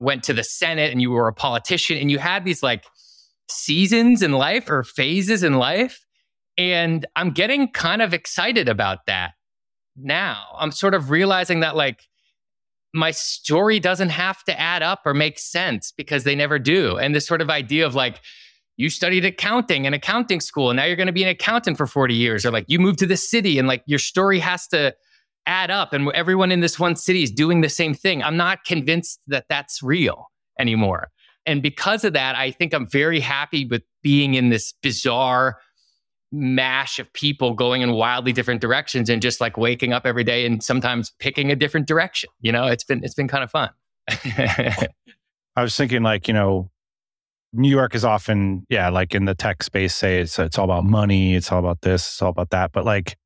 went 0.00 0.22
to 0.24 0.32
the 0.32 0.44
Senate 0.44 0.92
and 0.92 1.02
you 1.02 1.10
were 1.10 1.28
a 1.28 1.32
politician 1.32 1.96
and 1.98 2.10
you 2.10 2.18
had 2.18 2.44
these 2.44 2.62
like 2.62 2.84
seasons 3.50 4.22
in 4.22 4.32
life 4.32 4.70
or 4.70 4.84
phases 4.84 5.42
in 5.42 5.54
life. 5.54 6.04
And 6.56 7.06
I'm 7.16 7.30
getting 7.30 7.70
kind 7.70 8.02
of 8.02 8.14
excited 8.14 8.68
about 8.68 9.06
that 9.06 9.32
now. 9.96 10.44
I'm 10.58 10.72
sort 10.72 10.94
of 10.94 11.10
realizing 11.10 11.60
that 11.60 11.76
like 11.76 12.02
my 12.94 13.10
story 13.10 13.80
doesn't 13.80 14.08
have 14.08 14.42
to 14.44 14.58
add 14.58 14.82
up 14.82 15.02
or 15.04 15.14
make 15.14 15.38
sense 15.38 15.92
because 15.96 16.24
they 16.24 16.34
never 16.34 16.58
do. 16.58 16.96
And 16.96 17.14
this 17.14 17.26
sort 17.26 17.40
of 17.42 17.50
idea 17.50 17.86
of 17.86 17.94
like, 17.94 18.20
you 18.78 18.88
studied 18.88 19.24
accounting 19.24 19.84
in 19.84 19.92
accounting 19.92 20.40
school 20.40 20.70
and 20.70 20.78
now 20.78 20.84
you're 20.84 20.96
going 20.96 21.08
to 21.08 21.12
be 21.12 21.22
an 21.22 21.28
accountant 21.28 21.76
for 21.76 21.86
40 21.86 22.14
years 22.14 22.46
or 22.46 22.50
like 22.50 22.64
you 22.68 22.78
moved 22.78 22.98
to 23.00 23.06
the 23.06 23.16
city 23.16 23.58
and 23.58 23.68
like 23.68 23.82
your 23.84 23.98
story 23.98 24.38
has 24.38 24.66
to 24.68 24.94
add 25.46 25.70
up 25.70 25.92
and 25.92 26.10
everyone 26.12 26.50
in 26.50 26.60
this 26.60 26.78
one 26.78 26.96
city 26.96 27.22
is 27.22 27.30
doing 27.30 27.60
the 27.60 27.68
same 27.68 27.92
thing 27.92 28.22
i'm 28.22 28.36
not 28.36 28.64
convinced 28.64 29.20
that 29.26 29.44
that's 29.48 29.82
real 29.82 30.30
anymore 30.58 31.10
and 31.44 31.62
because 31.62 32.04
of 32.04 32.14
that 32.14 32.34
i 32.36 32.50
think 32.50 32.72
i'm 32.72 32.88
very 32.88 33.20
happy 33.20 33.66
with 33.66 33.82
being 34.02 34.34
in 34.34 34.48
this 34.48 34.72
bizarre 34.82 35.58
mash 36.30 36.98
of 36.98 37.10
people 37.12 37.54
going 37.54 37.82
in 37.82 37.92
wildly 37.92 38.32
different 38.32 38.60
directions 38.60 39.08
and 39.08 39.22
just 39.22 39.40
like 39.40 39.56
waking 39.56 39.92
up 39.92 40.04
every 40.04 40.24
day 40.24 40.44
and 40.44 40.62
sometimes 40.62 41.12
picking 41.18 41.50
a 41.50 41.56
different 41.56 41.86
direction. 41.86 42.28
You 42.40 42.52
know, 42.52 42.66
it's 42.66 42.84
been 42.84 43.02
it's 43.02 43.14
been 43.14 43.28
kind 43.28 43.42
of 43.42 43.50
fun. 43.50 43.70
I 44.08 45.62
was 45.62 45.76
thinking 45.76 46.02
like, 46.02 46.28
you 46.28 46.34
know, 46.34 46.70
New 47.52 47.70
York 47.70 47.94
is 47.94 48.04
often, 48.04 48.66
yeah, 48.68 48.88
like 48.90 49.14
in 49.14 49.24
the 49.24 49.34
tech 49.34 49.62
space, 49.62 49.94
say 49.94 50.20
it's 50.20 50.38
it's 50.38 50.58
all 50.58 50.64
about 50.64 50.84
money, 50.84 51.34
it's 51.34 51.50
all 51.50 51.58
about 51.58 51.80
this, 51.80 52.06
it's 52.06 52.22
all 52.22 52.30
about 52.30 52.50
that. 52.50 52.72
But 52.72 52.84
like 52.84 53.16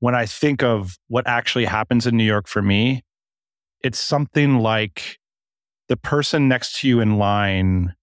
when 0.00 0.14
I 0.14 0.26
think 0.26 0.62
of 0.62 0.96
what 1.08 1.26
actually 1.26 1.64
happens 1.64 2.06
in 2.06 2.16
New 2.16 2.24
York 2.24 2.48
for 2.48 2.62
me, 2.62 3.02
it's 3.82 3.98
something 3.98 4.58
like 4.58 5.18
the 5.88 5.96
person 5.96 6.48
next 6.48 6.80
to 6.80 6.88
you 6.88 7.00
in 7.00 7.18
line 7.18 7.94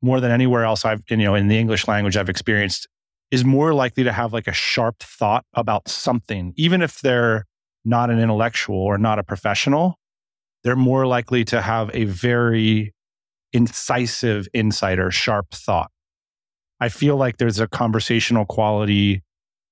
more 0.00 0.20
than 0.20 0.30
anywhere 0.30 0.64
else 0.64 0.84
I've, 0.84 1.02
you 1.08 1.16
know, 1.16 1.34
in 1.34 1.48
the 1.48 1.58
English 1.58 1.88
language 1.88 2.16
I've 2.16 2.28
experienced 2.28 2.86
is 3.30 3.44
more 3.44 3.74
likely 3.74 4.04
to 4.04 4.12
have 4.12 4.32
like 4.32 4.46
a 4.46 4.52
sharp 4.52 5.00
thought 5.00 5.44
about 5.54 5.88
something, 5.88 6.54
even 6.56 6.82
if 6.82 7.00
they're 7.00 7.44
not 7.84 8.10
an 8.10 8.18
intellectual 8.18 8.76
or 8.78 8.96
not 8.96 9.18
a 9.18 9.22
professional, 9.22 9.96
they're 10.62 10.76
more 10.76 11.06
likely 11.06 11.44
to 11.46 11.60
have 11.60 11.90
a 11.94 12.04
very 12.04 12.94
incisive 13.52 14.48
insight 14.52 14.98
or 14.98 15.10
sharp 15.10 15.50
thought. 15.52 15.90
I 16.80 16.88
feel 16.88 17.16
like 17.16 17.38
there's 17.38 17.58
a 17.60 17.66
conversational 17.66 18.44
quality, 18.44 19.22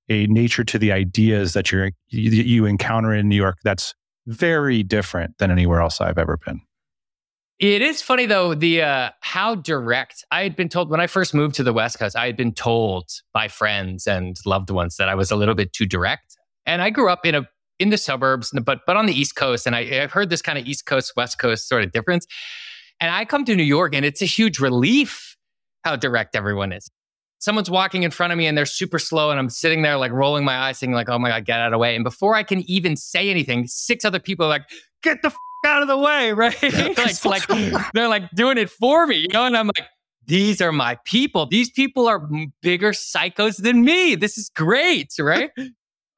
a 0.08 0.26
nature 0.26 0.64
to 0.64 0.78
the 0.78 0.92
ideas 0.92 1.52
that 1.52 1.70
you're, 1.70 1.92
you, 2.08 2.66
encounter 2.66 3.14
in 3.14 3.28
New 3.28 3.36
York 3.36 3.58
that's 3.62 3.94
very 4.26 4.82
different 4.82 5.38
than 5.38 5.50
anywhere 5.50 5.80
else 5.80 6.00
I've 6.00 6.18
ever 6.18 6.38
been. 6.44 6.60
It 7.58 7.80
is 7.80 8.02
funny 8.02 8.26
though, 8.26 8.54
the 8.54 8.82
uh, 8.82 9.10
how 9.20 9.54
direct 9.54 10.24
I 10.30 10.42
had 10.42 10.56
been 10.56 10.68
told 10.68 10.90
when 10.90 11.00
I 11.00 11.06
first 11.06 11.32
moved 11.32 11.54
to 11.54 11.62
the 11.62 11.72
West 11.72 11.98
Coast, 11.98 12.14
I 12.14 12.26
had 12.26 12.36
been 12.36 12.52
told 12.52 13.08
by 13.32 13.48
friends 13.48 14.06
and 14.06 14.36
loved 14.44 14.68
ones 14.68 14.96
that 14.96 15.08
I 15.08 15.14
was 15.14 15.30
a 15.30 15.36
little 15.36 15.54
bit 15.54 15.72
too 15.72 15.86
direct. 15.86 16.36
And 16.66 16.82
I 16.82 16.90
grew 16.90 17.08
up 17.08 17.24
in 17.24 17.34
a 17.34 17.48
in 17.78 17.90
the 17.90 17.96
suburbs, 17.96 18.52
but 18.62 18.80
but 18.86 18.96
on 18.96 19.06
the 19.06 19.18
East 19.18 19.36
Coast, 19.36 19.66
and 19.66 19.74
I, 19.74 20.02
I've 20.02 20.12
heard 20.12 20.28
this 20.28 20.42
kind 20.42 20.59
of 20.59 20.66
East 20.66 20.84
Coast 20.84 21.14
West 21.16 21.38
Coast 21.38 21.68
sort 21.68 21.82
of 21.82 21.92
difference. 21.92 22.26
And 23.01 23.11
I 23.11 23.24
come 23.24 23.44
to 23.44 23.55
New 23.55 23.62
York, 23.62 23.94
and 23.94 24.05
it's 24.05 24.22
a 24.22 24.26
huge 24.26 24.59
relief 24.59 25.36
how 25.84 25.97
direct 25.97 26.34
everyone 26.34 26.72
is. 26.72 26.88
Someone's 27.38 27.70
walking 27.70 28.03
in 28.03 28.11
front 28.11 28.32
of 28.32 28.38
me 28.38 28.47
and 28.47 28.57
they're 28.57 28.64
super 28.64 28.99
slow, 28.99 29.30
and 29.30 29.38
I'm 29.38 29.51
sitting 29.51 29.82
there 29.82 29.97
like 29.97 30.11
rolling 30.11 30.44
my 30.44 30.57
eyes, 30.57 30.78
saying 30.78 30.92
like, 30.92 31.09
"Oh 31.09 31.18
my 31.18 31.28
god, 31.28 31.44
get 31.44 31.61
out 31.61 31.66
of 31.66 31.72
the 31.72 31.78
way!" 31.78 31.94
And 31.94 32.03
before 32.03 32.34
I 32.34 32.42
can 32.42 32.68
even 32.68 32.97
say 32.97 33.28
anything, 33.28 33.66
six 33.66 34.05
other 34.05 34.18
people 34.18 34.47
are 34.47 34.49
like, 34.49 34.64
"Get 35.03 35.20
the 35.22 35.28
f- 35.28 35.36
out 35.66 35.82
of 35.82 35.88
the 35.88 35.99
way, 35.99 36.32
right? 36.32 36.61
like, 36.97 37.24
like 37.24 37.47
they're 37.94 38.09
like 38.09 38.30
doing 38.30 38.59
it 38.59 38.70
for 38.70 39.07
me, 39.07 39.16
you 39.16 39.28
know? 39.32 39.44
And 39.44 39.57
I'm 39.57 39.66
like, 39.66 39.88
these 40.24 40.61
are 40.61 40.72
my 40.72 40.99
people. 41.05 41.47
These 41.47 41.70
people 41.70 42.09
are 42.09 42.28
bigger 42.62 42.92
psychos 42.92 43.62
than 43.62 43.84
me. 43.84 44.14
This 44.14 44.38
is 44.38 44.51
great, 44.55 45.12
right? 45.20 45.51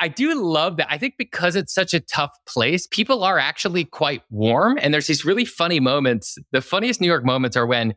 I 0.01 0.09
do 0.09 0.41
love 0.41 0.77
that. 0.77 0.87
I 0.91 0.99
think 0.99 1.15
because 1.19 1.57
it's 1.57 1.75
such 1.75 1.93
a 1.93 2.01
tough 2.01 2.31
place, 2.47 2.87
people 2.87 3.25
are 3.25 3.39
actually 3.39 3.85
quite 3.85 4.23
warm. 4.31 4.79
And 4.81 4.95
there's 4.95 5.09
these 5.09 5.25
really 5.25 5.45
funny 5.45 5.81
moments. 5.81 6.39
The 6.53 6.61
funniest 6.61 7.01
New 7.01 7.09
York 7.09 7.25
moments 7.25 7.57
are 7.57 7.67
when 7.67 7.95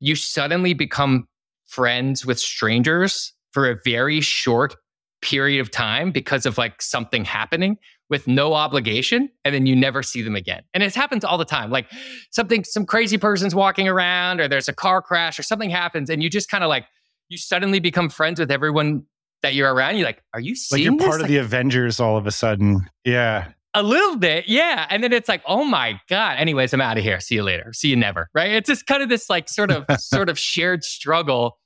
you 0.00 0.16
suddenly 0.16 0.74
become 0.74 1.28
friends 1.66 2.26
with 2.26 2.38
strangers 2.38 3.32
for 3.52 3.70
a 3.70 3.76
very 3.84 4.20
short 4.20 4.76
period 5.22 5.60
of 5.60 5.70
time 5.70 6.10
because 6.10 6.46
of 6.46 6.58
like 6.58 6.82
something 6.82 7.24
happening 7.24 7.76
with 8.08 8.28
no 8.28 8.54
obligation 8.54 9.28
and 9.44 9.54
then 9.54 9.66
you 9.66 9.74
never 9.74 10.02
see 10.02 10.22
them 10.22 10.36
again. 10.36 10.62
And 10.74 10.82
it 10.82 10.94
happens 10.94 11.24
all 11.24 11.38
the 11.38 11.44
time. 11.44 11.70
Like 11.70 11.90
something 12.30 12.64
some 12.64 12.86
crazy 12.86 13.18
person's 13.18 13.54
walking 13.54 13.88
around 13.88 14.40
or 14.40 14.48
there's 14.48 14.68
a 14.68 14.74
car 14.74 15.02
crash 15.02 15.38
or 15.38 15.42
something 15.42 15.70
happens 15.70 16.10
and 16.10 16.22
you 16.22 16.30
just 16.30 16.48
kind 16.48 16.62
of 16.62 16.68
like 16.68 16.86
you 17.28 17.38
suddenly 17.38 17.80
become 17.80 18.08
friends 18.08 18.38
with 18.38 18.50
everyone 18.50 19.04
that 19.42 19.54
you're 19.54 19.72
around. 19.72 19.96
You're 19.96 20.06
like, 20.06 20.22
are 20.34 20.40
you 20.40 20.54
seeing 20.56 20.80
like 20.80 20.84
you're 20.84 20.98
this? 20.98 21.06
part 21.06 21.20
of 21.20 21.22
Like, 21.22 21.30
the 21.30 21.36
Avengers 21.38 22.00
all 22.00 22.16
of 22.16 22.26
a 22.26 22.30
sudden. 22.30 22.88
Yeah. 23.04 23.48
a 23.74 23.82
little 23.82 24.16
bit, 24.16 24.44
yeah. 24.48 24.86
And 24.90 25.02
then 25.04 25.12
it's 25.12 25.28
like, 25.28 25.42
oh 25.46 25.64
my 25.64 26.00
god. 26.08 26.38
Anyways, 26.38 26.72
I'm 26.72 26.80
out 26.80 26.96
of 26.98 27.04
here. 27.04 27.20
See 27.20 27.34
you 27.36 27.42
later. 27.42 27.72
See 27.72 27.88
you 27.88 27.96
never. 27.96 28.28
Right? 28.34 28.52
It's 28.52 28.68
just 28.68 28.86
kind 28.86 29.02
of 29.02 29.08
this 29.08 29.28
like 29.30 29.48
sort 29.48 29.70
of 29.70 29.84
sort 30.00 30.28
of 30.28 30.38
shared 30.38 30.82
struggle 30.82 31.58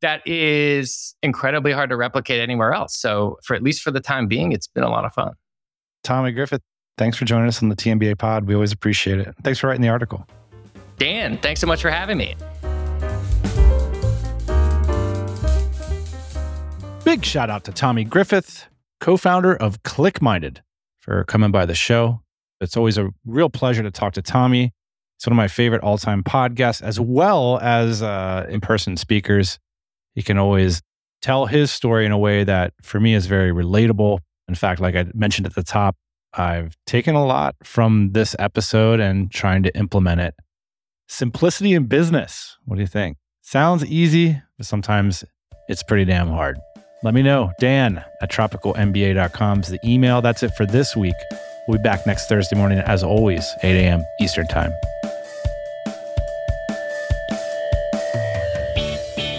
that 0.00 0.26
is 0.26 1.14
incredibly 1.22 1.70
hard 1.70 1.90
to 1.90 1.96
replicate 1.96 2.40
anywhere 2.40 2.72
else. 2.72 2.96
So 2.96 3.38
for 3.44 3.54
at 3.54 3.62
least 3.62 3.82
for 3.82 3.90
the 3.92 4.00
time 4.00 4.26
being, 4.26 4.50
it's 4.52 4.66
been 4.66 4.82
a 4.82 4.90
lot 4.90 5.04
of 5.04 5.12
fun. 5.12 5.34
Tommy 6.02 6.32
Griffith, 6.32 6.62
thanks 6.98 7.16
for 7.16 7.24
joining 7.24 7.46
us 7.46 7.62
on 7.62 7.68
the 7.68 7.76
TMBA 7.76 8.18
pod. 8.18 8.46
We 8.46 8.54
always 8.54 8.72
appreciate 8.72 9.20
it. 9.20 9.32
Thanks 9.44 9.60
for 9.60 9.68
writing 9.68 9.82
the 9.82 9.88
article. 9.90 10.26
Dan, 10.98 11.38
thanks 11.38 11.60
so 11.60 11.66
much 11.68 11.80
for 11.82 11.90
having 11.90 12.18
me. 12.18 12.34
Big 17.04 17.24
shout 17.24 17.50
out 17.50 17.64
to 17.64 17.72
Tommy 17.72 18.04
Griffith, 18.04 18.68
co 19.00 19.16
founder 19.16 19.56
of 19.56 19.82
ClickMinded, 19.82 20.58
for 21.00 21.24
coming 21.24 21.50
by 21.50 21.66
the 21.66 21.74
show. 21.74 22.22
It's 22.60 22.76
always 22.76 22.96
a 22.96 23.10
real 23.26 23.50
pleasure 23.50 23.82
to 23.82 23.90
talk 23.90 24.12
to 24.12 24.22
Tommy. 24.22 24.72
It's 25.16 25.26
one 25.26 25.32
of 25.32 25.36
my 25.36 25.48
favorite 25.48 25.82
all 25.82 25.98
time 25.98 26.22
podcasts, 26.22 26.80
as 26.80 27.00
well 27.00 27.58
as 27.60 28.02
uh, 28.02 28.46
in 28.48 28.60
person 28.60 28.96
speakers. 28.96 29.58
He 30.14 30.22
can 30.22 30.38
always 30.38 30.80
tell 31.22 31.46
his 31.46 31.72
story 31.72 32.06
in 32.06 32.12
a 32.12 32.18
way 32.18 32.44
that 32.44 32.72
for 32.82 33.00
me 33.00 33.14
is 33.14 33.26
very 33.26 33.50
relatable. 33.50 34.20
In 34.46 34.54
fact, 34.54 34.80
like 34.80 34.94
I 34.94 35.06
mentioned 35.12 35.46
at 35.46 35.56
the 35.56 35.64
top, 35.64 35.96
I've 36.34 36.76
taken 36.86 37.16
a 37.16 37.26
lot 37.26 37.56
from 37.64 38.12
this 38.12 38.36
episode 38.38 39.00
and 39.00 39.28
trying 39.30 39.64
to 39.64 39.76
implement 39.76 40.20
it. 40.20 40.34
Simplicity 41.08 41.72
in 41.72 41.86
business. 41.86 42.56
What 42.64 42.76
do 42.76 42.80
you 42.80 42.86
think? 42.86 43.16
Sounds 43.40 43.84
easy, 43.84 44.40
but 44.56 44.66
sometimes 44.66 45.24
it's 45.68 45.82
pretty 45.82 46.04
damn 46.04 46.28
hard. 46.28 46.58
Let 47.02 47.14
me 47.14 47.22
know. 47.22 47.52
Dan 47.58 48.04
at 48.20 48.30
tropicalmba.com 48.30 49.60
is 49.60 49.68
the 49.68 49.80
email. 49.84 50.22
That's 50.22 50.42
it 50.42 50.54
for 50.54 50.64
this 50.64 50.96
week. 50.96 51.16
We'll 51.66 51.78
be 51.78 51.82
back 51.82 52.06
next 52.06 52.28
Thursday 52.28 52.56
morning, 52.56 52.78
as 52.78 53.02
always, 53.02 53.54
8 53.62 53.76
a.m. 53.76 54.06
Eastern 54.20 54.46
Time. 54.46 54.72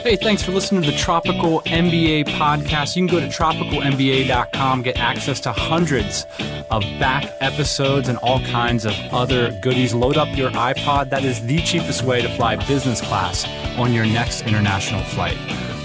Hey, 0.03 0.17
thanks 0.17 0.43
for 0.43 0.51
listening 0.51 0.83
to 0.83 0.91
the 0.91 0.97
Tropical 0.97 1.61
MBA 1.61 2.25
podcast. 2.25 2.97
You 2.97 3.07
can 3.07 3.15
go 3.15 3.21
to 3.21 3.27
tropicalmba.com, 3.27 4.81
get 4.81 4.99
access 4.99 5.39
to 5.39 5.53
hundreds 5.53 6.27
of 6.69 6.83
back 6.99 7.25
episodes 7.39 8.09
and 8.09 8.17
all 8.17 8.41
kinds 8.41 8.85
of 8.85 8.93
other 9.13 9.51
goodies. 9.61 9.93
Load 9.93 10.17
up 10.17 10.27
your 10.35 10.51
iPod. 10.51 11.09
That 11.09 11.23
is 11.23 11.45
the 11.45 11.59
cheapest 11.61 12.03
way 12.03 12.21
to 12.21 12.27
fly 12.35 12.57
business 12.67 12.99
class 12.99 13.47
on 13.77 13.93
your 13.93 14.05
next 14.05 14.41
international 14.41 15.03
flight. 15.03 15.37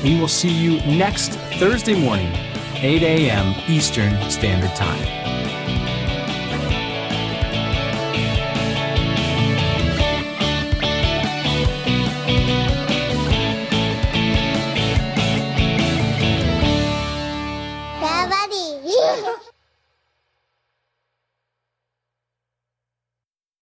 We 0.02 0.18
will 0.18 0.28
see 0.28 0.52
you 0.52 0.80
next 0.82 1.32
Thursday 1.58 1.98
morning, 2.00 2.32
8 2.76 3.02
a.m. 3.02 3.54
Eastern 3.68 4.30
Standard 4.30 4.74
Time. 4.76 5.27